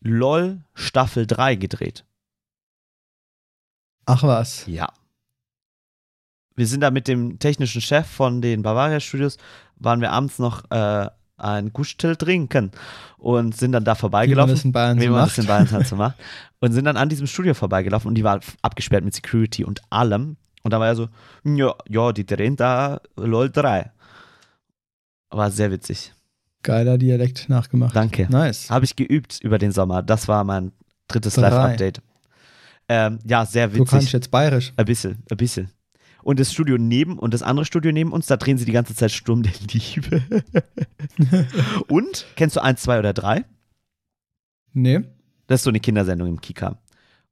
LOL 0.00 0.62
Staffel 0.74 1.26
3 1.26 1.54
gedreht. 1.56 2.04
Ach 4.06 4.22
was. 4.22 4.66
Ja. 4.66 4.92
Wir 6.56 6.66
sind 6.66 6.80
da 6.80 6.90
mit 6.90 7.08
dem 7.08 7.38
technischen 7.38 7.80
Chef 7.80 8.06
von 8.06 8.40
den 8.42 8.62
Bavaria 8.62 9.00
Studios, 9.00 9.38
waren 9.76 10.00
wir 10.00 10.12
abends 10.12 10.38
noch 10.38 10.70
äh, 10.70 11.08
ein 11.36 11.72
Gustel 11.72 12.16
trinken 12.16 12.70
und 13.18 13.56
sind 13.56 13.72
dann 13.72 13.84
da 13.84 13.92
Wie 13.92 13.94
man 13.94 14.00
vorbeigelaufen. 14.00 14.54
das 14.54 14.64
in 14.64 14.72
Bayern 14.72 15.00
so 15.00 15.10
macht. 15.10 15.38
in 15.38 15.46
Bayern 15.46 15.70
halt 15.70 15.86
so 15.86 15.96
macht. 15.96 16.16
Und 16.60 16.72
sind 16.72 16.84
dann 16.84 16.96
an 16.96 17.08
diesem 17.08 17.26
Studio 17.26 17.54
vorbeigelaufen 17.54 18.08
und 18.08 18.14
die 18.14 18.24
war 18.24 18.40
abgesperrt 18.62 19.04
mit 19.04 19.14
Security 19.14 19.64
und 19.64 19.80
allem. 19.90 20.36
Und 20.62 20.72
da 20.72 20.80
war 20.80 20.86
er 20.86 20.96
so, 20.96 21.08
ja, 21.44 21.74
ja, 21.88 22.12
die 22.12 22.24
drehen 22.24 22.56
da 22.56 23.00
LOL 23.16 23.50
3. 23.50 23.90
War 25.30 25.50
sehr 25.50 25.70
witzig. 25.70 26.12
Geiler 26.64 26.98
Dialekt 26.98 27.48
nachgemacht. 27.48 27.94
Danke. 27.94 28.26
Nice. 28.28 28.68
Habe 28.70 28.84
ich 28.84 28.96
geübt 28.96 29.38
über 29.42 29.58
den 29.58 29.70
Sommer. 29.70 30.02
Das 30.02 30.26
war 30.26 30.42
mein 30.42 30.72
drittes 31.06 31.34
Drei. 31.34 31.42
Live-Update. 31.50 32.02
Ähm, 32.88 33.18
ja, 33.24 33.46
sehr 33.46 33.68
Du 33.68 33.78
kannst 33.78 33.92
witzig. 33.94 34.12
jetzt 34.14 34.30
bayerisch. 34.32 34.72
Ein 34.76 34.84
bisschen, 34.86 35.22
ein 35.30 35.36
bisschen. 35.36 35.70
Und 36.22 36.40
das 36.40 36.52
Studio 36.52 36.76
neben 36.78 37.18
und 37.18 37.34
das 37.34 37.42
andere 37.42 37.66
Studio 37.66 37.92
neben 37.92 38.10
uns, 38.12 38.26
da 38.26 38.36
drehen 38.36 38.56
sie 38.58 38.64
die 38.64 38.72
ganze 38.72 38.94
Zeit 38.94 39.12
Sturm 39.12 39.42
der 39.42 39.52
Liebe. 39.70 40.22
und, 41.88 42.26
kennst 42.36 42.56
du 42.56 42.62
1, 42.62 42.80
2 42.82 42.98
oder 42.98 43.12
3? 43.12 43.44
Nee. 44.72 45.00
Das 45.46 45.60
ist 45.60 45.64
so 45.64 45.70
eine 45.70 45.80
Kindersendung 45.80 46.28
im 46.28 46.40
Kika. 46.40 46.78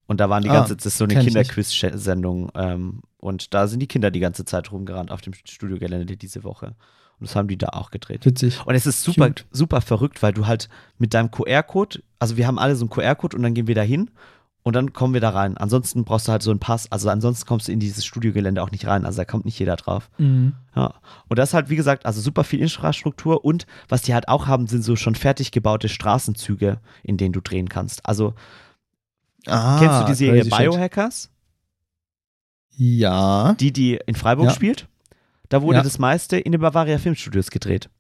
Und 0.07 0.21
da 0.21 0.29
waren 0.29 0.43
die 0.43 0.51
Ah, 0.51 0.55
ganze 0.55 0.77
das 0.77 0.85
ist 0.87 0.99
so 0.99 1.05
eine. 1.05 1.15
Kinderquiz-Sendung. 1.19 2.51
Ähm, 2.55 3.01
und 3.17 3.55
da 3.55 3.67
sind 3.67 3.81
die 3.81 3.87
Kinder 3.87 4.11
die 4.11 4.21
ganze 4.21 4.45
Zeit 4.45 4.71
rumgerannt 4.73 5.11
auf 5.11 5.23
dem 5.23 5.33
Studioggelände 5.33 6.17
diese 6.17 6.45
Woche. 6.45 6.75
Das 7.23 7.37
haben 7.37 7.49
die 7.49 7.59
da 7.59 7.69
auch 7.69 7.91
gedreht. 7.91 8.25
Witzig. 8.27 8.65
Und 8.67 8.75
es 8.75 8.87
ist 8.87 9.03
super, 9.03 9.29
Cute. 9.29 9.47
super 9.51 9.81
verrückt, 9.81 10.23
weil 10.23 10.33
du 10.33 10.47
halt 10.47 10.69
mit 10.99 11.15
deinem 11.15 11.31
QR-Code, 11.31 12.03
also 12.19 12.37
wir 12.37 12.47
haben 12.47 12.59
alle 12.59 12.77
so 12.77 12.85
einen 12.85 12.91
QR-Code 12.91 13.37
und 13.37 13.43
dann 13.43 13.55
gehen 13.55 13.67
wir 13.67 13.75
da 13.75 13.83
hin 13.83 14.11
und 14.65 14.77
dann 14.77 14.93
kommen 14.93 15.13
wir 15.15 15.21
da 15.21 15.31
rein. 15.31 15.57
Ansonsten 15.57 16.05
brauchst 16.05 16.29
du 16.29 16.33
halt 16.33 16.43
so 16.43 16.51
einen 16.51 16.61
Pass, 16.61 16.91
also 16.93 17.09
ansonsten 17.09 17.47
kommst 17.47 17.67
du 17.69 17.73
in 17.73 17.81
dieses 17.81 18.05
Studiogelände 18.05 18.63
auch 18.63 18.71
nicht 18.71 18.87
rein, 18.87 19.05
also 19.07 19.17
da 19.17 19.25
kommt 19.25 19.45
nicht 19.45 19.59
jeder 19.59 19.77
drauf. 19.77 20.09
Mhm. 20.19 20.53
Ja. 20.77 20.95
Und 21.29 21.39
das 21.39 21.51
ist 21.51 21.55
halt, 21.55 21.69
wie 21.69 21.77
gesagt, 21.77 22.07
also 22.07 22.21
super 22.21 22.45
viel 22.45 22.61
Infrastruktur 22.61 23.45
und 23.45 23.67
was 23.89 24.03
die 24.03 24.15
halt 24.15 24.29
auch 24.29 24.47
haben, 24.47 24.67
sind 24.69 24.83
so 24.83 24.95
schon 24.97 25.15
fertig 25.17 25.51
gebaute 25.51 25.89
Straßenzüge, 25.89 26.79
in 27.03 27.17
denen 27.17 27.33
du 27.33 27.41
drehen 27.41 27.69
kannst. 27.69 28.07
Also 28.07 28.35
Ah, 29.47 29.79
kennst 29.81 30.01
du 30.03 30.05
die 30.07 30.15
Serie 30.15 30.43
crazy 30.43 30.51
shit. 30.55 30.59
Biohackers, 30.71 31.31
Ja. 32.77 33.55
die 33.55 33.73
die 33.73 33.99
in 34.07 34.15
Freiburg 34.15 34.47
Ja. 34.47 34.53
spielt? 34.53 34.89
Da 35.53 35.61
wurde 35.63 35.79
Ja. 35.79 35.83
das 35.83 35.99
meiste 35.99 36.39
in 36.39 36.53
den 36.53 36.61
Bavaria 36.61 36.97
Filmstudios 36.99 37.51
gedreht. 37.51 37.91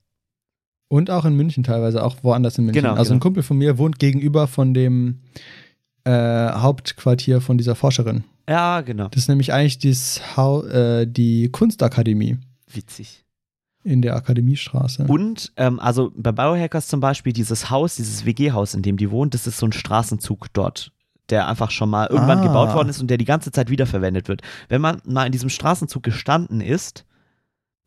Und 0.88 1.10
auch 1.10 1.24
in 1.24 1.34
München 1.36 1.64
teilweise, 1.64 2.02
auch 2.04 2.16
woanders 2.22 2.58
in 2.58 2.64
München. 2.66 2.82
Genau, 2.82 2.94
also 2.94 3.12
ein 3.12 3.16
genau. 3.18 3.22
Kumpel 3.24 3.42
von 3.42 3.58
mir 3.58 3.78
wohnt 3.78 3.98
gegenüber 3.98 4.46
von 4.46 4.74
dem 4.74 5.20
äh, 6.04 6.10
Hauptquartier 6.52 7.40
von 7.40 7.58
dieser 7.58 7.74
Forscherin. 7.74 8.24
Ja, 8.48 8.80
genau. 8.80 9.08
Das 9.08 9.22
ist 9.22 9.28
nämlich 9.28 9.52
eigentlich 9.52 9.78
dieses 9.78 10.36
Hau 10.36 10.64
äh, 10.64 11.06
die 11.06 11.48
Kunstakademie 11.50 12.38
Witzig. 12.70 13.24
in 13.84 14.02
der 14.02 14.16
Akademiestraße. 14.16 15.04
Und 15.08 15.52
ähm, 15.56 15.78
also 15.80 16.12
bei 16.16 16.32
Biohackers 16.32 16.88
zum 16.88 17.00
Beispiel, 17.00 17.32
dieses 17.32 17.70
Haus, 17.70 17.96
dieses 17.96 18.24
WG-Haus, 18.26 18.74
in 18.74 18.82
dem 18.82 18.96
die 18.96 19.10
wohnt, 19.10 19.34
das 19.34 19.46
ist 19.46 19.58
so 19.58 19.66
ein 19.66 19.72
Straßenzug 19.72 20.52
dort, 20.52 20.90
der 21.30 21.48
einfach 21.48 21.70
schon 21.70 21.88
mal 21.90 22.08
irgendwann 22.08 22.40
Ah. 22.40 22.46
gebaut 22.46 22.74
worden 22.74 22.88
ist 22.88 23.00
und 23.00 23.08
der 23.08 23.18
die 23.18 23.24
ganze 23.24 23.52
Zeit 23.52 23.70
wiederverwendet 23.70 24.28
wird. 24.28 24.42
Wenn 24.68 24.80
man 24.80 25.00
mal 25.04 25.24
in 25.26 25.32
diesem 25.32 25.48
Straßenzug 25.50 26.02
gestanden 26.02 26.60
ist, 26.60 27.04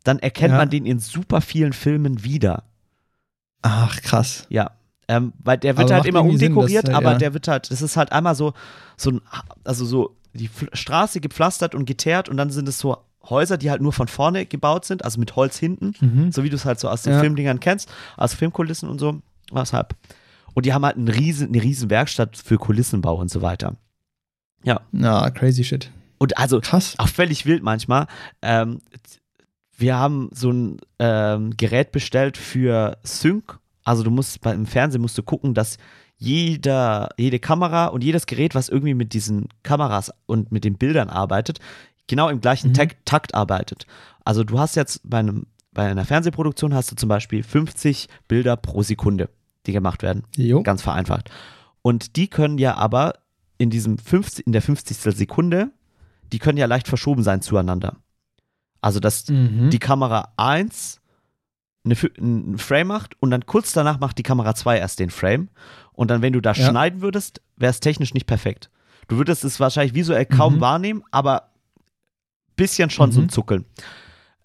dann 0.06 0.20
erkennt 0.20 0.52
Ja. 0.54 0.58
man 0.60 0.70
den 0.70 0.86
in 0.86 1.00
super 1.00 1.41
vielen 1.41 1.74
Filmen 1.74 2.24
wieder. 2.24 2.63
Ach, 3.62 4.02
krass. 4.02 4.46
Ja. 4.50 4.72
Ähm, 5.08 5.34
weil 5.44 5.58
der 5.58 5.78
wird 5.78 5.88
Aber 5.88 5.96
halt 5.96 6.06
immer 6.06 6.20
irgendwie 6.20 6.38
Sinn, 6.38 6.54
umdekoriert, 6.54 6.88
dass, 6.88 6.96
aber 6.96 7.12
ja. 7.13 7.18
der 7.18 7.34
wird 7.34 7.48
halt, 7.48 7.70
das 7.70 7.82
ist 7.82 7.96
halt 7.98 8.12
einmal 8.12 8.34
so, 8.36 8.54
so 8.98 9.12
ein, 9.12 9.22
also 9.63 9.86
so 9.86 10.15
die 10.34 10.50
Straße 10.74 11.20
gepflastert 11.22 11.76
und 11.76 11.86
geteert 11.86 12.28
und 12.30 12.38
dann 12.38 12.50
sind 12.50 12.68
es 12.68 12.80
so 12.80 12.98
Häuser, 13.30 13.58
die 13.58 13.70
halt 13.72 13.82
nur 13.82 13.94
von 13.94 14.08
vorne 14.08 14.46
gebaut 14.46 14.86
sind, 14.86 15.04
also 15.04 15.20
mit 15.20 15.36
Holz 15.36 15.58
hinten, 15.58 15.94
Mhm. 16.00 16.32
so 16.32 16.44
wie 16.44 16.50
du 16.50 16.56
es 16.56 16.65
halt 16.65 16.80
so 16.80 16.89
aus 16.89 17.02
den 17.04 17.13
Ja. 17.13 17.20
Filmdingern 17.20 17.60
kennst, 17.60 17.91
aus 18.18 18.34
Filmkulissen 18.34 18.88
und 18.89 19.00
so. 19.00 19.22
Weshalb? 19.52 19.96
Und 20.54 20.65
die 20.65 20.74
haben 20.74 20.86
halt 20.86 20.98
einen 20.98 21.08
riesen, 21.08 21.48
eine 21.50 21.62
riesen 21.62 21.89
Werkstatt 21.89 22.38
für 22.38 22.58
Kulissenbau 22.58 23.15
und 23.15 23.30
so 23.30 23.41
weiter. 23.41 23.76
Ja. 24.63 24.82
Na, 24.91 25.30
crazy 25.32 25.63
shit. 25.63 25.91
Und 26.18 26.38
also 26.38 26.60
Krass. 26.62 26.96
auch 26.98 27.08
völlig 27.10 27.46
wild 27.46 27.62
manchmal. 27.62 28.08
Ähm, 28.41 28.82
wir 29.77 29.97
haben 29.97 30.29
so 30.33 30.51
ein 30.51 30.77
ähm, 30.99 31.51
Gerät 31.57 31.91
bestellt 31.91 32.38
für 32.38 32.97
Sync. 33.03 33.59
Also 33.83 34.03
du 34.03 34.11
musst 34.11 34.41
beim 34.41 34.65
Fernsehen 34.65 35.01
musst 35.01 35.17
du 35.17 35.23
gucken, 35.23 35.53
dass 35.53 35.77
jeder, 36.17 37.09
jede 37.17 37.39
Kamera 37.39 37.88
und 37.88 38.03
jedes 38.03 38.25
Gerät, 38.25 38.55
was 38.55 38.69
irgendwie 38.69 38.93
mit 38.93 39.13
diesen 39.13 39.49
Kameras 39.63 40.11
und 40.25 40.51
mit 40.51 40.63
den 40.63 40.75
Bildern 40.77 41.09
arbeitet, 41.09 41.59
genau 42.07 42.29
im 42.29 42.41
gleichen 42.41 42.69
Mhm. 42.69 42.73
Takt, 42.73 42.97
Takt 43.05 43.35
arbeitet. 43.35 43.85
Also 44.23 44.43
du 44.43 44.57
hast 44.59 44.75
jetzt 44.75 45.01
bei 45.03 45.19
einem 45.19 45.45
bei 45.73 45.85
einer 45.89 46.05
Fernsehproduktion 46.05 46.73
hast 46.73 46.89
du 46.91 46.95
zum 46.95 47.09
Beispiel 47.09 47.43
50 47.43 48.07
Bilder 48.29 48.55
pro 48.55 48.81
Sekunde, 48.81 49.29
die 49.65 49.73
gemacht 49.73 50.03
werden 50.03 50.23
Jo. 50.38 50.63
ganz 50.63 50.81
vereinfacht. 50.81 51.29
Und 51.81 52.15
die 52.15 52.29
können 52.29 52.57
ja 52.57 52.75
aber 52.75 53.15
in 53.57 53.69
diesem 53.69 53.97
50, 53.97 54.47
in 54.47 54.53
der 54.53 54.61
50. 54.61 55.13
Sekunde, 55.13 55.71
die 56.31 56.39
können 56.39 56.57
ja 56.57 56.65
leicht 56.65 56.88
verschoben 56.88 57.23
sein 57.23 57.41
zueinander. 57.41 57.97
Also, 58.86 59.00
dass 59.00 59.28
Mhm. 59.30 59.71
die 59.71 59.80
Kamera 59.80 60.32
1 60.38 61.02
eine, 61.86 61.95
einen 62.19 62.58
Frame 62.60 62.88
macht 62.88 63.15
und 63.19 63.32
dann 63.32 63.45
kurz 63.48 63.74
danach 63.74 64.00
macht 64.00 64.19
die 64.19 64.24
Kamera 64.24 64.54
2 64.54 64.78
erst 64.78 65.00
den 65.00 65.10
Frame. 65.10 65.50
Und 65.93 66.12
dann, 66.12 66.21
wenn 66.21 66.34
du 66.34 66.39
da 66.41 66.52
Ja. 66.52 66.69
schneiden 66.69 67.02
würdest, 67.02 67.41
wäre 67.58 67.71
es 67.71 67.80
technisch 67.80 68.13
nicht 68.13 68.28
perfekt. 68.28 68.69
Du 69.08 69.17
würdest 69.17 69.43
es 69.43 69.60
wahrscheinlich 69.60 69.95
visuell 69.95 70.26
kaum 70.28 70.56
Mhm. 70.58 70.62
wahrnehmen, 70.62 71.04
aber 71.10 71.50
bisschen 72.56 72.91
schon 72.91 73.12
so 73.12 73.21
ein 73.21 73.26
Mhm. 73.26 73.30
Zuckeln. 73.30 73.65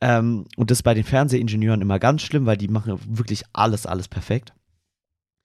Ähm, 0.01 0.47
und 0.57 0.71
das 0.71 0.79
ist 0.79 0.83
bei 0.85 0.95
den 0.95 1.05
Fernsehingenieuren 1.05 1.83
immer 1.83 1.99
ganz 1.99 2.23
schlimm, 2.23 2.47
weil 2.47 2.57
die 2.57 2.69
machen 2.69 2.99
wirklich 3.19 3.43
alles, 3.53 3.85
alles 3.85 4.09
perfekt. 4.09 4.55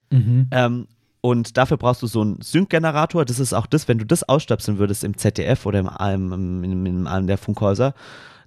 Mhm. 0.10 0.47
Ähm, 0.51 0.88
und 1.19 1.58
dafür 1.58 1.75
brauchst 1.75 2.01
du 2.01 2.08
so 2.08 2.21
einen 2.21 2.41
Sync-Generator. 2.41 3.25
Das 3.25 3.39
ist 3.39 3.51
auch 3.53 3.65
das, 3.67 3.89
wenn 3.89 3.97
du 3.97 4.05
das 4.05 4.23
ausstöpseln 4.23 4.77
würdest 4.77 5.03
im 5.03 5.17
ZDF 5.17 5.65
oder 5.65 5.79
in 5.81 5.89
einem, 5.89 6.63
in, 6.63 6.86
in 6.86 7.08
einem 7.08 7.27
der 7.27 7.38
Funkhäuser, 7.38 7.93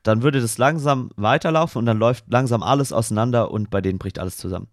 dann 0.09 0.23
würde 0.23 0.41
das 0.41 0.59
langsam 0.59 1.11
weiterlaufen 1.17 1.79
und 1.79 1.87
dann 1.87 1.99
läuft 1.99 2.25
langsam 2.29 2.63
alles 2.63 2.93
auseinander 2.93 3.51
und 3.51 3.71
bei 3.71 3.81
denen 3.81 3.99
bricht 3.99 4.19
alles 4.19 4.37
zusammen. 4.37 4.67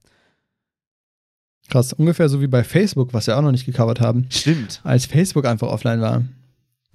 Krass. 1.69 1.93
Ungefähr 1.93 2.30
so 2.30 2.41
wie 2.41 2.48
bei 2.48 2.63
Facebook, 2.63 3.13
was 3.13 3.28
wir 3.28 3.38
auch 3.38 3.41
noch 3.41 3.52
nicht 3.52 3.65
gecovert 3.65 4.00
haben. 4.00 4.28
Stimmt. 4.30 4.82
Als 4.84 5.06
Facebook 5.06 5.45
einfach 5.45 5.67
offline 5.67 6.00
war. 6.02 6.24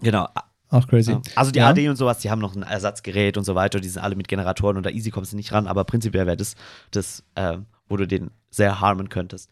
Genau. 0.00 0.28
Auch 0.68 0.86
crazy. 0.86 1.16
Also 1.34 1.50
die 1.50 1.58
Ja. 1.58 1.68
AD 1.70 1.88
und 1.88 1.96
sowas, 1.96 2.18
die 2.18 2.30
haben 2.30 2.38
noch 2.40 2.54
ein 2.54 2.62
Ersatzgerät 2.62 3.36
und 3.36 3.42
so 3.42 3.56
weiter, 3.56 3.80
die 3.80 3.88
sind 3.88 4.00
alle 4.02 4.14
mit 4.14 4.28
Generatoren 4.28 4.76
und 4.76 4.86
da 4.86 4.90
easy 4.90 5.10
kommst 5.10 5.32
du 5.32 5.36
nicht 5.36 5.50
ran, 5.52 5.66
aber 5.66 5.82
prinzipiell 5.84 6.26
wäre 6.26 6.36
das, 6.36 6.54
das 6.92 7.24
äh, 7.34 7.58
wo 7.88 7.96
du 7.96 8.06
den 8.06 8.30
sehr 8.50 8.80
harmen 8.80 9.08
könntest. 9.08 9.50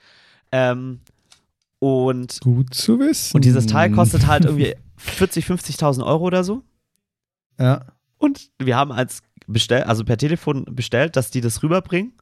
Ähm, 0.53 1.01
und, 1.81 2.41
Gut 2.41 2.73
zu 2.73 3.01
wissen. 3.01 3.37
und 3.37 3.45
dieses 3.45 3.67
Teil 3.67 3.91
kostet 3.91 4.27
halt 4.29 4.45
irgendwie 4.45 4.75
40, 4.97 5.45
50.000 5.47 6.05
Euro 6.07 6.25
oder 6.25 6.45
so. 6.45 6.63
Ja. 7.59 7.85
Und 8.19 8.51
wir 8.59 8.77
haben 8.77 8.93
als 8.93 9.23
bestell, 9.47 9.85
also 9.85 10.05
per 10.05 10.17
Telefon 10.19 10.65
bestellt, 10.71 11.17
dass 11.17 11.31
die 11.31 11.41
das 11.41 11.63
rüberbringen. 11.63 12.13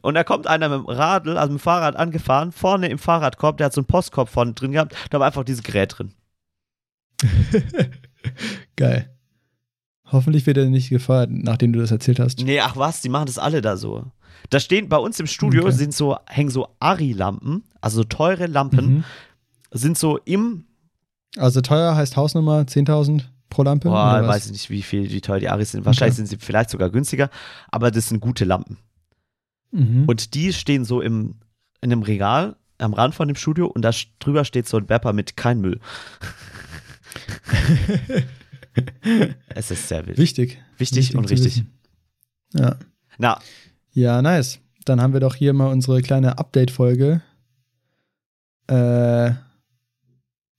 Und 0.00 0.14
da 0.14 0.22
kommt 0.24 0.46
einer 0.46 0.68
mit 0.68 0.78
dem 0.78 0.86
Radl, 0.86 1.36
also 1.38 1.52
mit 1.52 1.60
dem 1.60 1.62
Fahrrad 1.62 1.96
angefahren, 1.96 2.52
vorne 2.52 2.88
im 2.88 2.98
Fahrradkorb, 2.98 3.56
der 3.56 3.66
hat 3.66 3.72
so 3.72 3.80
einen 3.80 3.86
Postkorb 3.86 4.28
vorne 4.28 4.52
drin 4.52 4.72
gehabt, 4.72 4.94
da 5.10 5.18
war 5.18 5.26
einfach 5.26 5.44
dieses 5.44 5.62
Gerät 5.62 5.98
drin. 5.98 6.12
Geil. 8.76 9.14
Hoffentlich 10.10 10.46
wird 10.46 10.56
er 10.56 10.66
nicht 10.66 10.88
gefeuert, 10.88 11.30
nachdem 11.30 11.72
du 11.72 11.80
das 11.80 11.90
erzählt 11.90 12.18
hast. 12.20 12.40
Nee, 12.40 12.60
ach 12.60 12.76
was, 12.76 13.00
die 13.02 13.08
machen 13.08 13.26
das 13.26 13.38
alle 13.38 13.60
da 13.60 13.76
so. 13.76 14.06
Da 14.50 14.60
stehen 14.60 14.88
bei 14.88 14.96
uns 14.96 15.20
im 15.20 15.26
Studio 15.26 15.62
Okay. 15.64 15.72
sind 15.72 15.92
so, 15.94 16.16
hängen 16.26 16.50
so 16.50 16.68
Ari-Lampen, 16.80 17.64
also 17.80 17.98
so 17.98 18.04
teure 18.04 18.46
Lampen, 18.46 18.86
Mhm. 18.98 19.04
sind 19.72 19.98
so 19.98 20.16
im, 20.18 20.64
Also 21.36 21.60
teuer 21.60 21.94
heißt 21.94 22.16
Hausnummer 22.16 22.60
10.000 22.66 23.24
pro 23.48 23.62
Lampe? 23.62 23.88
boah, 23.88 24.26
weiß 24.26 24.46
ich 24.46 24.52
nicht, 24.52 24.70
wie 24.70 24.82
viel, 24.82 25.10
wie 25.10 25.20
teuer 25.20 25.40
die 25.40 25.48
Aris 25.48 25.72
sind. 25.72 25.84
Wahrscheinlich 25.84 26.14
Okay. 26.18 26.26
sind 26.26 26.40
sie 26.40 26.44
vielleicht 26.44 26.70
sogar 26.70 26.90
günstiger, 26.90 27.30
aber 27.70 27.90
das 27.90 28.08
sind 28.08 28.20
gute 28.20 28.44
Lampen. 28.44 28.78
Mhm. 29.70 30.04
Und 30.06 30.34
die 30.34 30.52
stehen 30.52 30.84
so 30.84 31.00
im, 31.00 31.36
in 31.80 31.92
einem 31.92 32.02
Regal 32.02 32.56
am 32.78 32.94
Rand 32.94 33.14
von 33.14 33.28
dem 33.28 33.36
Studio 33.36 33.66
und 33.66 33.82
da 33.82 33.90
drüber 34.20 34.44
steht 34.44 34.68
so 34.68 34.76
ein 34.76 34.86
Bepper 34.86 35.12
mit 35.12 35.36
kein 35.36 35.60
Müll. 35.60 35.80
es 39.48 39.70
ist 39.70 39.88
sehr 39.88 40.06
wild. 40.06 40.18
wichtig. 40.18 40.58
Wichtig, 40.76 41.16
und 41.16 41.30
richtig. 41.30 41.56
wissen. 41.56 41.72
Ja. 42.54 42.76
Na, 43.18 43.40
Ja, 43.92 44.22
nice. 44.22 44.60
Dann 44.84 45.00
haben 45.02 45.12
wir 45.12 45.20
doch 45.20 45.34
hier 45.34 45.52
mal 45.52 45.70
unsere 45.70 46.00
kleine 46.02 46.38
Update-Folge 46.38 47.20
äh, 48.68 49.32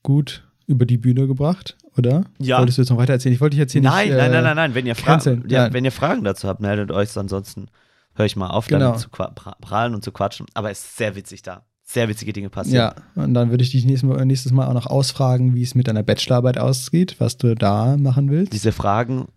gut 0.04 0.44
über 0.68 0.86
die 0.86 0.98
Bühne 0.98 1.26
gebracht, 1.26 1.78
oder? 2.00 2.24
Ja. 2.40 2.58
Wolltest 2.60 2.78
du 2.78 2.82
jetzt 2.82 2.90
noch 2.90 2.98
weiter 2.98 3.14
erzählen? 3.14 3.36
Ich 3.36 3.42
wollte 3.42 3.56
dich 3.56 3.60
jetzt 3.60 3.72
hier 3.74 3.82
nein, 3.82 4.08
nicht. 4.10 4.18
nein, 4.18 4.32
äh, 4.32 4.34
nein, 4.36 4.44
nein, 4.44 4.56
nein. 4.56 4.76
Wenn 4.76 4.86
ihr, 4.88 4.96
Fra 4.96 5.18
ja, 5.24 5.36
Nein. 5.36 5.74
wenn 5.74 5.86
ihr 5.86 5.92
Fragen 5.92 6.24
dazu 6.24 6.48
habt, 6.48 6.60
meldet 6.62 6.92
euch. 6.92 7.16
Ansonsten 7.18 7.68
höre 8.16 8.26
ich 8.26 8.36
mal 8.36 8.48
auf, 8.50 8.68
Genau. 8.68 8.80
damit 8.88 9.00
zu 9.00 9.10
prahlen 9.10 9.94
und 9.96 10.04
zu 10.04 10.12
quatschen. 10.12 10.48
Aber 10.54 10.72
es 10.72 10.80
ist 10.80 10.98
sehr 10.98 11.16
witzig 11.16 11.42
da. 11.44 11.66
Sehr 11.84 12.08
witzige 12.08 12.34
Dinge 12.34 12.50
passieren. 12.50 12.94
Ja, 13.16 13.24
und 13.24 13.34
dann 13.34 13.50
würde 13.50 13.64
ich 13.64 13.72
dich 13.72 13.84
nächstes 13.86 14.52
Mal, 14.52 14.68
auch 14.68 14.74
noch 14.74 14.86
ausfragen, 14.86 15.56
wie 15.56 15.64
es 15.64 15.74
mit 15.74 15.88
deiner 15.88 16.04
Bachelorarbeit 16.04 16.60
aussieht, 16.60 17.16
was 17.20 17.38
du 17.38 17.56
da 17.56 17.98
machen 17.98 18.30
willst. 18.30 18.54
Diese 18.54 18.72
Fragen, 18.72 19.28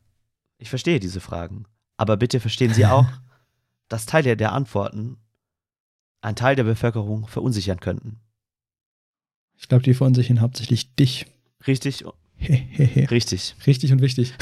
ich 0.59 0.69
verstehe 0.69 1.01
diese 1.01 1.21
Fragen. 1.21 1.65
Aber 1.97 2.17
bitte 2.19 2.41
verstehen 2.41 2.75
Sie 2.75 2.85
auch, 2.85 3.07
dass 3.89 4.05
Teile 4.07 4.37
der 4.37 4.53
Antworten 4.53 5.17
einen 6.21 6.37
Teil 6.37 6.55
der 6.57 6.65
Bevölkerung 6.65 7.27
verunsichern 7.27 7.81
könnten. 7.81 8.21
Ich 9.57 9.69
glaube, 9.69 9.85
die 9.85 9.95
verunsichern 9.95 10.41
hauptsächlich 10.41 10.95
dich. 10.95 11.27
Richtig. 11.67 12.05
richtig. 13.11 13.55
Richtig 13.67 13.93
und 13.93 14.03
wichtig. 14.03 14.35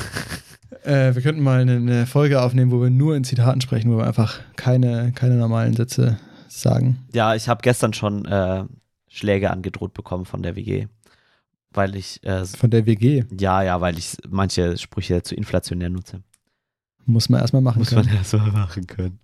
äh, 0.84 1.14
wir 1.14 1.22
könnten 1.22 1.42
mal 1.42 1.60
eine, 1.60 2.06
Folge 2.06 2.40
aufnehmen, 2.42 2.70
wo 2.70 2.80
wir 2.80 2.90
nur 2.90 3.16
in 3.16 3.24
Zitaten 3.24 3.60
sprechen, 3.60 3.92
wo 3.92 3.98
wir 3.98 4.06
einfach 4.06 4.40
keine, 4.56 5.12
keine 5.12 5.36
normalen 5.36 5.74
Sätze 5.74 6.18
sagen. 6.48 6.98
Ja, 7.12 7.34
ich 7.34 7.48
habe 7.48 7.62
gestern 7.62 7.92
schon 7.92 8.24
äh, 8.26 8.64
Schläge 9.08 9.50
angedroht 9.50 9.94
bekommen 9.94 10.24
von 10.24 10.42
der 10.42 10.56
WG. 10.56 10.86
Weil 11.72 11.96
ich, 11.96 12.22
äh, 12.24 12.44
Von 12.44 12.70
der 12.70 12.86
WG 12.86 13.24
ja, 13.38 13.62
ja, 13.62 13.80
weil 13.80 13.98
ich 13.98 14.16
manche 14.28 14.78
Sprüche 14.78 15.22
zu 15.22 15.34
inflationär 15.34 15.90
nutze. 15.90 16.22
muss 17.04 17.28
man 17.28 17.40
erstmal 17.40 17.62
machen 17.62 17.80
Muss 17.80 17.88
können. 17.90 18.06
man 18.06 18.14
ja 18.14 18.22
so 18.22 18.38
machen 18.38 18.86
können. 18.86 19.18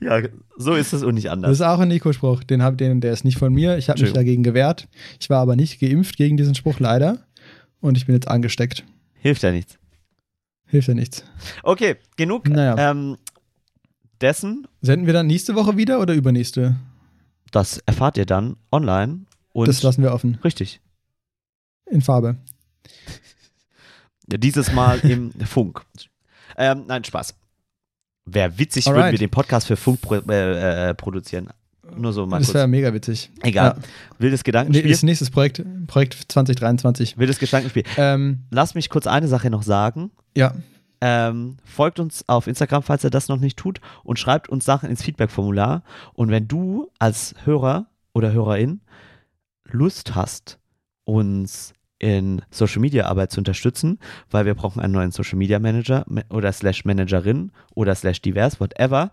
Ja, 0.00 0.20
so 0.56 0.74
ist 0.74 0.92
es 0.92 1.04
und 1.04 1.14
nicht 1.14 1.26
Das 1.26 1.32
anders. 1.34 1.52
ist 1.52 1.60
auch 1.62 1.78
ein 1.78 1.88
Nico-Spruch. 1.88 2.42
Den 2.42 2.62
hab, 2.62 2.76
den, 2.78 3.00
der 3.00 3.12
ist 3.12 3.24
nicht 3.24 3.38
von 3.38 3.52
mir. 3.52 3.78
Ich 3.78 3.88
habe 3.88 4.00
mich 4.00 4.12
dagegen 4.12 4.42
gewehrt. 4.42 4.88
Ich 5.20 5.30
war 5.30 5.40
aber 5.40 5.54
nicht 5.54 5.78
geimpft 5.80 6.16
gegen 6.16 6.36
diesen 6.36 6.56
Spruch, 6.56 6.80
leider. 6.80 7.18
Und 7.84 7.98
ich 7.98 8.06
bin 8.06 8.14
jetzt 8.14 8.28
angesteckt. 8.28 8.82
Hilft 9.12 9.42
ja 9.42 9.50
nichts. 9.52 9.78
Hilft 10.64 10.88
ja 10.88 10.94
nichts. 10.94 11.22
Okay, 11.62 11.96
genug 12.16 12.48
Naja. 12.48 12.90
ähm, 12.90 13.18
dessen, 14.22 14.66
Senden 14.80 15.04
wir 15.06 15.12
dann 15.12 15.26
nächste 15.26 15.54
Woche 15.54 15.76
wieder 15.76 16.00
oder 16.00 16.14
übernächste? 16.14 16.76
das 17.50 17.76
erfahrt 17.84 18.16
ihr 18.16 18.24
dann 18.24 18.56
online. 18.72 19.26
Und 19.52 19.68
das 19.68 19.82
lassen 19.82 20.02
wir 20.02 20.14
offen. 20.14 20.36
richtig. 20.42 20.80
In 21.90 22.00
Farbe. 22.00 22.36
Dieses 24.26 24.72
Mal 24.72 25.00
im 25.00 25.30
Funk. 25.44 25.84
Ähm, 26.56 26.84
nein, 26.86 27.04
Spaß. 27.04 27.34
Wäre 28.24 28.58
witzig, 28.58 28.86
würden 28.86 28.96
Alright. 28.96 29.12
wir 29.12 29.18
den 29.18 29.30
Podcast 29.30 29.66
für 29.66 29.76
Funk 29.76 30.00
pro, 30.00 30.14
äh, 30.14 30.88
äh, 30.90 30.94
produzieren. 30.94 31.50
Nur 31.96 32.12
so 32.12 32.26
mal 32.26 32.38
Das 32.40 32.52
wäre 32.54 32.66
mega 32.66 32.92
witzig. 32.92 33.30
Egal. 33.42 33.76
Ja. 33.76 33.82
Wildes 34.18 34.44
Gedankenspiel. 34.44 34.90
ist 34.90 35.02
nächstes 35.02 35.30
Projekt, 35.30 35.62
Projekt 35.86 36.16
2023. 36.28 37.18
Wildes 37.18 37.38
Gedankenspiel. 37.38 37.84
Ähm, 37.96 38.40
Lass 38.50 38.74
mich 38.74 38.88
kurz 38.90 39.06
eine 39.06 39.28
Sache 39.28 39.50
noch 39.50 39.62
sagen. 39.62 40.10
ja, 40.36 40.54
Ähm, 41.00 41.56
folgt 41.64 42.00
uns 42.00 42.24
auf 42.28 42.46
Instagram, 42.46 42.82
falls 42.82 43.04
ihr 43.04 43.10
das 43.10 43.28
noch 43.28 43.38
nicht 43.38 43.58
tut, 43.58 43.80
und 44.04 44.18
schreibt 44.18 44.48
uns 44.48 44.64
Sachen 44.64 44.88
ins 44.88 45.02
Feedback-Formular. 45.02 45.82
Und 46.14 46.30
wenn 46.30 46.48
du 46.48 46.90
als 46.98 47.34
Hörer 47.44 47.86
oder 48.12 48.32
Hörerin 48.32 48.80
Lust 49.70 50.14
hast, 50.14 50.58
uns 51.04 51.74
in 51.98 52.42
Social 52.50 52.80
Media 52.80 53.06
Arbeit 53.06 53.30
zu 53.32 53.40
unterstützen, 53.40 53.98
weil 54.30 54.46
wir 54.46 54.54
brauchen 54.54 54.80
einen 54.80 54.92
neuen 54.92 55.10
Social 55.10 55.38
Media 55.38 55.58
Manager 55.58 56.04
oder 56.28 56.52
slash 56.52 56.84
Managerin 56.84 57.50
oder 57.74 57.94
slash 57.94 58.20
divers, 58.20 58.60
whatever, 58.60 59.10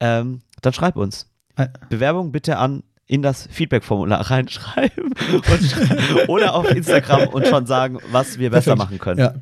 ähm, 0.00 0.40
dann 0.60 0.72
schreib 0.72 0.96
uns. 0.96 1.28
Äh. 1.56 1.68
Bewerbung 1.90 2.32
bitte 2.32 2.56
an 2.58 2.82
in 3.06 3.20
das 3.22 3.46
Feedback-Formular 3.50 4.20
reinschreiben 4.30 5.12
und, 5.12 6.28
oder 6.28 6.54
auf 6.54 6.70
Instagram 6.70 7.28
und 7.28 7.46
schon 7.46 7.66
sagen, 7.66 7.98
was 8.10 8.38
wir 8.38 8.50
besser 8.50 8.74
Perfekt. 8.76 8.78
machen 8.78 8.98
können. 8.98 9.20
ja. 9.20 9.34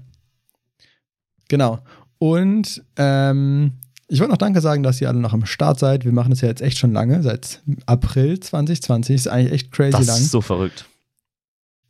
Genau. 1.49 1.79
Und 2.19 2.83
ähm, 2.97 3.73
ich 4.09 4.19
wollte 4.21 4.33
noch 4.33 4.39
Danke 4.39 4.61
sagen, 4.61 4.83
dass 4.83 5.01
ihr 5.01 5.09
alle 5.09 5.21
noch 5.21 5.33
am 5.33 5.47
Start 5.47 5.79
seid. 5.79 6.05
Wir 6.05 6.13
machen 6.13 6.31
das 6.31 6.41
ja 6.41 6.49
jetzt 6.49 6.63
echt 6.63 6.79
schon 6.79 6.93
lange, 6.93 7.23
seit 7.23 7.61
April 7.87 8.39
2020. 8.41 9.15
Ist 9.15 9.29
eigentlich 9.29 9.53
echt 9.53 9.73
crazy 9.73 9.93
Das 9.93 10.07
lang. 10.07 10.17
ist 10.19 10.31
so 10.31 10.41
verrückt. 10.41 10.87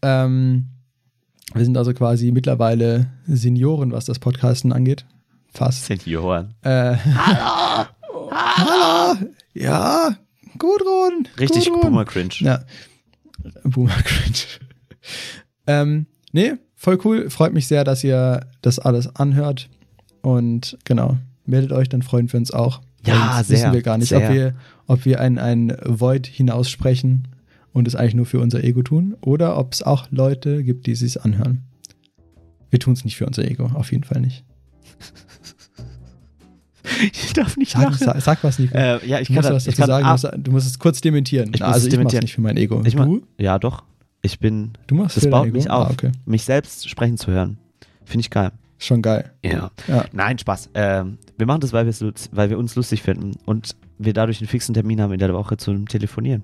Ähm, 0.02 0.66
wir 1.54 1.64
sind 1.64 1.76
also 1.76 1.92
quasi 1.94 2.30
mittlerweile 2.30 3.10
Senioren, 3.26 3.92
was 3.92 4.04
das 4.04 4.18
Podcasten 4.18 4.72
angeht. 4.72 5.04
Fast. 5.52 5.86
Senioren. 5.86 6.54
Äh, 6.62 6.96
Hallo! 6.96 7.86
Hallo! 8.30 9.18
Ja, 9.54 10.16
Gudrun! 10.58 11.26
Richtig 11.38 11.66
Gudrun. 11.66 11.80
Boomer 11.82 12.04
Cringe. 12.04 12.34
Ja. 12.40 12.60
Boomer 13.64 14.02
Cringe. 14.04 14.38
ähm, 15.66 16.06
nee, 16.32 16.52
voll 16.76 16.98
cool. 17.04 17.30
Freut 17.30 17.52
mich 17.52 17.66
sehr, 17.66 17.84
dass 17.84 18.04
ihr 18.04 18.46
das 18.62 18.78
alles 18.78 19.14
anhört. 19.16 19.68
Und 20.22 20.78
genau, 20.84 21.16
meldet 21.46 21.72
euch, 21.72 21.88
dann 21.88 22.02
freuen 22.02 22.32
wir 22.32 22.38
uns 22.38 22.52
auch. 22.52 22.80
Ja, 23.04 23.32
Sonst 23.34 23.48
sehr, 23.48 23.58
Wissen 23.58 23.72
wir 23.72 23.82
gar 23.82 23.98
nicht, 23.98 24.10
sehr. 24.10 24.18
ob 24.28 24.34
wir, 24.34 24.54
ob 24.86 25.04
wir 25.06 25.20
ein, 25.20 25.38
ein 25.38 25.76
Void 25.84 26.26
hinaussprechen 26.26 27.28
und 27.72 27.88
es 27.88 27.96
eigentlich 27.96 28.14
nur 28.14 28.26
für 28.26 28.40
unser 28.40 28.62
Ego 28.62 28.82
tun 28.82 29.16
oder 29.22 29.56
ob 29.56 29.72
es 29.72 29.82
auch 29.82 30.06
Leute 30.10 30.62
gibt, 30.62 30.86
die 30.86 30.94
sich 30.94 31.22
anhören. 31.22 31.62
Wir 32.68 32.78
tun 32.78 32.92
es 32.92 33.04
nicht 33.04 33.16
für 33.16 33.26
unser 33.26 33.44
Ego, 33.44 33.70
auf 33.74 33.90
jeden 33.90 34.04
Fall 34.04 34.20
nicht. 34.20 34.44
Ich 37.12 37.32
darf 37.32 37.56
nicht 37.56 37.72
Sag, 37.72 37.82
lachen. 37.84 37.98
sag, 37.98 38.20
sag 38.20 38.44
was, 38.44 38.58
Nico. 38.58 38.76
Äh, 38.76 39.06
ja, 39.06 39.20
ich 39.20 39.28
du 39.28 39.34
kann, 39.34 39.42
musst 39.52 39.66
das, 39.66 39.66
was 39.66 39.74
dazu 39.76 39.86
sagen, 39.86 40.04
ah, 40.06 40.16
du, 40.16 40.26
musst, 40.28 40.46
du 40.46 40.50
musst 40.52 40.66
es 40.68 40.78
kurz 40.78 41.00
dementieren. 41.00 41.50
Ich 41.54 41.62
also 41.64 41.76
es 41.78 41.78
ich 41.78 41.84
mach's 41.84 41.90
dementieren. 41.92 42.22
nicht 42.22 42.34
für 42.34 42.40
mein 42.40 42.56
Ego. 42.56 42.82
Ich 42.84 42.94
mach- 42.96 43.04
du? 43.06 43.22
Ja, 43.38 43.58
doch. 43.58 43.84
Ich 44.22 44.38
bin, 44.38 44.72
Du 44.86 44.94
machst 44.96 45.16
das 45.16 45.24
für 45.24 45.30
baut 45.30 45.46
Ego? 45.46 45.56
mich 45.56 45.70
auf, 45.70 45.88
Ah, 45.88 45.90
okay. 45.92 46.12
mich 46.26 46.44
selbst 46.44 46.88
sprechen 46.88 47.16
zu 47.16 47.30
hören. 47.30 47.56
Finde 48.04 48.20
ich 48.20 48.30
geil. 48.30 48.50
Schon 48.78 49.02
geil. 49.02 49.30
Ja. 49.44 49.70
Ja. 49.88 50.04
Nein, 50.12 50.38
Spaß. 50.38 50.70
Ähm, 50.74 51.18
wir 51.38 51.46
machen 51.46 51.60
das, 51.60 51.72
weil, 51.72 51.86
weil 51.86 52.50
wir 52.50 52.58
uns 52.58 52.74
lustig 52.76 53.02
finden 53.02 53.32
und 53.44 53.76
wir 53.98 54.12
dadurch 54.14 54.40
einen 54.40 54.48
fixen 54.48 54.74
Termin 54.74 55.00
haben 55.00 55.12
in 55.12 55.18
der 55.18 55.32
Woche 55.34 55.56
zum 55.58 55.86
Telefonieren. 55.86 56.42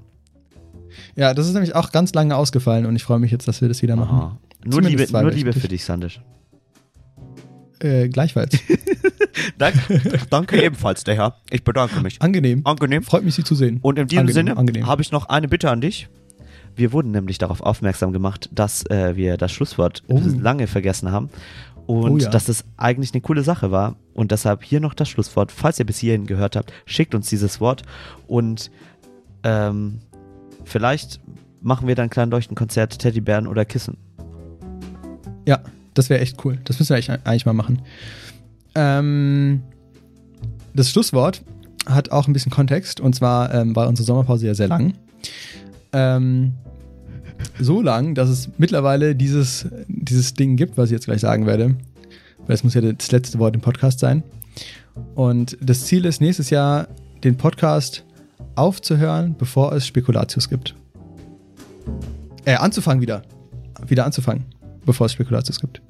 Ja, 1.17 1.35
das 1.35 1.47
ist 1.47 1.55
nämlich 1.55 1.75
auch 1.75 1.93
ganz 1.93 2.13
lange 2.15 2.37
ausgefallen 2.37 2.87
und 2.87 2.95
ich 2.97 3.05
freue 3.05 3.19
mich 3.19 3.31
jetzt, 3.31 3.49
dass 3.49 3.61
wir 3.61 3.69
das 3.69 3.83
wieder 3.83 3.97
machen. 3.97 4.17
Aha. 4.19 4.39
Nur 4.65 4.73
Zumindest 4.83 5.11
Liebe, 5.13 5.23
nur 5.23 5.31
Liebe 5.33 5.53
für 5.53 5.69
dich, 5.69 5.85
Sandisch. 5.85 6.21
Äh, 7.81 8.09
gleichfalls. 8.09 8.59
Danke, 9.59 10.01
danke 10.31 10.63
ebenfalls, 10.63 11.05
der 11.05 11.15
Herr. 11.17 11.37
Ich 11.51 11.63
bedanke 11.65 12.01
mich. 12.01 12.21
Angenehm. 12.23 12.63
Angenehm. 12.65 13.03
Freut 13.03 13.25
mich, 13.25 13.35
Sie 13.35 13.45
zu 13.45 13.55
sehen. 13.55 13.79
Und 13.83 13.99
in 13.99 14.07
diesem 14.09 14.27
Angenehm, 14.27 14.55
Sinne 14.55 14.87
habe 14.87 15.03
ich 15.03 15.13
noch 15.13 15.29
eine 15.29 15.49
Bitte 15.49 15.71
an 15.71 15.81
dich. 15.81 16.09
Wir 16.75 16.93
wurden 16.93 17.11
nämlich 17.11 17.39
darauf 17.39 17.61
aufmerksam 17.61 18.13
gemacht, 18.13 18.49
dass 18.53 18.85
äh, 18.91 19.17
wir 19.17 19.37
das 19.37 19.53
Schlusswort 19.53 20.03
Oh. 20.09 20.21
lange 20.39 20.67
vergessen 20.67 21.11
haben. 21.11 21.31
Und 21.87 22.11
Oh 22.11 22.17
ja. 22.19 22.29
dass 22.31 22.47
das 22.47 22.65
eigentlich 22.77 23.13
eine 23.15 23.21
coole 23.23 23.43
Sache 23.43 23.71
war. 23.71 23.97
Und 24.13 24.31
deshalb 24.33 24.63
hier 24.65 24.81
noch 24.81 24.93
das 24.95 25.09
Schlusswort. 25.09 25.53
Falls 25.53 25.79
ihr 25.79 25.87
bis 25.87 25.99
hierhin 25.99 26.27
gehört 26.27 26.57
habt, 26.57 26.73
schickt 26.85 27.15
uns 27.15 27.29
dieses 27.29 27.61
Wort. 27.61 27.83
Und 28.27 28.71
ähm, 29.45 30.01
vielleicht 30.65 31.21
machen 31.63 31.87
wir 31.89 31.95
dann 31.95 32.05
ein 32.07 32.11
kleines 32.11 32.33
Leuchtenkonzert, 32.33 32.99
Teddybären 32.99 33.47
oder 33.47 33.65
Kissen. 33.65 33.97
Ja, 35.47 35.61
das 35.95 36.11
wäre 36.11 36.21
echt 36.21 36.45
cool. 36.45 36.59
Das 36.65 36.79
müssen 36.79 36.91
wir 36.91 36.97
eigentlich, 36.97 37.11
eigentlich 37.25 37.47
mal 37.47 37.53
machen. 37.53 37.81
Ähm, 38.77 39.63
das 40.75 40.91
Schlusswort 40.91 41.43
hat 41.87 42.13
auch 42.13 42.29
ein 42.29 42.33
bisschen 42.33 42.53
Kontext. 42.53 43.01
Und 43.01 43.15
zwar 43.15 43.53
ähm, 43.53 43.75
war 43.75 43.89
unsere 43.89 44.07
Sommerpause 44.07 44.47
ja 44.47 44.55
sehr 44.55 44.69
lang. 44.69 44.93
Ähm, 45.93 46.53
so 47.59 47.83
lang, 47.83 48.15
dass 48.15 48.29
es 48.29 48.51
mittlerweile 48.59 49.17
dieses, 49.17 49.67
dieses 49.89 50.35
Ding 50.35 50.57
gibt, 50.57 50.77
was 50.77 50.87
ich 50.87 50.93
jetzt 50.93 51.07
gleich 51.07 51.21
sagen 51.21 51.47
werde. 51.47 51.75
Weil 52.47 52.55
es 52.55 52.63
muss 52.63 52.75
ja 52.75 52.81
das 52.81 53.11
letzte 53.11 53.39
Wort 53.39 53.55
im 53.55 53.61
Podcast 53.61 53.99
sein. 53.99 54.23
Und 55.15 55.57
das 55.61 55.85
Ziel 55.87 56.05
ist, 56.05 56.21
nächstes 56.21 56.51
Jahr 56.51 56.89
den 57.25 57.37
Podcast 57.37 58.05
aufzuhören, 58.55 59.35
bevor 59.37 59.73
es 59.73 59.87
Spekulatius 59.87 60.49
gibt. 60.49 60.75
Äh, 62.45 62.55
anzufangen 62.55 63.01
wieder. 63.01 63.23
Wieder 63.87 64.05
anzufangen, 64.05 64.45
bevor 64.85 65.07
es 65.07 65.13
Spekulatius 65.13 65.61
gibt. 65.61 65.83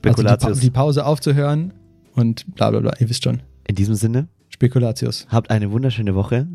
Spekulatius. 0.00 0.44
Also 0.48 0.60
die, 0.60 0.70
pa 0.70 0.80
die 0.80 0.84
Pause 0.84 1.06
aufzuhören 1.06 1.72
und 2.14 2.54
bla 2.54 2.70
bla 2.70 2.80
bla. 2.80 2.92
Ihr 2.98 3.08
wisst 3.08 3.24
schon. 3.24 3.42
in 3.66 3.74
diesem 3.74 3.94
Sinne, 3.94 4.28
Spekulatius. 4.48 5.26
habt 5.30 5.50
eine 5.50 5.70
wunderschöne 5.70 6.14
Woche. 6.14 6.48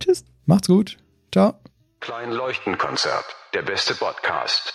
Tschüss. 0.00 0.24
Macht's 0.46 0.68
gut. 0.68 0.96
Ciao. 1.32 1.54
Klein 2.00 2.30
Leuchtenkonzert. 2.30 3.24
Der 3.54 3.62
beste 3.62 3.94
Podcast. 3.94 4.72